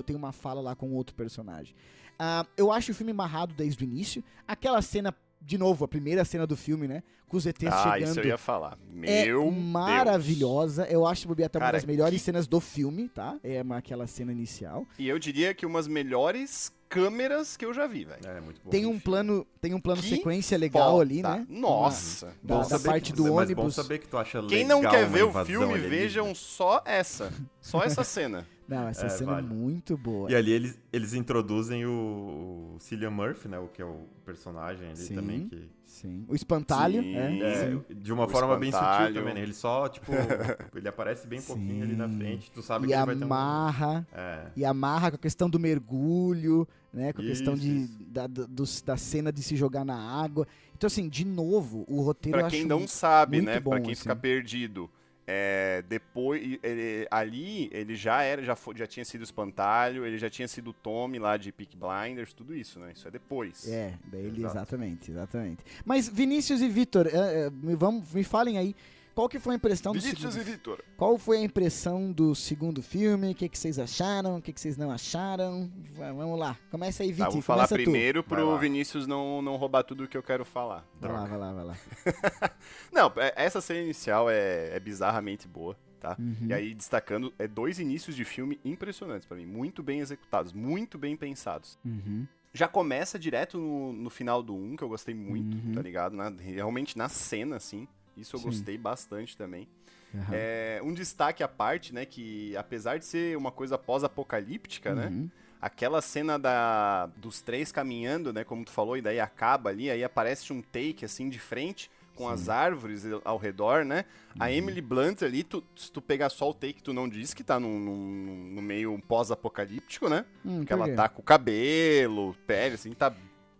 tem 0.05 0.15
uma 0.15 0.31
fala 0.31 0.61
lá 0.61 0.75
com 0.75 0.91
outro 0.93 1.15
personagem. 1.15 1.75
Ah, 2.17 2.45
eu 2.55 2.71
acho 2.71 2.91
o 2.91 2.95
filme 2.95 3.11
amarrado 3.11 3.53
desde 3.53 3.83
o 3.83 3.85
início. 3.85 4.23
Aquela 4.47 4.81
cena, 4.81 5.13
de 5.41 5.57
novo, 5.57 5.83
a 5.83 5.87
primeira 5.87 6.23
cena 6.23 6.45
do 6.47 6.55
filme, 6.55 6.87
né? 6.87 7.03
Com 7.27 7.37
os 7.37 7.45
ETs 7.47 7.67
Ah, 7.67 7.93
chegando 7.93 8.09
isso 8.11 8.19
eu 8.19 8.25
ia 8.25 8.37
falar. 8.37 8.77
é 9.01 9.25
Meu 9.25 9.49
maravilhosa. 9.51 10.85
Eu 10.87 11.05
acho 11.05 11.27
que 11.27 11.43
até 11.43 11.57
uma 11.57 11.65
Cara, 11.65 11.77
das 11.77 11.85
melhores 11.85 12.19
que- 12.19 12.25
cenas 12.25 12.47
do 12.47 12.59
filme, 12.59 13.09
tá? 13.09 13.39
É 13.43 13.63
aquela 13.71 14.05
cena 14.07 14.31
inicial. 14.31 14.85
Deus. 14.85 14.99
E 14.99 15.07
eu 15.07 15.17
diria 15.17 15.53
que 15.53 15.65
umas 15.65 15.87
melhores 15.87 16.71
câmeras 16.93 17.57
que 17.57 17.65
eu 17.65 17.73
já 17.73 17.87
vi, 17.87 18.05
velho. 18.05 18.25
É, 18.25 18.39
muito 18.41 18.61
bom. 18.63 18.69
Tem 18.69 18.85
um 18.85 18.99
plano, 18.99 19.45
tem 19.59 19.73
um 19.73 19.79
plano 19.79 20.01
Que 20.01 20.09
sequência 20.09 20.57
legal 20.57 20.91
Foda. 20.91 21.01
ali, 21.03 21.21
né? 21.23 21.45
Nossa. 21.49 22.27
Da- 22.27 22.55
Bom 22.55 22.57
da 22.59 22.63
saber 22.65 22.83
parte 22.85 23.11
que- 23.11 23.17
do 23.17 23.23
mas 23.23 23.31
bom 23.31 23.37
ônibus. 23.41 23.75
saber 23.75 23.97
que 23.99 24.07
tu 24.07 24.17
acha 24.17 24.41
Quem 24.43 24.63
legal 24.63 24.81
não 24.81 24.89
quer 24.89 25.05
uma 25.05 25.07
ver 25.09 25.23
o 25.23 25.45
filme, 25.45 25.65
alienígena. 25.73 25.89
vejam 25.89 26.35
só 26.35 26.81
essa. 26.85 27.31
Só 27.61 27.81
essa 27.83 28.03
cena. 28.05 28.45
Não, 28.65 28.87
essa 28.87 29.07
É, 29.07 29.09
cena 29.09 29.33
vale. 29.33 29.45
é 29.45 29.49
muito 29.49 29.97
boa. 29.97 30.31
E 30.31 30.35
ali 30.35 30.51
eles, 30.51 30.79
eles 30.91 31.13
introduzem 31.13 31.85
o, 31.85 32.75
o 32.75 32.79
Cillian 32.79 33.09
Murphy, 33.11 33.49
né? 33.49 33.59
O 33.59 33.67
que 33.67 33.81
é 33.81 33.85
o 33.85 34.05
personagem 34.25 34.87
ali 34.87 34.95
Sim. 34.97 35.15
também. 35.15 35.47
Que, 35.49 35.69
Sim. 35.85 36.25
O 36.29 36.33
espantalho, 36.33 37.03
Sim. 37.03 37.13
é. 37.15 37.39
é, 37.39 37.69
sim. 37.69 37.81
de 37.93 38.11
uma 38.11 38.25
O 38.25 38.29
forma 38.29 38.57
bem 38.57 38.71
sutil 38.71 38.83
espantalho. 38.87 39.13
também, 39.15 39.33
né? 39.35 39.41
Ele 39.41 39.53
só, 39.53 39.87
tipo, 39.89 40.11
ele 40.73 40.87
aparece 40.87 41.27
bem 41.27 41.39
pouquinho 41.41 41.83
ali 41.83 41.95
na 41.95 42.07
Sim. 42.07 42.17
frente. 42.17 42.51
Tu 42.51 42.61
sabe 42.63 42.85
E 42.85 42.87
que 42.87 42.93
ele 42.95 43.05
vai 43.05 43.15
ter 43.15 43.21
um... 43.21 43.25
amarra, 43.25 44.07
É, 44.13 44.45
e 44.55 44.65
amarra 44.65 45.11
com 45.11 45.15
a 45.17 45.19
questão 45.19 45.47
do 45.49 45.59
mergulho, 45.59 46.67
né? 46.93 47.11
Com 47.11 47.21
a 47.21 47.25
questão 47.25 47.55
de, 47.55 47.69
isso. 47.85 47.97
da, 48.07 48.27
dos- 48.27 48.81
da 48.81 48.95
cena 48.97 49.31
de 49.31 49.41
se 49.41 49.55
jogar 49.55 49.83
na 49.83 49.95
água. 49.97 50.47
Então, 50.75 50.87
assim, 50.87 51.09
de 51.09 51.25
novo, 51.25 51.83
o 51.87 52.01
roteiro 52.01 52.37
Pra 52.39 52.49
quem 52.49 52.65
não 52.65 52.87
sabe, 52.87 53.41
né? 53.41 53.59
bom, 53.59 53.71
pra 53.71 53.81
quem 53.81 53.93
assim. 53.93 54.01
fica 54.03 54.15
perdido. 54.15 54.89
É, 55.25 55.81
depois, 55.87 56.41
ele- 56.61 57.07
ali, 57.09 57.69
ele 57.71 57.95
já 57.95 58.21
era, 58.23 58.43
já, 58.43 58.57
foi- 58.57 58.75
já 58.75 58.85
tinha 58.85 59.05
sido 59.05 59.23
espantalho, 59.23 60.05
ele 60.05 60.17
já 60.17 60.29
tinha 60.29 60.47
sido 60.49 60.71
o 60.71 60.73
Tommy 60.73 61.17
lá 61.17 61.37
de 61.37 61.49
Peak 61.49 61.77
Blinders, 61.77 62.33
tudo 62.33 62.53
isso, 62.53 62.77
né? 62.77 62.91
Isso 62.93 63.07
é 63.07 63.11
depois. 63.11 63.65
É, 63.69 63.93
daí 64.11 64.19
ele, 64.25 64.39
Exato. 64.41 64.57
exatamente, 64.57 65.11
exatamente. 65.11 65.59
Mas 65.85 66.09
Vinícius 66.09 66.59
e 66.61 66.67
Vitor, 66.67 67.07
é, 67.07 67.45
é, 67.45 67.49
me, 67.49 67.73
vamos, 67.73 68.11
me 68.13 68.23
falem 68.25 68.57
aí, 68.57 68.75
qual 69.13 69.29
que 69.29 69.39
foi 69.39 69.53
a 69.53 69.57
impressão 69.57 69.93
do 69.93 69.99
Vinícius 69.99 70.33
segundo, 70.33 70.47
e 70.49 70.51
Vitor. 70.51 70.83
qual 70.97 71.17
foi 71.17 71.37
a 71.37 71.41
impressão 71.41 72.11
do 72.11 72.33
segundo 72.35 72.81
filme? 72.81 73.31
O 73.31 73.35
que, 73.35 73.47
que 73.47 73.57
vocês 73.57 73.77
acharam? 73.79 74.37
O 74.37 74.41
que, 74.41 74.51
que 74.53 74.59
vocês 74.59 74.75
não 74.77 74.89
acharam? 74.91 75.71
Va- 75.95 76.11
vamos 76.11 76.39
lá, 76.39 76.57
começa 76.71 77.03
aí, 77.03 77.09
Tá, 77.09 77.15
Vitor. 77.15 77.31
vou 77.33 77.41
falar 77.41 77.67
começa 77.67 77.75
tu. 77.75 77.83
primeiro 77.83 78.23
Vai 78.27 78.39
pro. 78.39 78.57
Vinícius 78.57 79.05
não, 79.07 79.41
não 79.41 79.55
roubar 79.55 79.83
tudo 79.83 80.07
que 80.07 80.17
eu 80.17 80.23
quero 80.23 80.43
falar. 80.45 80.85
Vai 80.99 81.11
lá, 81.11 81.25
vai 81.25 81.37
lá, 81.37 81.53
vai 81.53 81.63
lá. 81.65 81.77
Não, 82.91 83.11
é- 83.17 83.33
essa 83.35 83.61
cena 83.61 83.81
inicial 83.81 84.29
é, 84.29 84.75
é 84.75 84.79
bizarramente 84.79 85.47
boa, 85.47 85.75
tá? 85.99 86.15
Uhum. 86.19 86.47
E 86.47 86.53
aí, 86.53 86.73
destacando, 86.73 87.33
é 87.39 87.47
dois 87.47 87.79
inícios 87.79 88.15
de 88.15 88.23
filme 88.23 88.59
impressionantes 88.63 89.27
pra 89.27 89.35
mim, 89.37 89.45
muito 89.45 89.81
bem 89.83 89.99
executados, 89.99 90.53
muito 90.53 90.97
bem 90.97 91.15
pensados. 91.15 91.77
Uhum. 91.85 92.25
Já 92.53 92.67
começa 92.67 93.17
direto 93.17 93.57
no, 93.57 93.93
no 93.93 94.09
final 94.09 94.43
do 94.43 94.53
1, 94.55 94.75
que 94.75 94.83
eu 94.83 94.89
gostei 94.89 95.15
muito, 95.15 95.57
Uhum. 95.57 95.73
tá 95.73 95.81
ligado? 95.81 96.15
Na- 96.15 96.29
realmente 96.29 96.97
na 96.97 97.09
cena, 97.09 97.55
assim. 97.55 97.87
Isso 98.17 98.35
eu 98.35 98.39
Sim. 98.39 98.45
gostei 98.45 98.77
bastante 98.77 99.35
também. 99.37 99.67
Aham. 100.15 100.27
É, 100.31 100.79
um 100.83 100.93
destaque 100.93 101.41
à 101.43 101.47
parte, 101.47 101.93
né? 101.93 102.05
Que 102.05 102.55
apesar 102.55 102.97
de 102.99 103.05
ser 103.05 103.35
uma 103.37 103.51
coisa 103.51 103.77
pós-apocalíptica, 103.77 104.93
né? 104.93 105.07
Uhum. 105.07 105.29
Aquela 105.61 106.01
cena 106.01 106.37
da, 106.37 107.05
dos 107.17 107.41
três 107.41 107.71
caminhando, 107.71 108.31
né? 108.33 108.43
Como 108.43 108.63
tu 108.65 108.71
falou, 108.71 108.97
e 108.97 109.01
daí 109.01 109.19
acaba 109.19 109.69
ali, 109.69 109.89
aí 109.89 110.03
aparece 110.03 110.51
um 110.53 110.61
take 110.61 111.05
assim 111.05 111.29
de 111.29 111.39
frente, 111.39 111.89
com 112.15 112.29
as 112.29 112.47
árvores 112.49 113.03
ao 113.25 113.37
redor, 113.37 113.83
né? 113.85 114.05
A 114.39 114.45
Uhum. 114.45 114.51
Emily 114.51 114.81
Blunt 114.81 115.23
ali, 115.23 115.41
tu, 115.43 115.63
se 115.75 115.91
tu 115.91 115.99
pegar 116.01 116.29
só 116.29 116.49
o 116.49 116.53
take, 116.53 116.83
tu 116.83 116.93
não 116.93 117.07
diz 117.09 117.33
que 117.33 117.43
tá 117.43 117.59
num, 117.59 117.79
num- 117.79 118.51
no 118.55 118.61
meio 118.61 118.99
pós-apocalíptico, 119.07 120.09
né? 120.09 120.25
Hum, 120.45 120.57
Porque 120.59 120.75
por 120.75 120.83
ela 120.83 120.95
tá 120.95 121.09
com 121.09 121.21
o 121.21 121.25
cabelo, 121.25 122.35
pele, 122.45 122.75
assim, 122.75 122.91
tá. 122.91 123.11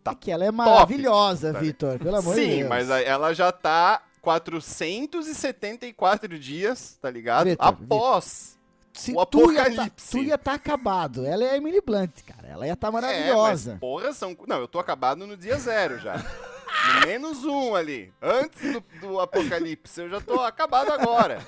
tá 0.04 0.12
É 0.12 0.16
que 0.16 0.30
ela 0.30 0.46
é 0.46 0.52
maravilhosa, 0.52 1.54
tá 1.54 1.60
Vitor, 1.60 1.98
pelo 1.98 2.18
amor 2.18 2.36
de 2.36 2.42
Sim, 2.42 2.58
Deus. 2.58 2.70
mas 2.70 2.92
aí 2.92 3.06
ela 3.06 3.34
já 3.34 3.52
tá 3.52 4.04
474 4.24 6.40
dias, 6.40 6.98
tá 7.02 7.10
ligado? 7.10 7.46
Vitor, 7.48 7.68
Após. 7.68 8.54
Se 8.94 9.12
o 9.16 9.26
tu 9.26 9.52
ia 9.52 9.64
tá- 9.64 9.68
apocalipse. 9.70 10.12
tu 10.12 10.18
ia 10.20 10.36
estar 10.36 10.54
acabado. 10.54 11.26
Ela 11.26 11.46
é 11.46 11.50
a 11.52 11.58
Emily 11.58 11.82
Blunt, 11.82 12.12
cara. 12.28 12.48
Ela 12.48 12.68
ia 12.68 12.74
estar 12.74 12.90
É, 12.90 12.92
maravilhosa. 12.92 13.72
mas 13.72 13.80
porra, 13.80 14.14
são. 14.14 14.38
Não, 14.48 14.60
eu 14.60 14.68
tô 14.68 14.78
acabado 14.80 15.26
no 15.26 15.36
dia 15.36 15.58
zero 15.58 15.98
já. 16.00 16.14
No 16.86 17.08
menos 17.08 17.44
um 17.46 17.76
ali. 17.76 18.14
Antes 18.22 18.74
do, 18.74 18.84
do 19.00 19.20
apocalipse. 19.20 20.02
Eu 20.02 20.10
já 20.10 20.22
tô 20.22 20.42
acabado 20.42 20.92
agora. 20.92 21.46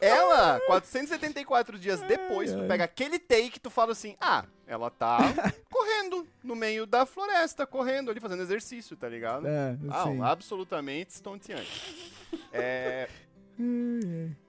Ela, 0.00 0.60
474 0.66 1.78
dias 1.78 2.00
depois, 2.02 2.52
tu 2.52 2.62
pega 2.68 2.84
aquele 2.84 3.18
take 3.18 3.58
tu 3.58 3.70
fala 3.70 3.92
assim: 3.92 4.16
ah, 4.20 4.44
ela 4.66 4.90
tá 4.90 5.18
correndo 5.70 6.26
no 6.44 6.54
meio 6.54 6.86
da 6.86 7.04
floresta, 7.04 7.66
correndo 7.66 8.10
ali, 8.10 8.20
fazendo 8.20 8.42
exercício, 8.42 8.96
tá 8.96 9.08
ligado? 9.08 9.46
É, 9.48 9.76
Ah, 9.90 10.30
absolutamente 10.30 11.10
estonteante. 11.12 12.14
É, 12.52 13.08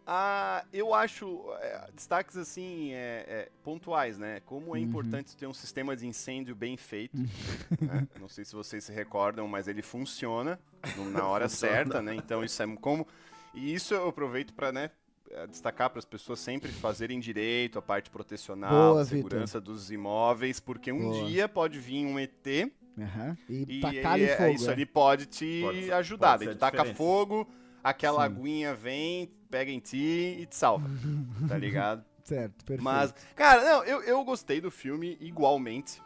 ah, 0.06 0.64
eu 0.74 0.94
acho 0.94 1.44
é, 1.60 1.88
destaques 1.94 2.36
assim 2.38 2.92
é, 2.94 3.26
é, 3.28 3.50
pontuais, 3.64 4.18
né? 4.18 4.42
Como 4.46 4.76
é 4.76 4.80
importante 4.80 5.36
ter 5.36 5.48
um 5.48 5.54
sistema 5.54 5.96
de 5.96 6.08
incêndio 6.08 6.56
bem 6.56 6.78
feito. 6.78 7.18
né? 7.82 8.08
Não 8.20 8.28
sei 8.28 8.46
se 8.46 8.56
vocês 8.56 8.84
se 8.84 8.92
recordam, 8.92 9.48
mas 9.48 9.68
ele 9.68 9.82
funciona 9.82 10.60
na 11.12 11.26
hora 11.28 11.48
Funciona. 11.50 11.76
certa, 11.76 12.02
né? 12.02 12.16
Então 12.16 12.44
isso 12.44 12.62
é 12.62 12.68
como 12.78 13.08
e 13.54 13.74
isso 13.74 13.94
eu 13.94 14.08
aproveito 14.10 14.54
para 14.54 14.72
né 14.72 14.92
eh, 15.32 15.48
destacar 15.48 15.90
para 15.90 16.00
as 16.00 16.06
pessoas 16.06 16.40
sempre 16.40 16.72
fazerem 16.72 17.20
direito 17.20 17.78
a 17.80 17.82
parte 17.82 18.10
protecional, 18.10 18.92
Boa, 18.94 19.02
a 19.02 19.06
segurança 19.06 19.60
dos 19.60 19.92
imóveis, 19.92 20.60
porque 20.60 20.92
um 20.92 21.10
Boa. 21.12 21.26
dia 21.26 21.48
pode 21.50 21.80
vir 21.80 22.06
um 22.06 22.20
ET 22.20 22.72
Aham. 22.98 23.38
E, 23.50 23.78
e 23.78 23.80
tacar-lhe 23.80 24.24
é- 24.26 24.38
fogo. 24.38 24.50
isso 24.52 24.70
é. 24.70 24.74
ali 24.74 24.86
pode 24.86 25.26
te 25.26 25.62
Pode 25.64 25.92
ajudar. 25.92 26.38
pode 26.38 26.50
a 26.50 26.54
tu 26.54 26.58
taca 26.60 26.78
diferença. 26.78 26.98
fogo, 26.98 27.48
aquela 27.84 28.28
Sim. 28.28 28.36
aguinha 28.36 28.74
vem, 28.74 29.32
pega 29.50 29.72
em 29.72 29.80
ti 29.80 30.38
e 30.40 30.46
te 30.46 30.56
salva. 30.56 30.90
tá 31.48 31.58
ligado? 31.58 32.04
Certo, 32.24 32.64
perfeito. 32.64 32.84
Mas, 32.84 33.14
cara, 33.36 33.64
não, 33.64 33.84
eu, 33.84 34.02
eu 34.04 34.24
gostei 34.24 34.62
do 34.62 34.70
filme 34.70 35.18
igualmente. 35.20 36.02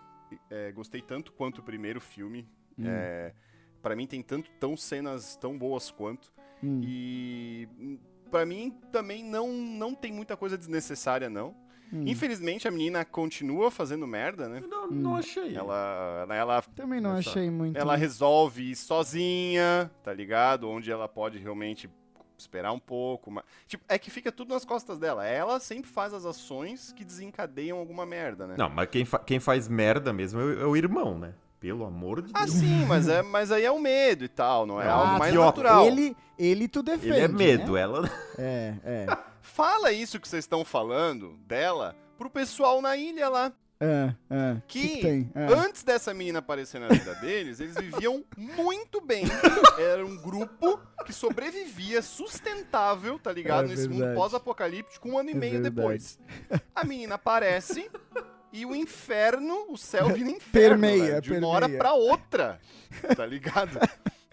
É, 0.50 0.72
gostei 0.72 1.02
tanto 1.02 1.34
quanto 1.34 1.60
o 1.60 1.64
primeiro 1.64 2.00
filme. 2.00 2.48
Hum. 2.78 2.86
É, 2.88 3.34
para 3.82 3.96
mim 3.96 4.08
tem 4.08 4.22
tanto 4.22 4.50
tão 4.52 4.78
cenas 4.78 5.36
tão 5.36 5.58
boas 5.58 5.92
quanto. 5.92 6.32
Hum. 6.64 6.80
E 6.84 7.68
hum, 7.78 8.00
pra 8.32 8.46
mim 8.46 8.72
também 8.92 9.24
não, 9.24 9.52
não 9.52 9.94
tem 9.94 10.12
muita 10.12 10.38
coisa 10.38 10.58
desnecessária, 10.58 11.30
não. 11.30 11.56
Hum. 11.94 12.04
Infelizmente 12.08 12.68
a 12.68 12.72
menina 12.72 13.06
continua 13.06 13.70
fazendo 13.70 14.08
merda, 14.08 14.50
né? 14.50 14.64
Não, 14.68 14.86
Hum. 14.86 14.90
não 14.92 15.16
achei. 15.16 15.56
Ela, 15.56 16.26
ela 16.30 16.62
Também 16.76 17.00
não 17.00 17.18
Essa- 17.18 17.30
achei 17.30 17.52
muito. 17.52 17.78
ela 17.78 17.96
resolve 17.96 18.72
ir 18.72 18.76
sozinha, 18.76 19.92
tá 20.04 20.12
ligado? 20.12 20.68
Onde 20.70 20.92
ela 20.92 21.08
pode 21.08 21.38
realmente 21.38 21.90
esperar 22.38 22.72
um 22.74 22.80
pouco. 22.80 23.30
Mas... 23.30 23.44
Tipo, 23.68 23.84
é 23.88 23.98
que 24.00 24.10
fica 24.10 24.32
tudo 24.32 24.54
nas 24.54 24.66
costas 24.66 24.98
dela. 24.98 25.26
Ela 25.26 25.60
sempre 25.60 25.90
faz 25.90 26.14
as 26.14 26.26
ações 26.26 26.92
que 26.92 27.06
desencadeiam 27.06 27.78
alguma 27.78 28.06
merda, 28.06 28.48
né? 28.48 28.56
Não, 28.58 28.70
mas 28.70 28.90
quem, 28.90 29.06
fa- 29.06 29.20
quem 29.20 29.40
faz 29.40 29.68
merda 29.68 30.12
mesmo 30.12 30.40
é 30.42 30.44
o, 30.44 30.62
é 30.62 30.66
o 30.66 30.76
irmão, 30.76 31.18
né? 31.18 31.34
Pelo 31.60 31.86
amor 31.86 32.22
de 32.22 32.32
Ah, 32.34 32.40
Deus. 32.44 32.52
sim, 32.58 32.86
mas, 32.86 33.08
é, 33.08 33.22
mas 33.24 33.52
aí 33.52 33.64
é 33.64 33.72
o 33.72 33.80
medo 33.80 34.26
e 34.26 34.28
tal, 34.28 34.66
não 34.66 34.82
é 34.82 34.88
Ah, 34.88 34.94
algo 34.94 35.20
mais 35.20 35.34
natural. 35.34 35.86
Ele, 35.86 36.18
ele 36.38 36.68
tu 36.68 36.84
defende. 36.84 37.10
Ele 37.14 37.20
é 37.20 37.28
medo, 37.30 37.74
Né? 37.74 37.82
ela. 37.82 38.10
É, 38.38 38.74
é. 38.84 39.06
Fala 39.44 39.92
isso 39.92 40.20
que 40.20 40.28
vocês 40.28 40.46
estão 40.46 40.64
falando 40.64 41.38
dela 41.46 41.94
pro 42.18 42.30
pessoal 42.30 42.82
na 42.82 42.96
ilha 42.96 43.28
lá. 43.30 43.52
É, 43.80 44.16
é. 44.30 44.62
Que, 44.66 45.02
tem? 45.02 45.30
É. 45.36 45.44
antes 45.54 45.84
dessa 45.84 46.14
menina 46.14 46.40
aparecer 46.40 46.80
na 46.80 46.88
vida 46.88 47.14
deles, 47.16 47.60
eles 47.60 47.76
viviam 47.76 48.24
muito 48.38 49.02
bem. 49.02 49.26
Era 49.78 50.06
um 50.06 50.16
grupo 50.16 50.80
que 51.06 51.12
sobrevivia 51.12 52.02
sustentável, 52.02 53.20
tá 53.20 53.34
ligado? 53.34 53.66
É 53.66 53.68
Nesse 53.68 53.90
mundo 53.90 53.98
verdade. 54.00 54.16
pós-apocalíptico, 54.18 55.10
um 55.10 55.18
ano 55.20 55.32
e 55.32 55.34
É 55.34 55.36
meio 55.36 55.54
verdade. 55.62 55.76
depois. 55.76 56.20
A 56.74 56.86
menina 56.86 57.16
aparece 57.16 57.92
e 58.54 58.66
o 58.66 58.74
inferno, 58.74 59.66
o 59.70 59.78
céu 59.78 60.08
vira 60.14 60.30
inferno. 60.32 60.80
Permeia, 60.80 61.04
velho, 61.16 61.22
de 61.22 61.34
uma 61.34 61.48
hora 61.50 61.68
pra 61.68 61.92
outra, 61.94 62.62
tá 63.18 63.26
ligado? 63.26 63.78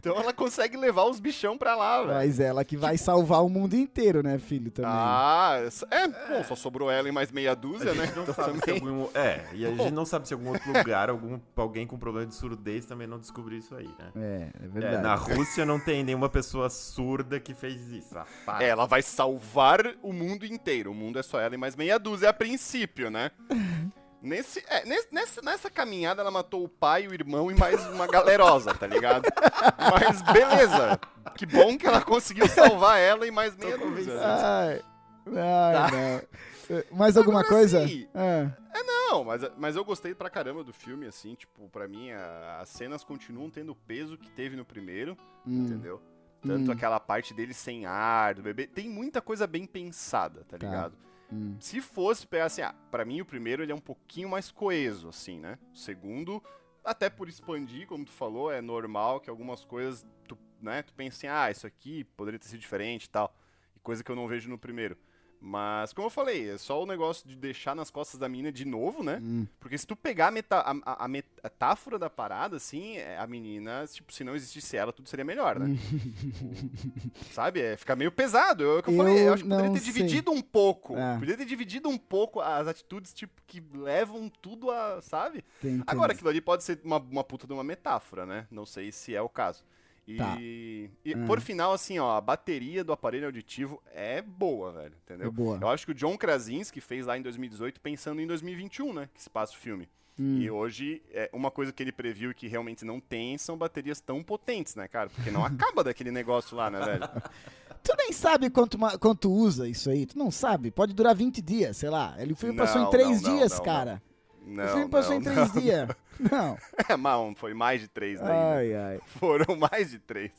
Então 0.00 0.18
ela 0.18 0.32
consegue 0.32 0.76
levar 0.76 1.04
os 1.04 1.20
bichão 1.20 1.56
pra 1.58 1.76
lá, 1.76 1.98
velho. 2.00 2.14
Mas 2.14 2.40
ela 2.40 2.64
que 2.64 2.76
vai 2.76 2.96
salvar 2.96 3.44
o 3.44 3.48
mundo 3.48 3.74
inteiro, 3.74 4.22
né, 4.22 4.38
filho? 4.38 4.70
Também. 4.70 4.90
Ah, 4.92 5.58
é, 5.90 6.08
bom, 6.08 6.42
só 6.44 6.56
sobrou 6.56 6.90
ela 6.90 7.08
e 7.08 7.12
mais 7.12 7.30
meia 7.30 7.54
dúzia, 7.54 7.90
A 7.92 7.94
né? 7.94 8.06
gente 8.06 8.16
não 8.16 8.22
Então 8.24 8.34
sabe 8.34 8.60
se 8.64 8.70
algum, 8.70 9.06
é, 9.14 9.44
e 9.52 9.66
a 9.66 9.70
gente 9.70 9.90
não 9.92 10.04
sabe 10.06 10.26
se 10.26 10.34
algum 10.34 10.48
outro 10.48 10.72
lugar, 10.72 11.10
algum, 11.10 11.38
alguém 11.56 11.86
com 11.86 11.98
problema 11.98 12.26
de 12.26 12.34
surdez 12.34 12.86
também 12.86 13.06
não 13.06 13.18
descobriu 13.18 13.58
isso 13.58 13.74
aí, 13.74 13.88
né? 13.98 14.10
É, 14.16 14.48
é 14.62 14.64
É, 14.64 14.68
verdade. 14.68 15.02
na 15.02 15.14
Rússia 15.14 15.64
não 15.66 15.78
tem 15.78 16.02
nenhuma 16.02 16.28
pessoa 16.28 16.70
surda 16.70 17.38
que 17.38 17.52
fez 17.54 17.88
isso. 17.90 18.16
Ah, 18.18 18.26
para. 18.46 18.64
Ela 18.64 18.86
vai 18.86 19.02
salvar 19.02 19.80
o 20.02 20.12
mundo 20.12 20.46
inteiro. 20.46 20.90
O 20.90 20.94
mundo 20.94 21.18
é 21.18 21.22
só 21.22 21.38
ela 21.40 21.54
e 21.54 21.58
mais 21.58 21.76
meia 21.76 21.98
dúzia 21.98 22.30
a 22.30 22.32
princípio, 22.32 23.10
né? 23.10 23.30
Nesse, 24.22 24.62
é, 24.68 24.84
nesse- 24.84 25.08
nessa, 25.12 25.40
nessa 25.42 25.70
caminhada 25.70 26.20
ela 26.20 26.30
matou 26.30 26.62
o 26.64 26.68
pai, 26.68 27.06
o 27.06 27.14
irmão 27.14 27.50
e 27.50 27.54
mais 27.54 27.84
uma 27.86 28.06
galerosa, 28.06 28.74
tá 28.74 28.86
ligado? 28.86 29.24
Mas 29.78 30.20
beleza. 30.22 31.00
Que 31.36 31.46
bom 31.46 31.78
que 31.78 31.86
ela 31.86 32.02
conseguiu 32.02 32.46
salvar 32.48 32.98
ela 32.98 33.26
e 33.26 33.30
mais 33.30 33.56
meia 33.56 33.78
dúzia. 33.78 34.14
Ai, 34.20 34.82
ai, 35.26 35.72
Tá. 35.74 35.90
não. 35.90 36.76
Eh, 36.76 36.86
Mais 36.92 37.16
alguma 37.16 37.40
Agora 37.40 37.54
coisa? 37.54 37.86
sim. 37.88 38.06
Ah, 38.14 38.50
Não, 38.86 39.24
mas, 39.24 39.42
mas 39.58 39.74
eu 39.74 39.84
gostei 39.84 40.14
pra 40.14 40.30
caramba 40.30 40.62
do 40.62 40.72
filme, 40.72 41.04
assim, 41.06 41.34
tipo, 41.34 41.68
pra 41.70 41.88
mim 41.88 42.12
a- 42.12 42.58
as 42.60 42.68
cenas 42.68 43.02
continuam 43.02 43.50
tendo 43.50 43.72
o 43.72 43.74
peso 43.74 44.16
que 44.16 44.30
teve 44.30 44.54
no 44.54 44.64
primeiro, 44.64 45.16
hum, 45.44 45.64
entendeu? 45.64 46.00
Tanto 46.40 46.70
Hum. 46.70 46.72
aquela 46.72 47.00
parte 47.00 47.34
dele 47.34 47.52
sem 47.52 47.86
ar, 47.86 48.34
do 48.34 48.42
bebê. 48.42 48.66
Tem 48.68 48.88
muita 48.88 49.20
coisa 49.20 49.48
bem 49.48 49.66
pensada, 49.66 50.44
tá 50.48 50.56
Tá. 50.56 50.64
ligado? 50.66 50.94
Hum. 51.32 51.56
Se 51.60 51.80
fosse 51.80 52.26
pegar 52.26 52.46
assim, 52.46 52.62
ah, 52.62 52.74
pra 52.90 53.04
mim 53.04 53.20
o 53.20 53.24
primeiro 53.24 53.62
ele 53.62 53.72
é 53.72 53.74
um 53.74 53.80
pouquinho 53.80 54.28
mais 54.28 54.50
coeso, 54.50 55.08
assim, 55.08 55.38
né? 55.38 55.58
O 55.72 55.76
segundo, 55.76 56.42
até 56.84 57.10
por 57.10 57.28
expandir, 57.28 57.86
como 57.86 58.04
tu 58.04 58.12
falou, 58.12 58.50
é 58.50 58.60
normal 58.60 59.20
que 59.20 59.30
algumas 59.30 59.64
coisas, 59.64 60.06
tu, 60.26 60.36
né, 60.60 60.82
tu 60.82 60.94
pensa 60.94 61.16
assim, 61.16 61.26
ah, 61.26 61.50
isso 61.50 61.66
aqui 61.66 62.04
poderia 62.04 62.38
ter 62.38 62.48
sido 62.48 62.60
diferente 62.60 63.04
e 63.04 63.10
tal. 63.10 63.34
E 63.76 63.80
coisa 63.80 64.02
que 64.02 64.10
eu 64.10 64.16
não 64.16 64.28
vejo 64.28 64.48
no 64.48 64.58
primeiro. 64.58 64.96
Mas, 65.42 65.94
como 65.94 66.06
eu 66.06 66.10
falei, 66.10 66.50
é 66.50 66.58
só 66.58 66.82
o 66.82 66.86
negócio 66.86 67.26
de 67.26 67.34
deixar 67.34 67.74
nas 67.74 67.90
costas 67.90 68.20
da 68.20 68.28
menina 68.28 68.52
de 68.52 68.66
novo, 68.66 69.02
né? 69.02 69.18
Hum. 69.22 69.46
Porque 69.58 69.78
se 69.78 69.86
tu 69.86 69.96
pegar 69.96 70.26
a, 70.28 70.30
meta- 70.30 70.60
a- 70.60 70.76
a- 70.84 71.04
a 71.06 71.08
metáfora 71.08 71.98
da 71.98 72.10
parada, 72.10 72.56
assim, 72.56 72.98
é, 72.98 73.16
a 73.18 73.26
menina, 73.26 73.86
tipo, 73.90 74.12
se 74.12 74.22
não 74.22 74.34
existisse 74.36 74.76
ela, 74.76 74.92
tudo 74.92 75.08
seria 75.08 75.24
melhor, 75.24 75.58
né? 75.58 75.68
Sabe? 77.32 77.60
É, 77.60 77.76
fica 77.76 77.96
meio 77.96 78.12
pesado. 78.12 78.62
Eu, 78.62 78.78
é 78.78 78.82
que 78.82 78.90
eu, 78.90 78.94
Eu 78.94 78.98
falei, 78.98 79.28
eu 79.28 79.32
acho 79.34 79.42
que 79.44 79.48
poderia 79.48 79.72
ter 79.72 79.78
sei. 79.80 79.92
dividido 79.92 80.30
um 80.30 80.42
pouco. 80.42 80.96
É. 80.96 81.14
Poderia 81.14 81.36
ter 81.36 81.44
dividido 81.46 81.88
um 81.88 81.98
pouco 81.98 82.40
as 82.40 82.66
atitudes, 82.68 83.12
tipo, 83.14 83.40
que 83.46 83.62
levam 83.74 84.28
tudo 84.28 84.70
a, 84.70 85.00
sabe? 85.00 85.44
Tem- 85.60 85.82
Agora, 85.86 86.12
aquilo 86.12 86.28
ali 86.28 86.40
pode 86.40 86.64
ser 86.64 86.80
uma, 86.84 86.98
uma 86.98 87.24
puta 87.24 87.46
de 87.46 87.52
uma 87.52 87.64
metáfora, 87.64 88.26
né? 88.26 88.46
Não 88.50 88.66
sei 88.66 88.92
se 88.92 89.14
é 89.14 89.22
o 89.22 89.28
caso. 89.28 89.64
E, 90.12 90.16
Tá. 90.16 90.36
e 90.40 90.90
Hum. 91.16 91.26
por 91.26 91.40
final, 91.40 91.72
assim, 91.72 91.98
ó, 91.98 92.16
a 92.16 92.20
bateria 92.20 92.82
do 92.82 92.92
aparelho 92.92 93.26
auditivo 93.26 93.80
é 93.94 94.20
boa, 94.20 94.72
velho, 94.72 94.94
entendeu? 95.04 95.28
É 95.28 95.30
boa. 95.30 95.58
Eu 95.60 95.68
acho 95.68 95.86
que 95.86 95.92
o 95.92 95.94
John 95.94 96.16
Krasinski 96.16 96.80
fez 96.80 97.06
lá 97.06 97.16
em 97.16 97.22
2018 97.22 97.80
pensando 97.80 98.20
em 98.20 98.26
2021, 98.26 98.92
né? 98.92 99.08
Que 99.14 99.22
se 99.22 99.30
passa 99.30 99.52
o 99.52 99.56
filme. 99.56 99.88
Hum. 100.18 100.38
E 100.38 100.50
hoje, 100.50 101.00
é, 101.12 101.30
uma 101.32 101.50
coisa 101.50 101.72
que 101.72 101.82
ele 101.82 101.92
previu 101.92 102.34
que 102.34 102.46
realmente 102.48 102.84
não 102.84 103.00
tem 103.00 103.38
são 103.38 103.56
baterias 103.56 104.00
tão 104.00 104.22
potentes, 104.22 104.74
né, 104.74 104.86
cara? 104.88 105.08
Porque 105.08 105.30
não 105.30 105.44
acaba 105.46 105.82
daquele 105.84 106.10
negócio 106.10 106.56
lá, 106.56 106.70
né, 106.70 106.80
velho? 106.80 107.08
Tu 107.82 107.94
nem 107.96 108.12
sabe 108.12 108.50
quanto, 108.50 108.78
quanto 108.98 109.32
usa 109.32 109.66
isso 109.66 109.88
aí. 109.88 110.04
Tu 110.04 110.18
não 110.18 110.30
sabe. 110.30 110.70
Pode 110.70 110.92
durar 110.92 111.14
20 111.16 111.40
dias, 111.40 111.78
sei 111.78 111.88
lá. 111.88 112.14
Ele 112.18 112.34
o 112.34 112.36
filme 112.36 112.54
Não, 112.54 112.62
passou 112.66 112.82
em 112.82 112.90
3 112.90 113.22
não, 113.22 113.30
não, 113.30 113.36
dias, 113.38 113.52
não, 113.56 113.64
cara. 113.64 114.02
Não, 114.44 114.64
o 114.64 114.68
filme 114.68 114.88
passou 114.88 115.12
não, 115.12 115.20
em 115.20 115.24
3 115.24 115.36
não. 115.54 115.60
dias. 115.62 115.88
Não. 116.30 116.58
É, 116.88 116.96
mas 116.96 117.38
foi 117.38 117.54
mais 117.54 117.80
de 117.80 117.88
três 117.88 118.18
daí, 118.20 118.28
né? 118.28 118.34
Ai, 118.56 118.74
ai. 118.74 119.00
Foram 119.06 119.56
mais 119.56 119.90
de 119.90 119.98
três. 119.98 120.32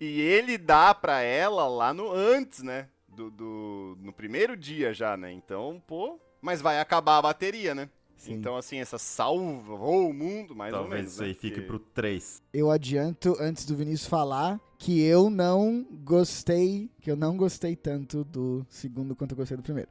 E 0.00 0.20
ele 0.20 0.56
dá 0.56 0.94
pra 0.94 1.20
ela 1.22 1.66
lá 1.68 1.92
no 1.92 2.10
antes, 2.10 2.62
né? 2.62 2.88
Do, 3.08 3.30
do- 3.30 3.98
no 4.00 4.12
primeiro 4.12 4.56
dia 4.56 4.94
já, 4.94 5.16
né? 5.16 5.30
Então, 5.32 5.82
pô. 5.86 6.18
Mas 6.40 6.60
vai 6.62 6.80
acabar 6.80 7.18
a 7.18 7.22
bateria, 7.22 7.74
né? 7.74 7.88
Sim. 8.16 8.34
Então, 8.34 8.56
assim, 8.56 8.78
essa 8.78 8.98
salvou 8.98 10.08
o 10.08 10.14
mundo, 10.14 10.54
mais 10.54 10.72
ou 10.72 10.80
Talvez 10.80 11.00
menos. 11.00 11.12
isso 11.14 11.22
aí 11.22 11.28
né? 11.30 11.34
fique 11.34 11.60
Porque- 11.60 11.66
pro 11.66 11.78
3. 11.78 12.42
Eu 12.52 12.70
adianto, 12.70 13.36
antes 13.40 13.66
do 13.66 13.76
Vinícius 13.76 14.08
falar, 14.08 14.60
que 14.78 15.02
eu 15.02 15.28
não 15.28 15.84
gostei, 16.04 16.88
que 17.00 17.10
eu 17.10 17.16
não 17.16 17.36
gostei 17.36 17.74
tanto 17.76 18.22
do 18.24 18.64
segundo 18.70 19.14
quanto 19.16 19.32
eu 19.32 19.36
gostei 19.36 19.56
do 19.56 19.62
primeiro. 19.62 19.90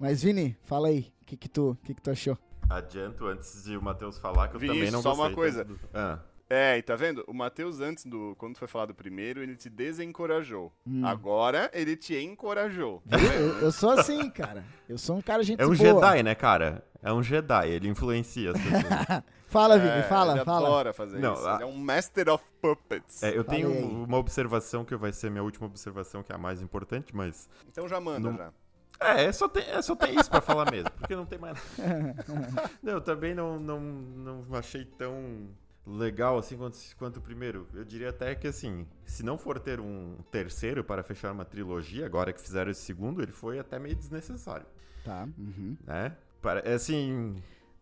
Mas, 0.00 0.22
Vini, 0.22 0.56
fala 0.64 0.88
aí, 0.88 1.12
o 1.22 1.24
que 1.26 1.36
que 1.36 1.48
tu, 1.48 1.76
que 1.84 1.94
que 1.94 2.00
tu 2.02 2.10
achou? 2.10 2.36
Adianto 2.68 3.26
antes 3.26 3.64
de 3.64 3.76
o 3.76 3.82
Matheus 3.82 4.18
falar 4.18 4.48
que 4.48 4.56
eu 4.56 4.60
Vinícius, 4.60 4.78
também 4.86 4.92
não 4.92 5.02
só 5.02 5.10
gostei. 5.10 5.26
uma 5.28 5.34
coisa. 5.34 5.64
do- 5.64 5.78
Ah, 5.94 6.18
É, 6.48 6.78
e 6.78 6.82
tá 6.82 6.94
vendo? 6.94 7.24
O 7.26 7.34
Matheus, 7.34 7.80
antes 7.80 8.04
do. 8.06 8.34
Quando 8.38 8.56
foi 8.56 8.68
falar 8.68 8.86
do 8.86 8.94
primeiro, 8.94 9.42
ele 9.42 9.56
te 9.56 9.68
desencorajou. 9.68 10.72
Hum. 10.86 11.04
Agora 11.04 11.68
ele 11.74 11.96
te 11.96 12.16
encorajou. 12.16 13.02
Eu, 13.10 13.58
eu 13.62 13.72
sou 13.72 13.90
assim, 13.90 14.30
cara. 14.30 14.62
Eu 14.88 14.96
sou 14.96 15.16
um 15.16 15.22
cara 15.22 15.42
gente 15.42 15.60
é 15.60 15.64
um 15.66 15.74
boa. 15.74 15.76
Jedi, 15.76 16.22
né, 16.22 16.34
cara? 16.36 16.84
É 17.02 17.12
um 17.12 17.20
Jedi, 17.22 17.68
ele 17.70 17.88
influencia 17.88 18.52
as 18.52 18.60
pessoas. 18.60 19.22
Fala, 19.48 19.78
Vini, 19.78 19.90
É, 19.90 20.02
fala, 20.02 20.34
ele 20.34 20.44
fala. 20.44 20.68
adora 20.68 20.92
fazer 20.92 21.18
Não, 21.20 21.32
isso. 21.34 21.46
a- 21.46 21.54
Ele 21.54 21.62
é 21.62 21.66
um 21.66 21.76
Master 21.76 22.28
of 22.30 22.44
Puppets. 22.60 23.22
É, 23.22 23.36
eu 23.36 23.44
tenho 23.44 23.70
uma 24.04 24.18
observação 24.18 24.84
que 24.84 24.94
vai 24.96 25.12
ser 25.12 25.30
minha 25.30 25.42
última 25.42 25.66
observação, 25.66 26.20
que 26.22 26.32
é 26.32 26.34
a 26.34 26.38
mais 26.38 26.60
importante, 26.60 27.14
mas. 27.14 27.48
Então 27.68 27.86
já 27.88 28.00
manda, 28.00 28.28
Não- 28.30 28.36
já. 28.36 28.52
É, 29.00 29.24
é 29.24 29.32
só 29.32 29.48
tem, 29.48 29.64
é, 29.68 29.82
só 29.82 29.94
tem 29.94 30.18
isso 30.18 30.30
pra 30.30 30.40
falar 30.40 30.70
mesmo, 30.70 30.90
porque 30.92 31.14
não 31.14 31.26
tem 31.26 31.38
mais. 31.38 31.58
não, 32.82 32.92
eu 32.94 33.00
também 33.00 33.34
não, 33.34 33.58
não, 33.58 33.80
não 33.80 34.44
achei 34.56 34.84
tão 34.84 35.48
legal 35.86 36.38
assim 36.38 36.56
quanto, 36.56 36.78
quanto 36.98 37.18
o 37.18 37.22
primeiro. 37.22 37.68
Eu 37.72 37.84
diria 37.84 38.10
até 38.10 38.34
que 38.34 38.48
assim, 38.48 38.86
se 39.04 39.22
não 39.22 39.38
for 39.38 39.58
ter 39.60 39.78
um 39.80 40.16
terceiro 40.30 40.82
para 40.82 41.02
fechar 41.02 41.32
uma 41.32 41.44
trilogia, 41.44 42.06
agora 42.06 42.32
que 42.32 42.40
fizeram 42.40 42.70
esse 42.70 42.80
segundo, 42.82 43.22
ele 43.22 43.32
foi 43.32 43.58
até 43.58 43.78
meio 43.78 43.94
desnecessário, 43.94 44.66
Tá. 45.04 45.28
uhum. 45.38 45.76
né? 45.86 46.16
Para, 46.42 46.60
é 46.60 46.74
assim. 46.74 47.36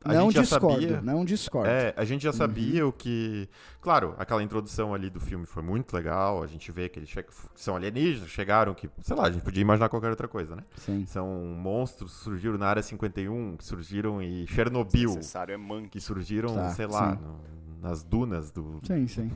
A 0.05 0.13
Não 0.13 0.25
gente 0.31 0.35
já 0.35 0.43
discordo, 0.43 0.81
sabia. 0.83 1.01
não 1.01 1.25
discordo. 1.25 1.69
É, 1.71 1.95
a 1.97 2.05
gente 2.05 2.23
já 2.23 2.33
sabia 2.33 2.87
o 2.87 2.93
que. 2.93 3.49
Claro, 3.81 4.15
aquela 4.19 4.43
introdução 4.43 4.93
ali 4.93 5.09
do 5.09 5.19
filme 5.19 5.47
foi 5.47 5.63
muito 5.63 5.95
legal. 5.97 6.43
A 6.43 6.47
gente 6.47 6.71
vê 6.71 6.89
que 6.89 6.99
eles 6.99 7.09
che... 7.09 7.25
são 7.55 7.75
alienígenas, 7.77 8.29
chegaram 8.29 8.75
que. 8.75 8.91
Sei 9.03 9.17
lá, 9.17 9.27
a 9.27 9.31
gente 9.31 9.43
podia 9.43 9.63
imaginar 9.63 9.89
qualquer 9.89 10.11
outra 10.11 10.29
coisa, 10.29 10.55
né? 10.55 10.63
Sim. 10.77 11.07
São 11.07 11.27
monstros 11.57 12.13
que 12.19 12.25
surgiram 12.25 12.59
na 12.59 12.67
área 12.67 12.83
51, 12.83 13.57
que 13.57 13.65
surgiram 13.65 14.21
em 14.21 14.47
Chernobyl, 14.47 15.15
Necessário 15.15 15.55
é 15.55 15.57
monkey. 15.57 15.89
que 15.89 16.01
surgiram, 16.01 16.55
Tá, 16.55 16.71
sei 16.71 16.87
lá, 16.87 17.15
no- 17.15 17.55
nas 17.81 18.03
dunas 18.03 18.51
do. 18.51 18.81
Sim, 18.83 19.07
sim. 19.07 19.31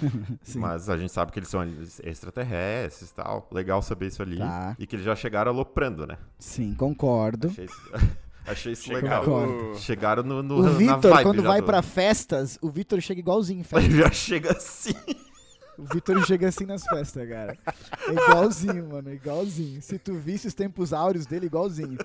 sim. 0.42 0.58
Mas 0.58 0.88
a 0.90 0.96
gente 0.96 1.12
sabe 1.12 1.32
que 1.32 1.38
eles 1.38 1.48
são 1.48 1.62
extraterrestres 2.02 3.10
e 3.10 3.14
tal. 3.14 3.48
Legal 3.52 3.80
saber 3.82 4.06
isso 4.08 4.22
ali. 4.22 4.38
Tá. 4.38 4.74
E 4.78 4.86
que 4.86 4.96
eles 4.96 5.04
já 5.04 5.14
chegaram 5.16 5.52
aloprando, 5.52 6.06
né? 6.06 6.16
Sim, 6.38 6.74
concordo. 6.74 7.48
Achei 7.48 7.64
isso, 7.66 7.90
achei 8.50 8.72
isso 8.72 8.92
legal. 8.92 9.24
Concordo. 9.24 9.78
Chegaram 9.78 10.22
no, 10.22 10.42
no, 10.42 10.58
O 10.58 10.70
Vitor, 10.74 11.22
quando 11.22 11.42
vai 11.42 11.60
do- 11.60 11.66
pra 11.66 11.82
festas, 11.82 12.58
o 12.62 12.68
Vitor 12.70 13.00
chega 13.00 13.20
igualzinho 13.20 13.60
em 13.60 13.64
festa. 13.64 13.90
Já 13.90 14.10
chega 14.10 14.52
assim. 14.56 14.94
O 15.78 15.84
Vitor 15.84 16.24
chega 16.26 16.48
assim 16.48 16.66
nas 16.66 16.82
festas, 16.84 17.28
cara. 17.28 17.56
É 18.08 18.12
igualzinho, 18.12 18.88
mano, 18.88 19.10
é 19.10 19.14
igualzinho. 19.14 19.80
Se 19.80 19.98
tu 19.98 20.14
visse 20.14 20.48
os 20.48 20.54
tempos 20.54 20.92
áureos 20.92 21.24
dele, 21.26 21.46
igualzinho. 21.46 21.96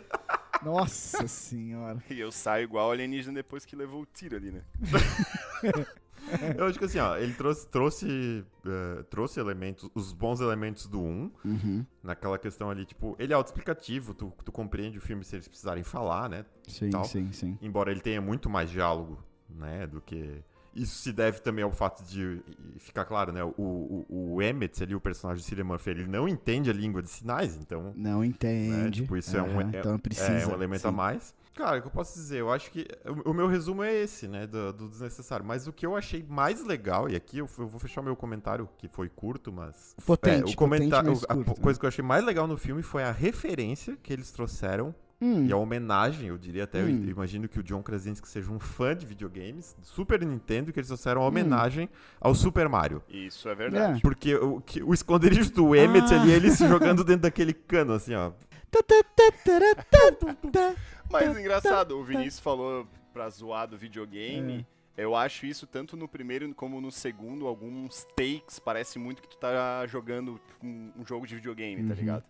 Nossa 0.64 1.28
senhora. 1.28 1.98
E 2.10 2.20
eu 2.20 2.32
saio 2.32 2.64
igual 2.66 2.92
alienígena 2.92 3.34
depois 3.34 3.66
que 3.66 3.76
levou 3.76 4.02
o 4.02 4.06
tiro 4.06 4.36
ali, 4.38 4.52
né? 4.52 4.62
Eu 6.58 6.66
acho 6.66 6.80
que 6.80 6.86
assim, 6.86 7.00
ó, 7.00 7.16
ele 7.18 7.34
trouxe, 7.34 7.68
trouxe, 7.68 8.46
eh, 8.66 9.04
trouxe 9.10 9.40
elementos, 9.40 9.90
os 9.94 10.14
bons 10.14 10.40
elementos 10.42 10.88
do 10.88 11.00
1, 11.02 11.32
Uhum. 11.46 11.86
naquela 12.02 12.38
questão 12.38 12.70
ali, 12.70 12.86
tipo, 12.86 13.16
ele 13.20 13.34
é 13.34 13.36
autoexplicativo, 13.36 14.14
tu, 14.14 14.34
tu 14.44 14.52
compreende 14.52 14.98
o 14.98 15.02
filme 15.02 15.24
se 15.24 15.36
eles 15.36 15.48
precisarem 15.48 15.84
falar, 15.84 16.30
né? 16.30 16.46
Sim, 16.68 16.90
Tal. 16.90 17.06
sim, 17.06 17.32
sim. 17.32 17.58
Embora 17.62 17.92
ele 17.92 18.02
tenha 18.02 18.22
muito 18.22 18.50
mais 18.50 18.70
diálogo, 18.70 19.18
né, 19.50 19.86
do 19.88 20.02
que... 20.02 20.42
Isso 20.76 20.96
se 20.98 21.14
deve 21.14 21.40
também 21.40 21.64
ao 21.64 21.72
fato 21.72 22.04
de 22.04 22.42
ficar 22.80 23.06
claro, 23.06 23.32
né? 23.32 23.44
O, 23.44 23.54
o, 23.60 24.06
o 24.38 24.42
Emmett 24.42 24.82
ali, 24.82 24.96
o 24.96 25.00
personagem 25.00 25.44
de 25.44 25.48
Cillian 25.48 25.66
Murphy, 25.66 25.92
ele 25.92 26.08
não 26.08 26.28
entende 26.28 26.68
a 26.68 26.74
língua 26.74 27.00
de 27.04 27.10
sinais, 27.12 27.56
então 27.58 27.94
Não 27.96 28.22
né, 28.22 28.26
entende. 28.26 29.02
tipo, 29.04 29.16
isso 29.16 29.38
é 29.38 29.44
um, 29.44 29.62
é, 29.62 29.66
então 29.66 30.00
precisa. 30.00 30.32
é 30.32 30.48
um 30.48 30.54
elemento 30.54 30.88
a 30.88 30.90
sim. 30.90 30.96
mais. 30.98 31.36
Cara, 31.56 31.78
o 31.78 31.82
que 31.82 31.88
eu 31.88 31.92
posso 31.92 32.16
dizer? 32.16 32.40
Eu 32.40 32.52
acho 32.52 32.72
que. 32.72 32.88
O, 33.26 33.32
o 33.32 33.34
meu 33.34 33.48
resumo 33.48 33.84
é 33.84 33.94
esse, 33.94 34.28
né? 34.28 34.48
Do, 34.48 34.74
do 34.74 34.90
desnecessário. 34.90 35.46
Mas 35.46 35.68
o 35.68 35.74
que 35.74 35.86
eu 35.86 35.96
achei 35.96 36.26
mais 36.28 36.64
legal, 36.66 37.08
e 37.10 37.16
aqui 37.16 37.38
eu, 37.38 37.50
eu 37.60 37.68
vou 37.68 37.80
fechar 37.80 38.02
meu 38.02 38.16
comentário, 38.16 38.68
que 38.78 38.88
foi 38.88 39.08
curto, 39.08 39.52
mas. 39.52 39.96
Potente, 40.06 40.52
é, 40.52 40.54
o 40.54 40.58
comentário. 40.58 41.14
a 41.30 41.36
curto. 41.36 41.62
coisa 41.62 41.80
que 41.80 41.86
eu 41.86 41.90
achei 41.90 42.04
mais 42.04 42.26
legal 42.26 42.48
no 42.48 42.58
filme 42.58 42.82
foi 42.82 43.04
a 43.04 43.12
referência 43.12 43.96
que 44.02 44.12
eles 44.12 44.32
trouxeram. 44.32 44.96
Hum, 45.22 45.46
E 45.46 45.54
a 45.54 45.58
homenagem, 45.58 46.28
eu 46.28 46.38
diria 46.38 46.66
até, 46.66 46.82
eu 46.82 46.88
Hum. 46.88 47.06
imagino 47.08 47.48
que 47.48 47.58
o 47.58 47.64
John 47.64 47.82
Krasinski 47.82 48.28
seja 48.28 48.52
um 48.52 48.60
fã 48.60 48.94
de 48.94 49.06
videogames, 49.06 49.74
do 49.80 49.86
Super 49.86 50.20
Nintendo, 50.26 50.74
que 50.74 50.80
eles 50.80 50.88
trouxeram 50.88 51.22
Hum. 51.22 51.24
a 51.24 51.28
homenagem 51.28 51.88
ao 52.20 52.36
Super 52.36 52.68
Mario. 52.68 53.02
Isso 53.08 53.48
é 53.48 53.56
verdade. 53.56 54.02
Porque 54.02 54.36
o, 54.36 54.60
que- 54.60 54.84
o 54.84 54.94
esconderijo 54.94 55.50
do 55.54 55.74
Emmett 55.76 56.14
Ah. 56.14 56.20
ali, 56.20 56.34
é 56.34 56.36
ele 56.36 56.52
se 56.52 56.68
jogando 56.68 57.06
dentro 57.06 57.22
daquele 57.22 57.54
cano, 57.54 57.94
assim, 57.94 58.14
ó. 58.16 58.32
tá, 61.14 61.20
tá, 61.20 61.26
tá, 61.26 61.30
tá, 61.30 61.34
tá. 61.34 61.34
Mas 61.34 61.40
engraçado, 61.40 61.98
o 62.00 62.04
Vinícius 62.04 62.40
falou 62.40 62.88
pra 63.14 63.30
zoar 63.30 63.68
do 63.68 63.78
videogame. 63.78 64.66
Eu 64.96 65.16
acho 65.16 65.46
isso 65.46 65.66
tanto 65.66 65.98
no 65.98 66.08
primeiro 66.08 66.54
como 66.54 66.80
no 66.80 66.92
segundo, 66.92 67.48
alguns 67.48 68.06
takes, 68.16 68.60
parece 68.60 69.00
muito 69.00 69.22
que 69.24 69.28
tu 69.30 69.38
tá 69.38 69.86
jogando 69.88 70.40
um, 70.64 70.92
jogo 71.04 71.26
de 71.26 71.36
videogame, 71.36 71.82
tá 71.84 71.94
Uhum. 71.94 72.00
ligado? 72.00 72.24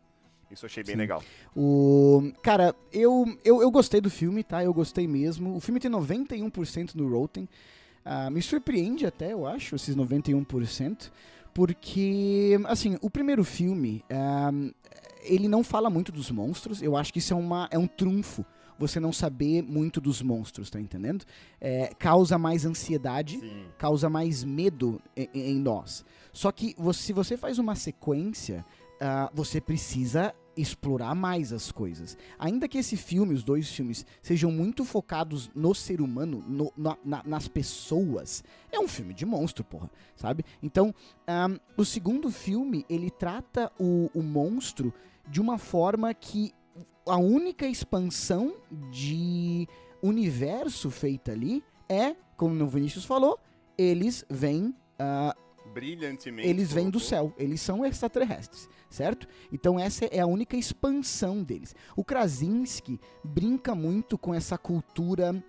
Isso 0.50 0.66
eu 0.66 0.68
achei 0.68 0.84
bem 0.84 0.94
Sim. 0.94 1.00
legal. 1.00 1.22
O, 1.56 2.32
cara, 2.42 2.76
eu, 2.92 3.26
eu, 3.44 3.62
eu 3.62 3.72
gostei 3.72 4.00
do 4.00 4.10
filme, 4.10 4.44
tá? 4.44 4.64
Eu 4.64 4.74
gostei 4.74 5.08
mesmo. 5.08 5.56
O 5.56 5.60
filme 5.60 5.80
tem 5.80 5.90
91% 5.92 6.96
no 6.96 7.10
Rotten. 7.10 7.50
Ah, 8.06 8.30
me 8.30 8.42
surpreende 8.42 9.06
até, 9.06 9.34
eu 9.34 9.48
acho, 9.48 9.76
esses 9.76 9.96
91%. 9.96 11.12
Porque, 11.54 12.60
assim, 12.66 12.98
o 13.02 13.10
primeiro 13.10 13.44
filme, 13.44 14.04
ah, 14.10 14.52
ele 15.24 15.48
não 15.48 15.64
fala 15.64 15.90
muito 15.90 16.12
dos 16.12 16.30
monstros. 16.32 16.82
Eu 16.82 16.96
acho 16.96 17.12
que 17.12 17.20
isso 17.20 17.34
é, 17.34 17.38
uma, 17.38 17.68
é 17.72 17.78
um 17.78 17.88
trunfo. 17.88 18.46
Você 18.80 19.00
não 19.00 19.14
saber 19.14 19.62
muito 19.62 20.02
dos 20.02 20.22
monstros, 20.22 20.70
tá 20.70 20.80
entendendo? 20.80 21.26
É, 21.60 21.88
causa 21.98 22.38
mais 22.38 22.66
ansiedade 22.66 23.40
Sim. 23.40 23.66
causa 23.78 24.10
mais 24.10 24.44
medo 24.44 25.02
em, 25.16 25.30
em 25.34 25.60
nós. 25.60 26.04
Só 26.32 26.52
que 26.52 26.76
você- 26.78 27.00
se 27.04 27.14
você 27.14 27.38
faz 27.38 27.60
uma 27.60 27.76
sequência, 27.76 28.66
ah, 29.00 29.30
você 29.34 29.60
precisa 29.62 30.34
explorar 30.56 31.16
mais 31.16 31.52
as 31.52 31.72
coisas. 31.72 32.16
Ainda 32.38 32.68
que 32.68 32.78
esse 32.78 32.96
filme, 32.96 33.34
os 33.34 33.44
dois 33.44 33.68
filmes, 33.70 34.06
sejam 34.22 34.52
muito 34.52 34.86
focados 34.86 35.50
no 35.56 35.74
ser 35.74 36.00
humano, 36.00 36.44
no- 36.48 36.72
na- 36.78 36.98
na- 37.04 37.24
nas 37.26 37.48
pessoas, 37.48 38.44
é 38.72 38.80
um 38.80 38.88
filme 38.88 39.14
de 39.16 39.26
monstro, 39.26 39.64
porra, 39.64 39.90
sabe? 40.16 40.46
Então, 40.62 40.94
ah, 41.28 41.48
o 41.76 41.84
segundo 41.84 42.30
filme, 42.32 42.86
ele 42.90 43.10
trata 43.10 43.72
o, 43.80 44.10
o 44.14 44.22
monstro 44.22 44.94
de 45.28 45.42
uma 45.42 45.58
forma 45.58 46.14
que 46.14 46.52
a 47.06 47.18
única 47.18 47.66
expansão 47.68 48.56
de 48.92 49.68
universo 50.02 50.90
feita 50.90 51.32
ali 51.32 51.64
é, 51.90 52.16
como 52.36 52.62
o 52.64 52.68
Vinícius 52.68 53.06
falou, 53.06 53.40
eles 53.78 54.26
vêm 54.30 54.74
ah, 55.00 55.36
Brilhantemente. 55.74 56.48
eles 56.48 56.72
vêm 56.72 56.90
do 56.90 57.00
céu, 57.00 57.34
eles 57.38 57.62
são 57.62 57.86
extraterrestres, 57.86 58.68
certo? 58.90 59.28
Então 59.52 59.80
essa 59.80 60.06
é 60.06 60.20
a 60.20 60.26
única 60.28 60.56
expansão 60.58 61.42
deles. 61.44 61.76
O 61.96 62.04
Krasinski 62.04 63.00
brinca 63.24 63.74
muito 63.74 64.18
com 64.18 64.34
essa 64.34 64.58
cultura. 64.58 65.44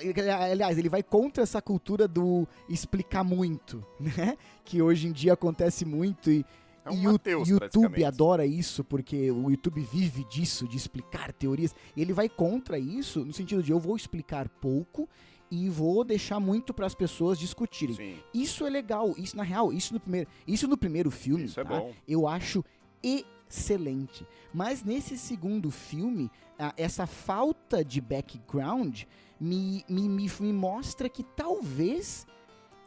ele- 0.00 0.30
aliás, 0.30 0.76
ele 0.78 0.88
vai 0.88 1.02
contra 1.02 1.42
essa 1.42 1.62
cultura 1.62 2.06
do 2.06 2.46
explicar 2.68 3.24
muito, 3.24 3.84
né? 3.98 4.36
Que 4.64 4.82
hoje 4.82 5.08
em 5.08 5.12
dia 5.12 5.32
acontece 5.32 5.84
muito 5.84 6.30
e, 6.30 6.44
É 6.86 6.90
um 6.90 7.02
e 7.02 7.06
o 7.08 7.12
Mateus, 7.12 7.48
YouTube 7.48 7.70
praticamente. 7.70 8.04
adora 8.04 8.46
isso, 8.46 8.84
porque 8.84 9.30
o 9.30 9.50
YouTube 9.50 9.80
vive 9.80 10.24
disso, 10.24 10.68
de 10.68 10.76
explicar 10.76 11.32
teorias. 11.32 11.74
Ele 11.96 12.12
vai 12.12 12.28
contra 12.28 12.78
isso, 12.78 13.24
no 13.24 13.32
sentido 13.32 13.62
de 13.62 13.72
eu 13.72 13.80
vou 13.80 13.96
explicar 13.96 14.48
pouco 14.48 15.08
e 15.50 15.68
vou 15.68 16.04
deixar 16.04 16.40
muito 16.40 16.72
para 16.72 16.86
as 16.86 16.94
pessoas 16.94 17.38
discutirem. 17.38 17.94
Sim, 17.94 18.16
Isso 18.32 18.66
é 18.66 18.70
legal, 18.70 19.14
isso 19.16 19.36
na 19.36 19.42
real, 19.42 19.72
isso 19.72 19.92
no 19.94 20.00
primeiro, 20.00 20.28
isso 20.46 20.66
no 20.68 20.76
primeiro 20.76 21.10
filme, 21.10 21.44
isso 21.44 21.60
é 21.60 21.64
tá? 21.64 21.70
bom. 21.70 21.92
eu 22.06 22.26
acho 22.26 22.64
excelente. 23.02 24.26
Mas 24.52 24.82
nesse 24.82 25.16
segundo 25.18 25.70
filme, 25.70 26.30
essa 26.76 27.06
falta 27.06 27.84
de 27.84 28.00
background 28.00 29.02
me, 29.40 29.84
me, 29.88 30.08
me, 30.08 30.30
me 30.40 30.52
mostra 30.52 31.08
que 31.08 31.22
talvez 31.22 32.26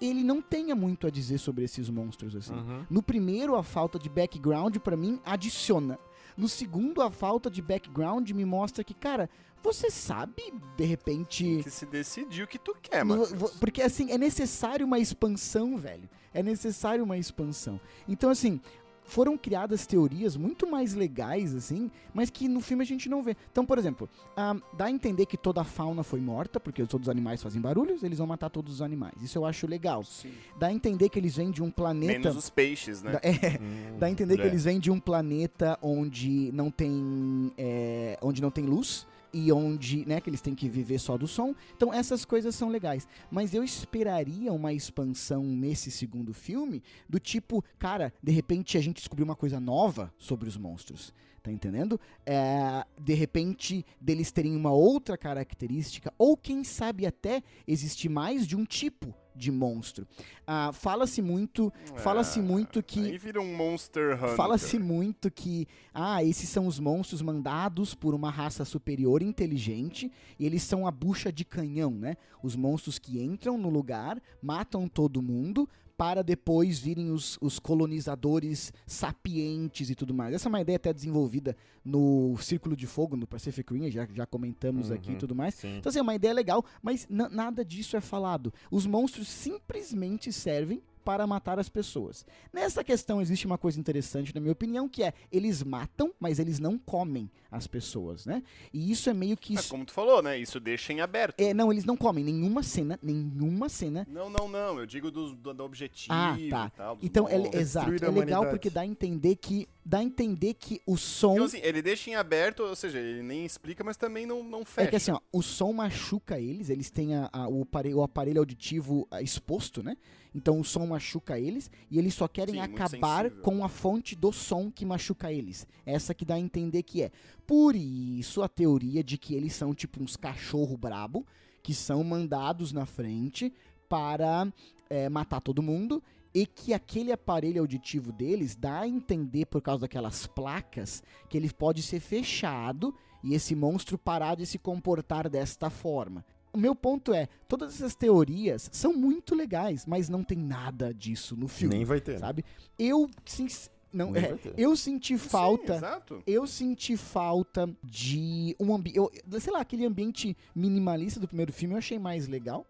ele 0.02 0.24
não 0.24 0.42
tenha 0.42 0.76
muito 0.76 1.06
a 1.08 1.10
dizer 1.10 1.38
sobre 1.38 1.64
esses 1.66 1.90
monstros 1.90 2.36
assim. 2.36 2.54
Uhum. 2.54 2.86
No 2.90 3.02
primeiro, 3.04 3.56
a 3.56 3.64
falta 3.64 3.98
de 4.00 4.10
background, 4.10 4.78
pra 4.78 4.96
mim, 4.98 5.20
adiciona. 5.26 6.00
No 6.38 6.48
segundo, 6.48 7.02
a 7.02 7.12
falta 7.12 7.50
de 7.50 7.62
background 7.62 8.30
me 8.32 8.46
mostra 8.46 8.84
que, 8.84 8.94
cara, 8.94 9.30
você 9.62 9.90
sabe, 9.92 10.54
de 10.78 10.86
repente. 10.86 11.62
Que 11.64 11.70
se 11.70 11.86
decidir 11.86 12.44
o 12.44 12.48
que 12.48 12.58
tu 12.58 12.74
quer, 12.82 13.04
No- 13.04 13.18
mano. 13.18 13.50
Porque 13.60 13.82
assim, 13.82 14.10
é 14.12 14.18
necessário 14.18 14.86
uma 14.86 15.00
expansão, 15.00 15.78
velho. 15.78 16.10
É 16.34 16.42
necessário 16.44 17.04
uma 17.04 17.18
expansão. 17.18 17.82
Então, 18.08 18.30
assim, 18.30 18.62
foram 19.10 19.38
criadas 19.38 19.86
teorias 19.86 20.38
muito 20.38 20.66
mais 20.70 20.94
legais, 20.94 21.54
assim, 21.56 21.92
mas 22.14 22.30
que 22.30 22.48
no 22.48 22.62
filme 22.62 22.84
a 22.84 22.86
gente 22.86 23.10
não 23.10 23.22
vê. 23.22 23.36
Então, 23.52 23.66
por 23.66 23.78
exemplo, 23.78 24.08
ah, 24.38 24.56
dá 24.78 24.86
a 24.86 24.92
entender 24.92 25.26
que 25.26 25.36
toda 25.36 25.60
a 25.62 25.64
fauna 25.66 26.04
foi 26.04 26.22
morta, 26.22 26.60
porque 26.60 26.86
todos 26.86 27.08
os 27.08 27.12
animais 27.12 27.44
fazem 27.44 27.60
barulhos, 27.62 28.04
eles 28.04 28.20
vão 28.20 28.28
matar 28.28 28.50
todos 28.50 28.76
os 28.76 28.82
animais. 28.82 29.22
Isso 29.22 29.38
eu 29.38 29.46
acho 29.46 29.68
legal. 29.68 30.04
Sim. 30.06 30.32
Dá 30.58 30.68
a 30.68 30.72
entender 30.74 31.10
que 31.10 31.20
eles 31.20 31.36
vêm 31.36 31.52
de 31.52 31.62
um 31.62 31.70
planeta. 31.72 32.20
Menos 32.20 32.36
os 32.38 32.50
peixes, 32.50 33.02
né? 33.02 33.12
da- 33.14 33.20
é, 33.24 33.60
Hum, 33.60 33.98
Dá 34.00 34.06
a 34.08 34.10
entender 34.10 34.36
que 34.38 34.44
é. 34.44 34.48
eles 34.48 34.64
vêm 34.64 34.80
de 34.80 34.92
um 34.92 35.00
planeta 35.00 35.78
onde 35.82 36.52
não 36.54 36.70
tem 36.72 37.52
é, 37.58 38.18
onde 38.22 38.42
não 38.42 38.52
tem 38.52 38.64
luz 38.66 39.08
e 39.34 39.52
onde, 39.52 40.06
né, 40.06 40.20
que 40.20 40.30
eles 40.30 40.42
têm 40.42 40.56
que 40.56 40.70
viver 40.70 41.00
só 41.00 41.18
do 41.18 41.28
som. 41.28 41.54
Então 41.76 41.94
essas 41.94 42.26
coisas 42.26 42.56
são 42.56 42.70
legais. 42.70 43.08
Mas 43.30 43.54
eu 43.54 43.64
esperaria 43.64 44.52
uma 44.52 44.74
expansão 44.74 45.44
nesse 45.44 45.92
segundo 45.92 46.34
filme 46.34 46.84
do 47.08 47.20
tipo, 47.20 47.64
cara, 47.78 48.14
de 48.22 48.32
repente 48.32 48.78
a 48.78 48.82
gente 48.82 48.98
descobriu 48.98 49.26
uma 49.26 49.36
coisa 49.36 49.60
nova 49.60 50.14
sobre 50.18 50.48
os 50.48 50.58
monstros. 50.58 51.14
Tá 51.42 51.52
entendendo? 51.52 52.00
É, 52.26 52.86
de 53.00 53.14
repente, 53.14 53.86
deles 54.00 54.30
terem 54.30 54.58
uma 54.58 54.72
outra 54.72 55.18
característica, 55.18 56.14
ou 56.18 56.36
quem 56.36 56.66
sabe 56.66 57.06
até 57.06 57.42
existir 57.66 58.10
mais 58.10 58.46
de 58.46 58.58
um 58.58 58.66
tipo 58.66 59.16
de 59.40 59.52
monstro. 59.52 60.06
Ah, 60.46 60.72
Fala-se 60.74 61.22
muito, 61.22 61.72
fala-se 61.96 62.40
Ah, 62.40 62.44
muito 62.44 62.84
que 62.84 63.00
Aí 63.00 63.18
vira 63.18 63.42
um 63.42 63.56
Monster 63.56 64.16
Hunter. 64.16 64.36
Fala-se 64.36 64.78
muito 64.78 65.32
que, 65.32 65.66
ah, 65.94 66.24
esses 66.24 66.50
são 66.50 66.68
os 66.68 66.80
monstros 66.80 67.22
mandados 67.22 67.96
por 67.96 68.14
uma 68.14 68.30
raça 68.30 68.66
superior 68.66 69.22
inteligente 69.22 70.12
e 70.38 70.46
eles 70.46 70.62
são 70.64 70.86
a 70.86 70.92
bucha 70.92 71.32
de 71.32 71.46
canhão, 71.46 71.92
né? 71.92 72.18
Os 72.44 72.56
monstros 72.56 73.00
que 73.00 73.22
entram 73.24 73.58
no 73.58 73.70
lugar, 73.70 74.22
matam 74.42 74.88
todo 74.88 75.22
mundo 75.22 75.68
para 76.00 76.24
depois 76.24 76.80
virem 76.80 77.12
os, 77.12 77.38
os 77.42 77.60
colonizadores 77.60 78.72
sapientes 78.88 79.90
e 79.90 79.96
tudo 79.96 80.14
mais. 80.14 80.34
Essa 80.34 80.48
é 80.48 80.50
uma 80.50 80.62
ideia 80.62 80.78
até 80.78 80.94
desenvolvida 80.94 81.58
no 81.84 82.38
Círculo 82.40 82.74
de 82.74 82.88
Fogo, 82.88 83.18
no 83.18 83.28
Pacific 83.28 83.74
Rim, 83.74 83.92
já, 83.92 84.08
já 84.14 84.26
comentamos 84.26 84.92
aqui 84.92 85.10
e 85.10 85.14
Uhum. 85.14 85.20
tudo 85.20 85.36
mais. 85.36 85.56
Sim. 85.56 85.76
Então, 85.78 85.90
assim, 85.90 86.00
é 86.00 86.02
uma 86.02 86.16
ideia 86.16 86.34
legal, 86.34 86.64
mas 86.82 87.06
na- 87.10 87.28
nada 87.28 87.66
disso 87.66 87.98
é 87.98 88.02
falado. 88.02 88.54
Os 88.72 88.86
monstros 88.86 89.28
simplesmente 89.28 90.32
servem 90.32 90.82
para 91.04 91.26
matar 91.26 91.60
as 91.60 91.70
pessoas. 91.70 92.26
Nessa 92.54 92.84
questão 92.84 93.22
existe 93.22 93.46
uma 93.46 93.58
coisa 93.58 93.80
interessante, 93.80 94.34
na 94.34 94.42
minha 94.42 94.52
opinião, 94.52 94.88
que 94.88 95.04
é 95.04 95.14
eles 95.32 95.64
matam, 95.64 96.14
mas 96.20 96.40
eles 96.40 96.60
não 96.60 96.78
comem 96.78 97.30
as 97.52 97.66
pessoas, 97.66 98.26
né? 98.26 98.44
E 98.74 98.92
isso 98.92 99.10
é 99.10 99.14
meio 99.14 99.36
que. 99.36 99.54
Mas 99.54 99.66
como 99.68 99.86
tu 99.86 99.92
falou, 99.92 100.22
né? 100.22 100.38
Isso 100.38 100.60
deixa 100.60 100.94
em 100.94 101.02
aberto. 101.02 101.40
É, 101.40 101.54
não, 101.54 101.72
eles 101.72 101.86
não 101.86 101.98
comem 101.98 102.24
nenhuma 102.24 102.62
cena, 102.62 103.00
nenhuma 103.02 103.70
cena. 103.70 104.06
Não, 104.10 104.30
não, 104.30 104.48
não. 104.48 104.80
Eu 104.80 104.86
digo 104.86 105.10
do, 105.10 105.34
do, 105.34 105.54
do 105.54 105.64
objetivo 105.64 106.14
Ah, 106.14 106.38
tá. 106.50 106.68
e 106.68 106.78
tal. 106.78 106.98
Então, 107.02 107.28
é, 107.28 107.58
exato, 107.58 107.90
é 107.90 107.94
legal 107.94 108.12
humanidade. 108.12 108.50
porque 108.52 108.70
dá 108.70 108.82
a 108.82 108.86
entender 108.86 109.36
que 109.36 109.68
dá 109.90 109.98
a 109.98 110.04
entender 110.04 110.54
que 110.54 110.80
o 110.86 110.96
som 110.96 111.34
Então, 111.34 111.46
assim, 111.46 111.60
ele 111.64 111.82
deixa 111.82 112.12
em 112.12 112.16
aberto, 112.16 112.60
ou 112.62 112.76
seja, 112.76 113.00
ele 113.00 113.24
nem 113.24 113.44
explica, 113.44 113.84
mas 113.84 113.98
também 113.98 114.24
não, 114.24 114.44
não 114.44 114.64
fecha. 114.64 114.88
É 114.88 114.92
que 114.92 114.96
assim, 114.96 115.12
ó, 115.12 115.20
o 115.34 115.42
som 115.42 115.74
machuca 115.74 116.40
eles, 116.40 116.70
eles 116.70 116.92
têm 116.92 117.16
a- 117.16 117.28
a- 117.34 117.48
o, 117.50 117.64
aparelho, 117.64 117.98
o 117.98 118.04
aparelho 118.04 118.40
auditivo 118.40 119.08
ah, 119.10 119.20
exposto, 119.20 119.82
né? 119.82 119.98
Então 120.34 120.60
o 120.60 120.64
som 120.64 120.86
machuca 120.86 121.40
eles 121.40 121.72
e 121.90 121.98
eles 121.98 122.14
só 122.14 122.28
querem 122.28 122.54
Sim, 122.56 122.62
acabar 122.62 123.32
com 123.32 123.64
a 123.66 123.68
fonte 123.68 124.16
do 124.16 124.32
som 124.32 124.70
que 124.70 124.86
machuca 124.86 125.34
eles. 125.34 125.66
Essa 125.84 126.14
que 126.14 126.24
dá 126.24 126.36
a 126.36 126.40
entender 126.40 126.84
que 126.84 127.02
é. 127.02 127.12
Por 127.48 127.76
isso 127.76 128.44
a 128.44 128.48
teoria 128.48 129.04
de 129.04 129.18
que 129.18 129.34
eles 129.34 129.54
são 129.54 129.74
tipo 129.74 130.04
uns 130.04 130.16
cachorro 130.16 130.78
brabo 130.78 131.26
que 131.64 131.74
são 131.74 132.04
mandados 132.04 132.72
na 132.72 132.86
frente 132.86 133.52
para 133.90 134.48
é, 134.88 135.10
matar 135.10 135.42
todo 135.42 135.64
mundo 135.64 136.04
e 136.34 136.46
que 136.46 136.74
aquele 136.74 137.12
aparelho 137.12 137.62
auditivo 137.62 138.12
deles 138.12 138.56
dá 138.56 138.82
a 138.82 138.88
entender 138.88 139.46
por 139.46 139.62
causa 139.62 139.82
daquelas 139.82 140.28
placas 140.28 141.02
que 141.28 141.38
ele 141.38 141.52
pode 141.52 141.82
ser 141.82 142.00
fechado 142.00 142.94
e 143.24 143.34
esse 143.34 143.56
monstro 143.56 143.98
parar 143.98 144.36
de 144.36 144.46
se 144.46 144.58
comportar 144.60 145.30
desta 145.30 145.70
forma. 145.70 146.24
O 146.54 146.58
meu 146.58 146.74
ponto 146.76 147.14
é, 147.14 147.28
todas 147.48 147.76
essas 147.76 147.96
teorias 147.96 148.70
são 148.72 148.94
muito 148.94 149.36
legais, 149.36 149.86
mas 149.86 150.10
não 150.10 150.24
tem 150.24 150.38
nada 150.38 150.94
disso 150.94 151.36
no 151.36 151.48
filme, 151.48 151.76
Nem 151.76 151.86
vai 151.86 152.00
ter. 152.02 152.14
né? 152.14 152.20
sabe? 152.20 152.44
Eu 152.78 153.10
sim, 153.26 153.48
não, 153.92 154.16
é, 154.16 154.38
eu 154.56 154.76
senti 154.76 155.18
Sim, 155.18 155.30
falta 155.30 155.76
exato. 155.76 156.24
eu 156.26 156.46
senti 156.46 156.96
falta 156.96 157.68
de 157.84 158.56
um 158.60 158.74
ambiente. 158.74 159.00
Sei 159.40 159.52
lá, 159.52 159.62
aquele 159.62 159.86
ambiente 159.86 160.38
minimalista 160.56 161.20
do 161.20 161.28
primeiro 161.28 161.52
filme 161.52 161.74
eu 161.74 161.80
achei 161.80 161.98
mais 161.98 162.28
legal. 162.28 162.66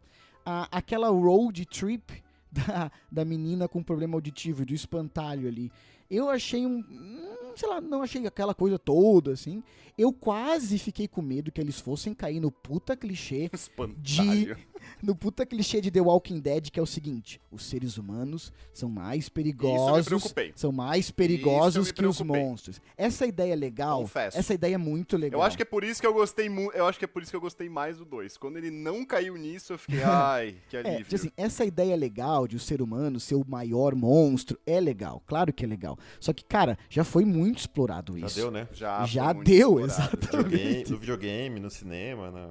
Ah, 0.45 0.67
aquela 0.71 1.09
road 1.09 1.65
trip 1.65 2.23
da, 2.51 2.91
da 3.11 3.25
menina 3.25 3.67
com 3.67 3.83
problema 3.83 4.15
auditivo, 4.15 4.65
do 4.65 4.73
espantalho 4.73 5.47
ali. 5.47 5.71
Eu 6.09 6.29
achei 6.29 6.65
um. 6.65 6.79
hum, 6.79 7.35
Sei 7.55 7.67
lá, 7.67 7.81
não 7.81 8.01
achei 8.01 8.25
aquela 8.25 8.55
coisa 8.55 8.79
toda 8.79 9.33
assim. 9.33 9.61
Eu 9.97 10.13
quase 10.13 10.79
fiquei 10.79 11.07
com 11.07 11.21
medo 11.21 11.51
que 11.51 11.59
eles 11.59 11.79
fossem 11.79 12.13
cair 12.13 12.39
no 12.39 12.49
puta 12.51 12.95
clichê 12.95 13.49
de 13.97 14.21
Espantalho. 14.21 14.57
No 15.01 15.15
puta 15.15 15.45
clichê 15.45 15.81
de 15.81 15.89
The 15.91 16.01
Walking 16.01 16.39
Dead, 16.39 16.69
que 16.69 16.79
é 16.79 16.83
o 16.83 16.85
seguinte: 16.85 17.39
os 17.51 17.65
seres 17.65 17.97
humanos 17.97 18.51
são 18.73 18.89
mais 18.89 19.25
Isso 19.25 19.31
eu 19.35 19.43
me 19.43 19.53
perigosos. 19.53 20.05
preocupei. 20.05 20.53
São 20.55 20.71
mais 20.71 21.11
perigosos 21.11 21.91
que 21.91 22.05
os 22.05 22.21
monstros. 22.21 22.81
Essa 22.97 23.25
ideia 23.25 23.53
é 23.53 23.55
legal. 23.55 24.01
Confesso. 24.01 24.37
Essa 24.37 24.53
ideia 24.53 24.75
é 24.75 24.77
muito 24.77 25.17
legal. 25.17 25.39
Eu 25.41 25.45
acho 25.45 25.55
que 25.57 25.63
é 25.63 25.65
por 25.65 25.83
isso 25.83 26.01
que 26.01 26.07
eu 26.07 26.13
gostei 26.13 26.49
eu 26.73 26.85
acho 26.85 26.97
que 26.99 27.05
é 27.05 27.07
por 27.07 27.21
isso 27.21 27.31
que 27.31 27.35
eu 27.37 27.41
gostei 27.41 27.69
mais 27.69 27.97
do 27.97 28.05
2. 28.05 28.37
Quando 28.37 28.57
ele 28.57 28.71
não 28.71 29.05
caiu 29.05 29.35
nisso, 29.37 29.73
eu 29.73 29.77
fiquei, 29.77 30.01
ai, 30.03 30.55
que 30.69 30.75
É, 30.77 30.79
alívio. 30.79 31.03
tipo 31.03 31.15
assim, 31.15 31.31
essa 31.37 31.63
ideia 31.65 31.95
legal 31.95 32.47
de 32.47 32.55
o 32.55 32.59
ser 32.59 32.81
humano 32.81 33.19
ser 33.19 33.35
o 33.35 33.45
maior 33.47 33.95
monstro 33.95 34.59
é 34.65 34.79
legal, 34.79 35.21
claro 35.25 35.53
que 35.53 35.63
é 35.63 35.67
legal. 35.67 35.97
Só 36.19 36.33
que, 36.33 36.43
cara, 36.43 36.77
já 36.89 37.03
foi 37.03 37.25
muito 37.25 37.59
explorado 37.59 38.17
Já 38.17 38.25
isso. 38.25 38.35
deu, 38.35 38.51
né? 38.51 38.67
já 38.73 39.05
já 39.05 39.33
deu, 39.33 39.79
exatamente. 39.79 40.49
Videogame, 40.49 40.83
no 40.89 40.97
videogame, 40.97 41.59
no 41.59 41.69
cinema, 41.69 42.31
na, 42.31 42.47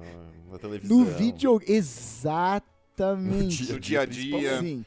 na 0.51 0.57
televisão. 0.57 0.97
No 0.97 1.05
vídeo, 1.05 1.59
exatamente. 1.67 2.18
No 3.73 3.79
dia 3.79 4.01
a 4.01 4.05
dia. 4.05 4.59
Sim, 4.59 4.85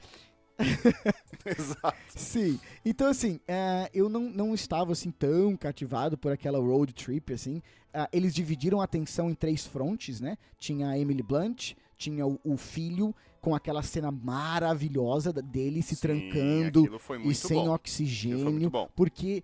Exato. 1.45 1.97
sim. 2.09 2.61
Então, 2.85 3.09
assim, 3.09 3.41
é, 3.49 3.91
eu 3.93 4.09
não, 4.09 4.31
não 4.31 4.55
estava, 4.55 4.93
assim, 4.93 5.11
tão 5.11 5.57
cativado 5.57 6.17
por 6.17 6.33
aquela 6.33 6.59
road 6.59 6.93
trip, 6.93 7.33
assim. 7.33 7.63
Ah, 7.93 8.09
eles 8.13 8.35
dividiram 8.35 8.81
a 8.81 8.85
atenção 8.85 9.31
em 9.31 9.35
três 9.35 9.67
frontes, 9.67 10.21
né? 10.21 10.37
Tinha 10.59 10.89
a 10.89 10.99
Emily 10.99 11.23
Blunt, 11.23 11.73
tinha 11.97 12.27
o, 12.27 12.39
o 12.45 12.57
filho, 12.57 13.15
com 13.41 13.55
aquela 13.55 13.83
cena 13.83 14.11
maravilhosa 14.11 15.33
dele 15.33 15.83
se 15.83 15.97
Sim, 15.97 16.01
trancando 16.01 17.01
e 17.25 17.35
sem 17.35 17.65
bom. 17.65 17.75
Oxigênio. 17.75 18.45
foi 18.45 18.53
muito 18.53 18.71
bom. 18.71 18.89
Porque, 18.95 19.43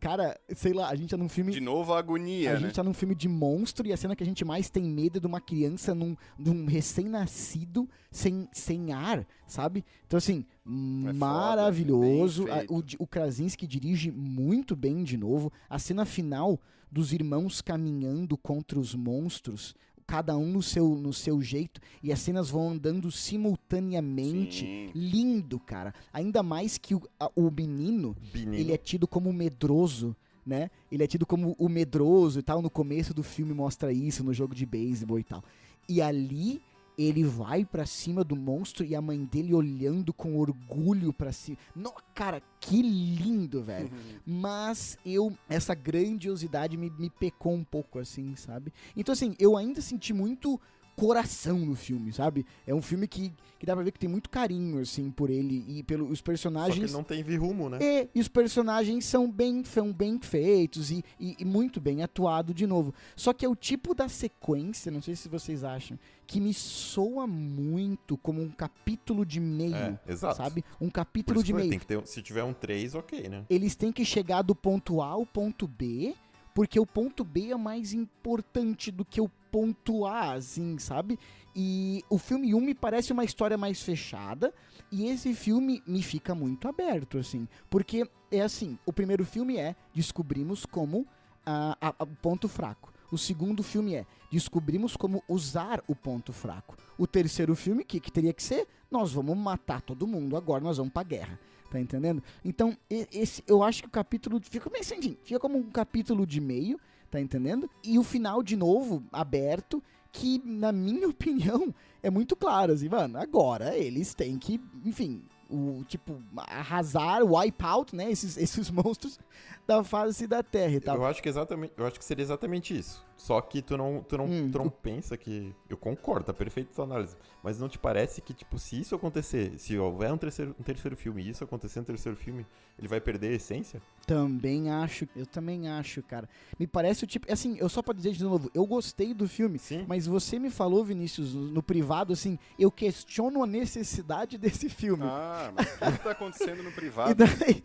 cara, 0.00 0.38
sei 0.54 0.72
lá, 0.72 0.88
a 0.88 0.94
gente 0.94 1.10
tá 1.10 1.16
num 1.16 1.28
filme. 1.28 1.52
De 1.52 1.60
novo 1.60 1.92
a 1.92 1.98
agonia, 1.98 2.50
a 2.50 2.54
né? 2.54 2.60
gente 2.60 2.74
tá 2.74 2.82
num 2.82 2.94
filme 2.94 3.14
de 3.14 3.28
monstro 3.28 3.86
e 3.86 3.92
a 3.92 3.96
cena 3.96 4.14
que 4.14 4.22
a 4.22 4.26
gente 4.26 4.44
mais 4.44 4.70
tem 4.70 4.84
medo 4.84 5.18
é 5.18 5.20
de 5.20 5.26
uma 5.26 5.40
criança 5.40 5.94
num, 5.94 6.16
num 6.38 6.64
recém-nascido 6.66 7.88
sem, 8.10 8.48
sem 8.52 8.92
ar, 8.92 9.26
sabe? 9.46 9.84
Então, 10.06 10.16
assim, 10.18 10.44
foda, 10.64 11.12
maravilhoso. 11.12 12.44
bem 12.44 12.52
A- 12.52 12.58
feito. 12.58 12.74
o, 13.00 13.04
o 13.04 13.06
Krasinski 13.06 13.66
dirige 13.66 14.10
muito 14.10 14.76
bem 14.76 15.02
de 15.02 15.16
novo. 15.16 15.52
A 15.68 15.78
cena 15.78 16.04
final 16.04 16.60
dos 16.90 17.12
irmãos 17.12 17.60
caminhando 17.62 18.36
contra 18.36 18.78
os 18.78 18.94
monstros, 18.94 19.74
cada 20.12 20.36
um 20.36 20.44
no 20.52 20.62
seu, 20.62 20.86
no 20.94 21.10
seu 21.10 21.40
jeito, 21.40 21.80
e 22.02 22.12
as 22.12 22.20
cenas 22.20 22.50
vão 22.50 22.68
andando 22.72 23.10
simultaneamente. 23.10 24.60
Sim. 24.60 24.90
Lindo, 24.94 25.58
cara. 25.58 25.94
Ainda 26.12 26.42
mais 26.42 26.76
que 26.76 26.94
o, 26.94 27.00
a- 27.18 27.30
o 27.34 27.50
menino 27.50 28.14
Menino. 28.34 28.54
ele 28.54 28.72
é 28.72 28.76
tido 28.76 29.06
como 29.08 29.32
medroso, 29.32 30.14
né? 30.46 30.70
Ele 30.90 31.02
é 31.02 31.06
tido 31.06 31.24
como 31.24 31.56
o 31.58 31.66
medroso 31.66 32.38
e 32.38 32.42
tal. 32.42 32.60
No 32.60 32.68
começo 32.68 33.14
do 33.14 33.22
filme 33.22 33.54
mostra 33.54 33.90
isso, 33.90 34.22
no 34.22 34.34
jogo 34.34 34.54
de 34.54 34.66
beisebol 34.66 35.18
e 35.18 35.24
tal. 35.24 35.42
E 35.88 36.02
ali 36.02 36.60
ele 36.96 37.24
vai 37.24 37.64
pra 37.64 37.86
cima 37.86 38.22
do 38.22 38.36
monstro 38.36 38.84
e 38.84 38.94
a 38.94 39.00
mãe 39.00 39.24
dele 39.24 39.54
olhando 39.54 40.12
com 40.12 40.36
orgulho 40.36 41.12
pra 41.12 41.32
cima. 41.32 41.56
No, 41.74 41.92
cara, 42.14 42.42
que 42.60 42.82
lindo, 42.82 43.62
velho. 43.62 43.90
Mas 44.26 44.98
eu, 45.04 45.32
essa 45.48 45.74
grandiosidade 45.74 46.76
me, 46.76 46.90
me 46.90 47.10
pecou 47.10 47.54
um 47.54 47.64
pouco, 47.64 47.98
assim, 47.98 48.36
sabe? 48.36 48.72
Então, 48.96 49.12
assim, 49.12 49.34
eu 49.38 49.56
ainda 49.56 49.80
senti 49.80 50.12
muito 50.12 50.60
coração 50.96 51.58
no 51.58 51.74
filme, 51.74 52.12
sabe? 52.12 52.44
É 52.66 52.74
um 52.74 52.82
filme 52.82 53.06
que, 53.08 53.32
que 53.58 53.66
dá 53.66 53.74
pra 53.74 53.82
ver 53.84 53.92
que 53.92 53.98
tem 53.98 54.08
muito 54.08 54.28
carinho, 54.30 54.78
assim, 54.80 55.10
por 55.10 55.30
ele 55.30 55.64
e 55.68 55.82
pelos 55.82 56.08
Só 56.08 56.14
que 56.16 56.22
personagens. 56.22 56.92
não 56.92 57.02
tem 57.02 57.22
rumo, 57.36 57.68
né? 57.68 57.78
E, 57.80 58.08
e 58.14 58.20
os 58.20 58.28
personagens 58.28 59.04
são 59.04 59.30
bem, 59.30 59.64
são 59.64 59.92
bem 59.92 60.18
feitos 60.20 60.90
e, 60.90 61.04
e- 61.18 61.36
e 61.38 61.44
muito 61.44 61.80
bem 61.80 62.02
atuado 62.02 62.52
de 62.54 62.66
novo. 62.66 62.94
Só 63.16 63.32
que 63.32 63.44
é 63.44 63.48
o 63.48 63.56
tipo 63.56 63.94
da 63.94 64.08
sequência, 64.08 64.92
não 64.92 65.00
sei 65.02 65.16
se 65.16 65.28
vocês 65.28 65.64
acham, 65.64 65.98
que 66.26 66.40
me 66.40 66.54
soa 66.54 67.26
muito 67.26 68.16
como 68.18 68.40
um 68.42 68.50
capítulo 68.50 69.24
de 69.26 69.40
meio, 69.40 69.74
É, 69.74 69.98
exato. 70.08 70.36
sabe? 70.36 70.64
Um 70.80 70.88
capítulo 70.90 71.42
de 71.42 71.52
meio. 71.52 71.70
tem 71.70 71.78
que 71.78 71.86
ter, 71.86 72.06
se 72.06 72.22
tiver 72.22 72.44
um 72.44 72.52
3, 72.52 72.94
ok, 72.94 73.28
né? 73.28 73.44
Eles 73.50 73.74
têm 73.74 73.92
que 73.92 74.04
chegar 74.04 74.42
do 74.42 74.54
ponto 74.54 75.00
A 75.02 75.06
ao 75.08 75.26
ponto 75.26 75.66
B, 75.66 76.14
porque 76.54 76.78
o 76.78 76.86
ponto 76.86 77.24
B 77.24 77.50
é 77.50 77.56
mais 77.56 77.92
importante 77.94 78.90
do 78.90 79.04
que 79.04 79.20
o 79.20 79.30
ponto 79.52 80.06
A, 80.06 80.32
assim, 80.32 80.78
sabe? 80.78 81.18
E 81.54 82.02
o 82.08 82.16
filme 82.16 82.54
1 82.54 82.60
me 82.60 82.74
parece 82.74 83.12
uma 83.12 83.22
história 83.22 83.58
mais 83.58 83.82
fechada, 83.82 84.52
e 84.90 85.06
esse 85.06 85.34
filme 85.34 85.82
me 85.86 86.02
fica 86.02 86.34
muito 86.34 86.66
aberto, 86.66 87.18
assim. 87.18 87.46
Porque 87.68 88.08
é 88.30 88.40
assim, 88.40 88.78
o 88.86 88.92
primeiro 88.92 89.24
filme 89.24 89.58
é 89.58 89.76
descobrimos 89.94 90.64
como 90.64 91.06
ah, 91.44 91.94
o 92.00 92.06
ponto 92.06 92.48
fraco. 92.48 92.90
O 93.10 93.18
segundo 93.18 93.62
filme 93.62 93.94
é 93.94 94.06
descobrimos 94.30 94.96
como 94.96 95.22
usar 95.28 95.84
o 95.86 95.94
ponto 95.94 96.32
fraco. 96.32 96.74
O 96.96 97.06
terceiro 97.06 97.54
filme, 97.54 97.84
que, 97.84 98.00
que 98.00 98.10
teria 98.10 98.32
que 98.32 98.42
ser, 98.42 98.66
nós 98.90 99.12
vamos 99.12 99.36
matar 99.36 99.82
todo 99.82 100.06
mundo, 100.06 100.34
agora 100.34 100.64
nós 100.64 100.78
vamos 100.78 100.92
pra 100.92 101.02
guerra. 101.02 101.38
Tá 101.70 101.78
entendendo? 101.78 102.22
Então, 102.44 102.76
esse, 102.90 103.42
eu 103.46 103.62
acho 103.62 103.82
que 103.82 103.88
o 103.88 103.90
capítulo 103.90 104.40
fica 104.42 104.70
enfim, 104.78 105.16
fica 105.24 105.40
como 105.40 105.58
um 105.58 105.70
capítulo 105.70 106.26
de 106.26 106.38
meio, 106.38 106.78
tá 107.12 107.20
entendendo? 107.20 107.68
E 107.84 107.98
o 107.98 108.02
final, 108.02 108.42
de 108.42 108.56
novo, 108.56 109.04
aberto, 109.12 109.82
que, 110.10 110.40
na 110.44 110.72
minha 110.72 111.06
opinião, 111.10 111.72
é 112.02 112.08
muito 112.10 112.34
claro, 112.34 112.72
assim, 112.72 112.88
mano, 112.88 113.18
agora 113.18 113.76
eles 113.76 114.14
têm 114.14 114.38
que, 114.38 114.58
enfim, 114.82 115.22
o, 115.48 115.84
tipo, 115.86 116.18
arrasar, 116.34 117.22
wipe 117.22 117.62
out, 117.62 117.94
né, 117.94 118.10
esses, 118.10 118.36
esses 118.38 118.70
monstros 118.70 119.20
da 119.66 119.82
face 119.84 120.26
da 120.26 120.42
Terra 120.42 120.74
e 120.74 120.80
tal. 120.80 120.96
Eu 120.96 121.04
acho 121.04 121.22
que 121.22 121.28
exatamente, 121.28 121.72
eu 121.76 121.86
acho 121.86 121.98
que 121.98 122.04
seria 122.04 122.22
exatamente 122.22 122.76
isso. 122.76 123.04
Só 123.16 123.40
que 123.40 123.62
tu 123.62 123.76
não, 123.76 124.02
tu 124.02 124.18
não, 124.18 124.24
Hum, 124.24 124.50
tu 124.50 124.58
não 124.58 124.68
pensa 124.68 125.16
que 125.16 125.54
eu 125.68 125.76
concordo, 125.76 126.24
tá 126.26 126.32
perfeito 126.34 126.70
a 126.72 126.74
tua 126.74 126.84
análise, 126.84 127.16
mas 127.40 127.60
não 127.60 127.68
te 127.68 127.78
parece 127.78 128.20
que 128.20 128.34
tipo 128.34 128.58
se 128.58 128.80
isso 128.80 128.96
acontecer, 128.96 129.52
se 129.58 129.78
houver 129.78 130.12
um 130.12 130.16
terceiro, 130.18 130.56
um 130.58 130.62
terceiro 130.64 130.96
filme 130.96 131.22
e 131.22 131.28
isso 131.30 131.44
acontecer 131.44 131.78
no 131.78 131.86
terceiro 131.86 132.16
filme, 132.18 132.44
ele 132.76 132.88
vai 132.88 133.00
perder 133.00 133.28
a 133.28 133.32
essência? 133.34 133.80
Também 134.04 134.70
acho, 134.70 135.06
eu 135.14 135.24
também 135.24 135.68
acho, 135.68 136.02
cara. 136.02 136.28
Me 136.58 136.66
parece 136.66 137.04
o 137.04 137.06
tipo, 137.06 137.32
assim, 137.32 137.56
eu 137.58 137.68
só 137.68 137.80
pra 137.80 137.94
dizer 137.94 138.10
de 138.12 138.24
novo, 138.24 138.50
eu 138.52 138.66
gostei 138.66 139.14
do 139.14 139.28
filme, 139.28 139.56
Sim. 139.58 139.84
mas 139.86 140.04
você 140.06 140.36
me 140.40 140.50
falou, 140.50 140.84
Vinícius, 140.84 141.32
no, 141.32 141.62
privado, 141.62 142.12
assim, 142.12 142.36
eu 142.58 142.72
questiono 142.72 143.44
a 143.44 143.46
necessidade 143.46 144.36
desse 144.38 144.68
filme. 144.68 145.04
Ah, 145.06 145.52
mas 145.54 145.94
o 145.94 145.98
que 145.98 146.02
tá 146.04 146.10
acontecendo 146.10 146.60
no 146.64 146.70
E 146.70 146.72
privado? 146.72 147.14
daí, 147.14 147.62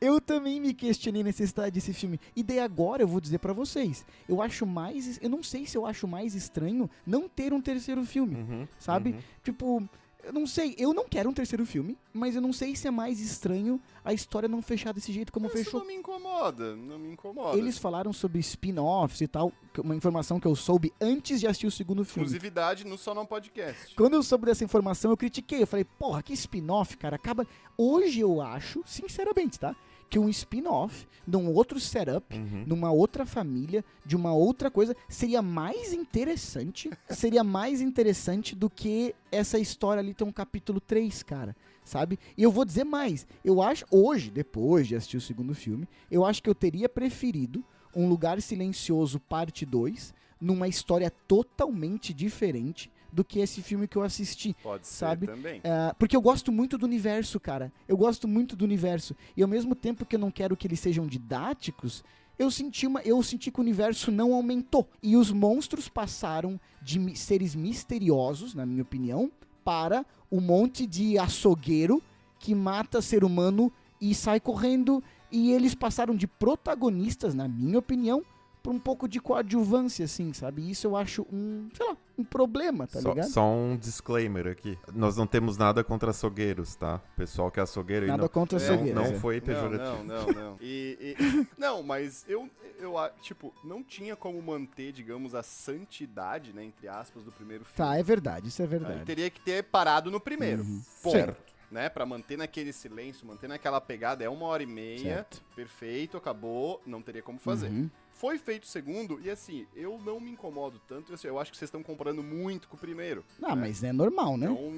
eu 0.00 0.20
também 0.20 0.60
me 0.60 0.72
questionei 0.74 1.22
a 1.22 1.24
necessidade 1.24 1.72
desse 1.72 1.92
filme. 1.92 2.20
E 2.36 2.42
daí 2.42 2.60
agora 2.60 3.02
eu 3.02 3.08
vou 3.08 3.20
dizer 3.20 3.38
pra 3.38 3.52
vocês, 3.52 4.04
eu 4.28 4.40
acho 4.42 4.64
mais, 4.66 5.18
eu 5.22 5.28
não 5.30 5.42
sei 5.42 5.66
se 5.66 5.76
eu 5.76 5.86
acho 5.86 6.06
mais 6.06 6.34
estranho 6.34 6.88
não 7.06 7.28
ter 7.28 7.52
um 7.52 7.60
terceiro 7.60 8.04
filme, 8.04 8.36
Uhum, 8.36 8.68
sabe? 8.78 9.10
uhum. 9.10 9.18
Tipo, 9.42 9.88
eu 10.24 10.32
não 10.32 10.46
sei, 10.46 10.74
eu 10.76 10.92
não 10.92 11.08
quero 11.08 11.30
um 11.30 11.32
terceiro 11.32 11.64
filme, 11.64 11.96
mas 12.12 12.34
eu 12.34 12.42
não 12.42 12.52
sei 12.52 12.76
se 12.76 12.86
é 12.86 12.90
mais 12.90 13.18
estranho 13.18 13.80
a 14.04 14.12
história 14.12 14.48
não 14.48 14.60
fechar 14.60 14.92
desse 14.92 15.10
jeito 15.12 15.32
como 15.32 15.46
Isso 15.46 15.56
fechou. 15.56 15.80
não 15.80 15.86
me 15.86 15.94
incomoda, 15.94 16.76
não 16.76 16.98
me 16.98 17.12
incomoda. 17.12 17.56
Eles 17.56 17.78
falaram 17.78 18.12
sobre 18.12 18.38
spin-offs 18.40 19.20
e 19.22 19.26
tal, 19.28 19.50
que- 19.72 19.80
uma 19.80 19.96
informação 19.96 20.38
que 20.38 20.46
eu 20.46 20.54
soube 20.54 20.92
antes 21.00 21.40
de 21.40 21.46
assistir 21.46 21.66
o 21.68 21.70
segundo 21.70 22.04
filme. 22.04 22.26
Exclusividade 22.26 22.84
no 22.84 22.98
Só 22.98 23.14
Não 23.14 23.24
Podcast. 23.24 23.94
Quando 23.94 24.14
eu 24.14 24.22
soube 24.22 24.44
dessa 24.46 24.64
informação, 24.64 25.10
eu 25.10 25.16
critiquei. 25.16 25.62
Eu 25.62 25.66
falei, 25.66 25.84
porra, 25.84 26.22
que 26.22 26.32
spin-off, 26.34 26.96
cara. 26.98 27.16
Acaba. 27.16 27.46
Hoje 27.76 28.20
eu 28.20 28.42
acho, 28.42 28.82
sinceramente, 28.84 29.58
tá? 29.58 29.74
Que 30.10 30.18
um 30.18 30.28
spin-off, 30.28 31.06
num 31.26 31.52
outro 31.52 31.78
setup, 31.78 32.34
Uhum. 32.34 32.64
numa 32.66 32.90
outra 32.90 33.26
família, 33.26 33.84
de 34.06 34.16
uma 34.16 34.32
outra 34.32 34.70
coisa, 34.70 34.96
seria 35.08 35.42
mais 35.42 35.92
interessante. 35.92 36.90
seria 37.10 37.44
mais 37.44 37.80
interessante 37.80 38.54
do 38.54 38.70
que 38.70 39.14
essa 39.30 39.58
história 39.58 40.00
ali 40.00 40.14
ter 40.14 40.24
um 40.24 40.32
capítulo 40.32 40.80
3, 40.80 41.22
cara. 41.22 41.54
Sabe? 41.84 42.18
E 42.36 42.42
eu 42.42 42.50
vou 42.52 42.64
dizer 42.66 42.84
mais. 42.84 43.26
Eu 43.44 43.62
acho, 43.62 43.84
hoje, 43.90 44.30
depois 44.30 44.86
de 44.86 44.94
assistir 44.94 45.16
o 45.16 45.20
segundo 45.22 45.54
filme, 45.54 45.88
eu 46.10 46.24
acho 46.24 46.42
que 46.42 46.50
eu 46.50 46.54
teria 46.54 46.88
preferido 46.88 47.64
Um 47.96 48.06
Lugar 48.08 48.40
Silencioso, 48.42 49.18
parte 49.18 49.64
2, 49.64 50.12
numa 50.40 50.68
história 50.68 51.10
totalmente 51.26 52.12
diferente 52.14 52.90
do 53.12 53.24
que 53.24 53.40
esse 53.40 53.62
filme 53.62 53.88
que 53.88 53.96
eu 53.96 54.02
assisti. 54.02 54.54
Pode 54.62 54.86
ser 54.86 54.96
Sabe? 54.96 55.26
também. 55.26 55.60
É, 55.64 55.94
porque 55.98 56.16
eu 56.16 56.20
gosto 56.20 56.52
muito 56.52 56.76
do 56.76 56.86
universo, 56.86 57.40
cara. 57.40 57.72
Eu 57.86 57.96
gosto 57.96 58.28
muito 58.28 58.54
do 58.54 58.64
universo. 58.64 59.14
E 59.36 59.42
ao 59.42 59.48
mesmo 59.48 59.74
tempo 59.74 60.04
que 60.04 60.16
eu 60.16 60.20
não 60.20 60.30
quero 60.30 60.56
que 60.56 60.66
eles 60.66 60.80
sejam 60.80 61.06
didáticos, 61.06 62.04
eu 62.38 62.50
senti, 62.50 62.86
uma, 62.86 63.00
eu 63.02 63.20
senti 63.22 63.50
que 63.50 63.58
o 63.58 63.62
universo 63.62 64.12
não 64.12 64.32
aumentou. 64.32 64.88
E 65.02 65.16
os 65.16 65.32
monstros 65.32 65.88
passaram 65.88 66.60
de 66.80 67.16
seres 67.16 67.54
misteriosos, 67.54 68.54
na 68.54 68.64
minha 68.64 68.82
opinião, 68.82 69.30
para 69.64 70.06
um 70.30 70.40
monte 70.40 70.86
de 70.86 71.18
açougueiro 71.18 72.02
que 72.38 72.54
mata 72.54 73.02
ser 73.02 73.24
humano 73.24 73.72
e 74.00 74.14
sai 74.14 74.38
correndo. 74.38 75.02
E 75.30 75.52
eles 75.52 75.74
passaram 75.74 76.14
de 76.14 76.26
protagonistas, 76.26 77.34
na 77.34 77.48
minha 77.48 77.78
opinião, 77.78 78.22
para 78.62 78.72
um 78.72 78.78
pouco 78.78 79.08
de 79.08 79.20
coadjuvância, 79.20 80.04
assim, 80.04 80.32
sabe? 80.32 80.70
Isso 80.70 80.86
eu 80.86 80.96
acho 80.96 81.26
um, 81.32 81.68
sei 81.74 81.86
lá, 81.86 81.96
um 82.18 82.24
problema, 82.24 82.86
tá 82.86 83.00
só, 83.00 83.10
ligado? 83.10 83.28
só 83.30 83.44
um 83.48 83.76
disclaimer 83.76 84.46
aqui. 84.48 84.76
Nós 84.92 85.16
não 85.16 85.26
temos 85.26 85.56
nada 85.56 85.84
contra 85.84 86.10
açougueiros, 86.10 86.74
tá? 86.74 86.98
Pessoal 87.16 87.50
que 87.50 87.60
é 87.60 87.62
açougueiro 87.62 88.04
aí 88.06 88.10
Nada 88.10 88.22
não, 88.22 88.28
contra 88.28 88.56
açougueiros. 88.58 88.94
não 88.94 89.04
é. 89.04 89.14
foi 89.18 89.40
pejorativo. 89.40 90.02
Não, 90.02 90.04
não, 90.04 90.26
não, 90.26 90.32
não. 90.32 90.58
E, 90.60 91.16
e- 91.16 91.46
não, 91.56 91.82
mas 91.82 92.24
eu, 92.28 92.50
eu, 92.78 92.94
tipo, 93.22 93.54
não 93.62 93.82
tinha 93.82 94.16
como 94.16 94.40
manter, 94.42 94.92
digamos, 94.92 95.34
a 95.34 95.42
santidade, 95.42 96.52
né, 96.52 96.64
entre 96.64 96.88
aspas, 96.88 97.22
do 97.22 97.30
primeiro 97.32 97.64
filme. 97.64 97.76
Tá, 97.76 97.96
é 97.96 98.02
verdade, 98.02 98.48
isso 98.48 98.60
é 98.62 98.66
verdade. 98.66 99.04
teria 99.04 99.30
que 99.30 99.40
ter 99.40 99.62
parado 99.64 100.10
no 100.10 100.20
primeiro. 100.20 100.62
Uhum. 100.62 100.82
Certo. 100.82 101.48
Né, 101.70 101.88
pra 101.90 102.06
manter 102.06 102.38
naquele 102.38 102.72
silêncio, 102.72 103.26
manter 103.26 103.46
naquela 103.46 103.78
pegada, 103.78 104.24
é 104.24 104.28
uma 104.28 104.46
hora 104.46 104.62
e 104.62 104.66
meia, 104.66 105.02
Certo. 105.16 105.42
perfeito, 105.54 106.16
acabou, 106.16 106.80
não 106.86 107.02
teria 107.02 107.20
como 107.22 107.38
fazer. 107.38 107.68
Uhum. 107.68 107.90
Foi 108.18 108.36
feito 108.36 108.64
o 108.64 108.66
segundo, 108.66 109.20
e 109.22 109.30
assim, 109.30 109.64
eu 109.76 109.96
não 110.04 110.18
me 110.18 110.32
incomodo 110.32 110.80
tanto, 110.88 111.14
assim, 111.14 111.28
eu 111.28 111.38
acho 111.38 111.52
que 111.52 111.56
vocês 111.56 111.68
estão 111.68 111.82
comparando 111.84 112.20
muito 112.22 112.68
com 112.68 112.76
o 112.76 112.78
primeiro. 112.78 113.24
Ah, 113.40 113.54
mas 113.54 113.82
é 113.84 113.92
normal, 113.92 114.36
né? 114.36 114.46
Então, 114.50 114.72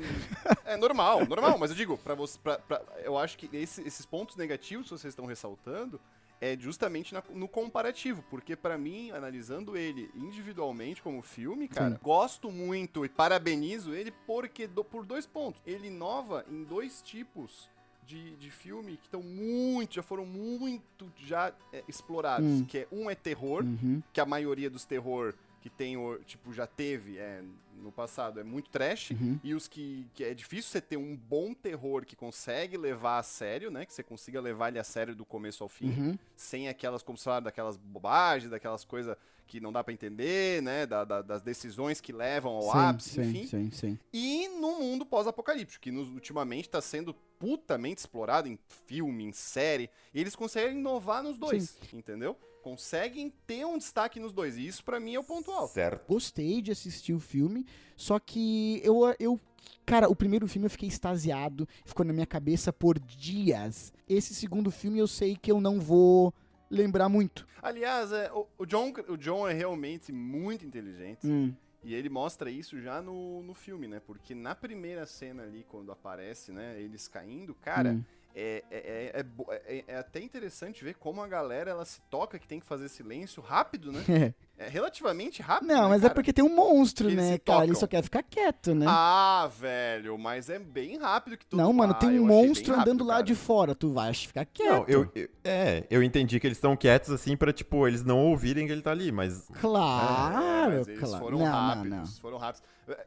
é 0.67 0.77
normal, 0.77 1.27
normal, 1.27 1.57
mas 1.59 1.71
eu 1.71 1.77
digo, 1.77 1.97
para 1.97 2.15
você, 2.15 2.39
pra, 2.39 2.59
pra- 2.59 2.83
eu 3.03 3.17
acho 3.17 3.39
que 3.39 3.49
esse- 3.57 3.81
esses 3.83 4.05
pontos 4.05 4.37
negativos 4.37 4.85
que 4.85 4.91
vocês 4.99 5.11
estão 5.13 5.25
ressaltando 5.25 5.99
é 6.39 6.55
justamente 6.59 7.15
na- 7.15 7.23
no 7.35 7.49
comparativo, 7.49 8.23
porque 8.29 8.55
pra 8.57 8.77
mim, 8.77 9.11
analisando 9.11 9.75
ele 9.77 10.11
individualmente 10.15 11.03
como 11.03 11.23
filme, 11.23 11.67
cara, 11.67 11.93
Sim. 11.93 11.99
gosto 12.03 12.51
muito 12.51 13.05
e 13.05 13.09
parabenizo 13.09 13.95
ele 13.95 14.11
porque 14.27 14.67
do- 14.67 14.85
por 14.85 15.05
dois 15.07 15.27
pontos. 15.27 15.63
Ele 15.67 15.87
inova 15.89 16.45
em 16.51 16.63
dois 16.65 17.01
tipos 17.03 17.69
de, 18.11 18.35
de 18.37 18.51
filme 18.51 18.97
que 18.97 19.07
estão 19.07 19.23
muito, 19.23 19.95
já 19.95 20.03
foram 20.03 20.27
muito 20.27 21.11
já 21.25 21.53
é, 21.73 21.85
explorados, 21.87 22.47
Hum. 22.47 22.65
que 22.65 22.79
é 22.79 22.89
um 22.91 23.09
é 23.09 23.15
terror, 23.15 23.63
Uhum. 23.63 24.03
que 24.13 24.21
a 24.21 24.27
maioria 24.27 24.69
dos 24.69 24.85
terror 24.85 25.33
que 25.63 25.69
tem, 25.71 25.95
tipo, 26.25 26.53
já 26.55 26.67
teve 26.67 27.19
é, 27.19 27.43
no 27.83 27.93
passado 27.93 28.41
é 28.41 28.43
muito 28.43 28.71
trash. 28.71 29.11
Uhum. 29.11 29.39
E 29.45 29.55
os 29.55 29.69
que, 29.69 30.07
que 30.15 30.25
é 30.25 30.33
difícil 30.35 30.71
você 30.71 30.81
ter 30.81 30.97
um 30.97 31.15
bom 31.15 31.53
terror 31.53 32.05
que 32.07 32.17
consegue 32.17 32.79
levar 32.79 33.19
a 33.19 33.23
sério, 33.23 33.71
né? 33.71 33.85
Que 33.85 33.93
você 33.93 34.03
consiga 34.03 34.41
levar 34.41 34.69
ele 34.69 34.79
a 34.79 34.85
sério 34.85 35.15
do 35.15 35.23
começo 35.25 35.63
ao 35.63 35.69
fim. 35.69 35.91
Uhum. 35.91 36.19
Sem 36.35 36.67
aquelas, 36.69 37.03
como 37.03 37.19
se 37.19 37.25
fala, 37.25 37.43
daquelas 37.43 37.77
bobagens, 37.77 38.51
daquelas 38.51 38.85
coisas 38.85 39.15
que 39.51 39.61
não 39.61 39.73
dá 39.73 39.83
pra 39.83 39.93
entender, 39.93 40.63
né? 40.63 40.87
da- 40.87 41.05
da- 41.05 41.23
das 41.23 41.43
decisões 41.43 42.01
que 42.01 42.13
levam 42.13 42.53
ao 42.53 42.63
Sim, 42.71 42.79
ápice, 42.79 43.11
sim, 43.11 43.21
enfim. 43.23 43.47
sim, 43.49 43.71
sim. 43.73 43.99
E 44.13 44.47
no 44.61 44.79
mundo 44.79 45.05
pós-apocalíptico, 45.05 45.83
que 45.83 45.91
nos- 45.91 46.09
ultimamente 46.09 46.67
está 46.69 46.81
sendo 46.81 47.13
putamente 47.37 47.99
explorado 47.99 48.47
em 48.47 48.57
filme, 48.87 49.25
em 49.25 49.33
série, 49.33 49.91
e 50.15 50.21
eles 50.21 50.37
conseguem 50.37 50.79
inovar 50.79 51.21
nos 51.23 51.37
dois, 51.37 51.77
entendeu? 51.93 52.37
Conseguem 52.63 53.33
ter 53.47 53.65
um 53.65 53.77
destaque 53.77 54.21
nos 54.21 54.33
dois, 54.33 54.57
e 54.57 54.67
isso 54.67 54.85
pra 54.85 55.01
mim 55.01 55.15
é 55.15 55.19
o 55.19 55.25
ponto 55.25 55.51
alto. 55.51 55.73
Certo. 55.73 56.07
Gostei 56.07 56.63
de 56.63 56.71
assistir 56.71 57.13
o 57.13 57.19
filme, 57.19 57.67
só 57.97 58.19
que 58.21 58.81
eu, 58.85 59.01
eu. 59.19 59.41
Cara, 59.85 60.09
o 60.09 60.15
primeiro 60.15 60.47
filme 60.47 60.67
eu 60.67 60.71
fiquei 60.71 60.89
extasiado, 60.89 61.67
ficou 61.85 62.05
na 62.07 62.13
minha 62.13 62.27
cabeça 62.27 62.73
por 62.73 62.99
dias. 63.01 63.93
Esse 64.09 64.33
segundo 64.35 64.71
filme 64.71 64.99
eu 65.01 65.09
sei 65.09 65.37
que 65.37 65.51
eu 65.51 65.61
não 65.61 65.81
vou 65.81 66.33
lembrar 66.71 67.09
muito. 67.09 67.47
Aliás, 67.63 68.13
é, 68.13 68.31
o, 68.33 68.47
o 68.59 68.65
John, 68.67 68.93
o 69.09 69.17
John 69.17 69.49
é 69.49 69.53
realmente 69.53 70.13
muito 70.13 70.65
inteligente, 70.65 71.27
Hum, 71.27 71.55
e 71.83 71.95
ele 71.95 72.09
mostra 72.09 72.51
isso 72.51 72.81
já 72.81 73.01
no, 73.01 73.43
no 73.43 73.55
filme, 73.55 73.89
né? 73.89 74.01
Porque 74.07 74.35
na 74.35 74.55
primeira 74.55 75.07
cena 75.07 75.43
ali, 75.43 75.65
quando 75.69 75.91
aparece, 75.91 76.53
né, 76.53 76.81
eles 76.81 77.09
caindo, 77.09 77.55
cara, 77.55 77.93
hum. 77.93 78.05
é, 78.35 78.63
é, 78.71 78.79
é, 78.79 79.21
é 79.21 79.79
é- 79.79 79.85
é 79.89 79.97
até 79.97 80.21
interessante 80.21 80.85
ver 80.85 80.95
como 80.95 81.23
a 81.23 81.27
galera 81.29 81.71
ela 81.71 81.85
se 81.85 82.01
toca 82.11 82.39
que 82.39 82.47
tem 82.47 82.61
que 82.61 82.67
fazer 82.67 82.89
silêncio 82.89 83.43
rápido, 83.43 83.91
né? 83.93 84.05
É 84.63 84.69
relativamente 84.69 85.41
rápido. 85.41 85.69
Não, 85.69 85.85
né, 85.85 85.89
mas 85.89 85.99
é 86.01 86.03
cara? 86.03 86.15
porque 86.15 86.35
tem 86.35 86.45
um 86.45 86.55
monstro, 86.55 87.09
eles 87.09 87.17
né, 87.17 87.39
cara? 87.39 87.65
Ele 87.65 87.75
só 87.75 87.87
quer 87.87 88.03
ficar 88.03 88.23
quieto, 88.23 88.75
né? 88.75 88.85
Ah, 88.87 89.49
velho, 89.59 90.19
mas 90.19 90.51
é 90.51 90.59
bem 90.59 90.99
rápido 90.99 91.39
que 91.39 91.47
tudo 91.47 91.59
não, 91.59 91.73
mano, 91.73 91.95
tem 91.95 92.11
um 92.11 92.17
eu 92.17 92.25
monstro 92.27 92.75
rápido, 92.75 92.91
andando 92.91 93.05
lá 93.05 93.23
de 93.23 93.35
fora. 93.35 93.75
Tu 93.75 93.91
vai 93.91 94.13
ficar 94.13 94.45
quieto. 94.45 94.71
Não, 94.71 94.85
eu, 94.87 95.11
eu- 95.15 95.29
é, 95.43 95.87
eu 95.91 96.03
entendi 96.03 96.39
que 96.39 96.47
eles 96.47 96.59
estão 96.59 96.77
quietos 96.77 97.09
assim 97.11 97.39
pra, 97.39 97.55
tipo, 97.55 97.89
eles 97.89 98.05
não 98.05 98.19
ouvirem 98.19 98.67
que 98.67 98.73
ele 98.73 98.83
tá 98.83 98.91
ali, 98.91 99.11
mas 99.11 99.49
Claro, 99.61 100.73
É, 100.75 100.79
mas 100.79 100.89
eles 100.89 101.01
claro. 101.01 101.25
foram 101.25 101.39
não, 101.39 101.47
rápidos, 101.47 101.91
não, 101.91 101.97
não. 101.99 102.07
foram 102.07 102.37
rápidos. 102.37 102.63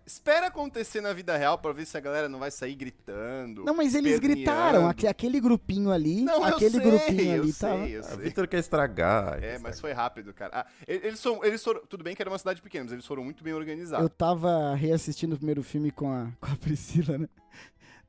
Espera 0.06 0.48
acontecer 0.48 1.02
na 1.02 1.12
vida 1.12 1.36
real 1.36 1.58
pra 1.58 1.74
ver 1.74 1.86
se 1.86 1.98
a 1.98 2.00
galera 2.00 2.30
não 2.30 2.40
vai 2.40 2.50
sair 2.50 2.74
gritando. 2.74 3.66
Não, 3.66 3.76
mas 3.76 3.94
eles 3.94 4.18
gritaram. 4.18 4.88
aque- 4.88 5.08
Aquele 5.08 5.42
grupinho 5.42 5.92
ali. 5.92 6.22
Não, 6.22 6.36
eu 6.38 6.44
aquele 6.56 6.72
sei, 6.72 6.80
grupinho 6.80 7.36
eu 7.36 7.44
ali 7.44 7.52
sei, 7.52 7.70
tava. 7.70 7.90
eu 7.90 8.00
o 8.00 8.04
sei. 8.04 8.18
Victor 8.18 8.48
quer 8.48 8.60
estragar. 8.60 9.44
É, 9.44 9.58
mas 9.60 9.82
foi 9.82 9.92
rápido, 9.92 10.34
cara. 10.34 10.52
Ah, 10.54 10.66
eles, 10.88 11.20
são, 11.20 11.43
eles 11.44 11.64
foram. 11.64 11.82
Tudo 11.86 12.04
bem 12.04 12.16
que 12.16 12.22
era 12.22 12.30
uma 12.30 12.38
cidade 12.38 12.62
pequena, 12.62 12.86
mas 12.86 12.94
eles 12.94 13.06
foram 13.06 13.24
muito 13.24 13.44
bem 13.44 13.54
organizados. 13.54 14.04
Eu 14.04 14.10
tava 14.10 14.76
reassistindo 14.76 15.36
o 15.36 15.38
primeiro 15.38 15.64
filme 15.64 15.92
com 15.92 16.12
a, 16.12 16.32
com 16.40 16.52
a 16.52 16.56
Priscila, 16.56 17.18
né? 17.18 17.30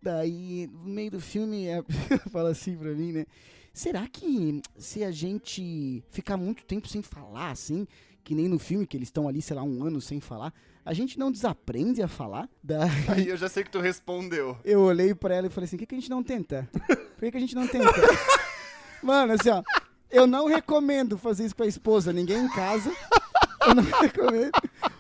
Daí, 0.03 0.69
no 0.73 0.91
meio 0.91 1.11
do 1.13 1.21
filme, 1.21 1.73
a 1.73 1.83
Priscila 1.83 2.21
fala 2.31 2.51
assim 2.51 2.77
pra 2.77 2.91
mim, 2.91 3.13
né? 3.13 3.27
Será 3.73 4.07
que 4.07 4.63
se 4.79 5.03
a 5.03 5.11
gente 5.11 6.05
ficar 6.11 6.37
muito 6.37 6.65
tempo 6.65 6.87
sem 6.87 7.03
falar, 7.03 7.51
assim, 7.51 7.87
que 8.23 8.35
nem 8.35 8.49
no 8.49 8.59
filme, 8.59 8.87
que 8.87 8.97
eles 8.97 9.09
estão 9.09 9.27
ali, 9.27 9.43
sei 9.43 9.57
lá, 9.57 9.63
um 9.65 9.83
ano 9.83 10.01
sem 10.01 10.21
falar, 10.21 10.55
a 10.85 10.95
gente 10.95 11.19
não 11.19 11.33
desaprende 11.33 12.01
a 12.01 12.07
falar? 12.07 12.49
Daí 12.63 12.89
Aí 13.09 13.29
eu 13.29 13.37
já 13.37 13.49
sei 13.49 13.65
que 13.65 13.71
tu 13.71 13.81
respondeu. 13.81 14.57
eu 14.65 14.81
olhei 14.81 15.15
pra 15.15 15.35
ela 15.35 15.49
e 15.49 15.51
falei 15.51 15.67
assim, 15.67 15.77
por 15.77 15.81
que, 15.81 15.87
que 15.87 15.95
a 15.97 15.99
gente 15.99 16.11
não 16.11 16.23
tenta? 16.23 16.69
Por 16.73 17.21
que, 17.21 17.31
que 17.33 17.37
a 17.37 17.41
gente 17.41 17.55
não 17.55 17.67
tenta? 17.67 17.91
Mano, 19.03 19.33
assim, 19.33 19.51
ó, 19.51 19.63
eu 20.15 20.27
não 20.27 20.47
recomendo 20.47 21.19
fazer 21.19 21.45
isso 21.45 21.57
com 21.57 21.63
a 21.63 21.67
esposa, 21.67 22.13
ninguém 22.13 22.45
em 22.45 22.49
casa. 22.49 22.91
Eu 23.67 23.75
não 23.75 23.83
recomendo. 24.01 24.53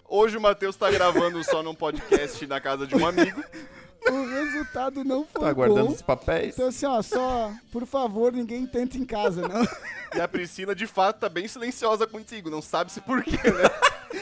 Hoje 0.09 0.37
o 0.37 0.41
Matheus 0.41 0.77
tá 0.77 0.91
gravando 0.91 1.43
só 1.45 1.62
num 1.62 1.75
podcast 1.75 2.47
na 2.47 2.61
casa 2.61 2.87
de 2.87 2.95
um 2.97 3.07
amigo. 3.07 3.43
O 4.07 4.27
resultado 4.27 5.03
não 5.03 5.25
foi 5.25 5.41
Tá 5.41 5.51
guardando 5.55 5.87
bom. 5.87 5.93
os 5.93 6.03
papéis. 6.03 6.53
Então, 6.53 6.69
assim, 6.69 6.85
ó, 6.85 7.01
só, 7.01 7.51
por 7.73 7.87
favor, 7.87 8.35
ninguém 8.35 8.67
tenta 8.67 8.99
em 8.99 9.05
casa, 9.07 9.49
não. 9.49 9.67
E 10.15 10.21
a 10.21 10.29
Priscila, 10.29 10.75
de 10.75 10.87
fato, 10.87 11.21
tá 11.21 11.29
bem 11.31 11.49
silenciosa 11.49 12.07
contigo. 12.07 12.51
Não 12.51 12.61
sabe 12.61 12.93
se 12.93 13.01
por 13.01 13.23
quê, 13.25 13.31
né? 13.51 13.71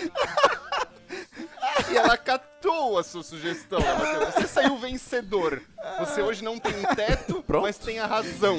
E 1.91 1.97
ela 1.97 2.17
catou 2.17 2.99
a 2.99 3.03
sua 3.03 3.23
sugestão? 3.23 3.81
Você 4.33 4.47
saiu 4.47 4.77
vencedor. 4.77 5.61
Você 5.99 6.23
hoje 6.23 6.43
não 6.45 6.59
tem 6.59 6.73
um 6.79 6.95
teto, 6.95 7.43
Pronto. 7.47 7.63
mas 7.63 7.79
tem 7.79 7.99
a 7.99 8.07
razão. 8.07 8.59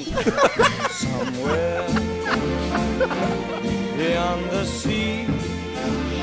somewhere 0.90 1.84
beyond 3.96 4.48
the 4.50 4.64
sea. 4.66 5.26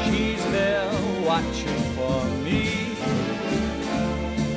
She's 0.05 0.43
there 0.51 0.89
watching 1.25 1.81
for 1.95 2.25
me. 2.43 2.81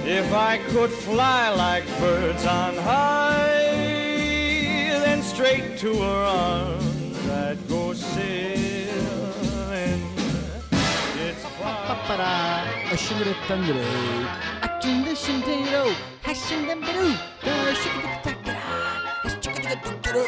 If 0.07 0.33
I 0.35 0.59
could 0.73 0.91
fly 0.91 1.49
like 1.51 1.87
birds 1.99 2.45
on 2.45 2.77
high, 2.77 3.55
then 5.05 5.23
straight 5.23 5.79
to 5.79 5.95
her 5.95 6.25
arms 6.27 7.29
I'd 7.31 7.59
go 7.69 7.95
sailing. 7.95 8.84
Ba-ba-da. 11.89 12.65
A 12.93 12.97
shingle 12.97 13.35
tangle. 13.47 13.85
A 14.63 14.69
tingle 14.81 15.15
shingle. 15.15 15.93
Hashing 16.23 16.67
them 16.67 16.81
blue. 16.81 17.15
The 17.45 17.75
shingle 17.75 18.17
tangle. 18.25 18.57
The 19.23 19.29
shingle 19.43 19.77
tangle. 19.85 20.25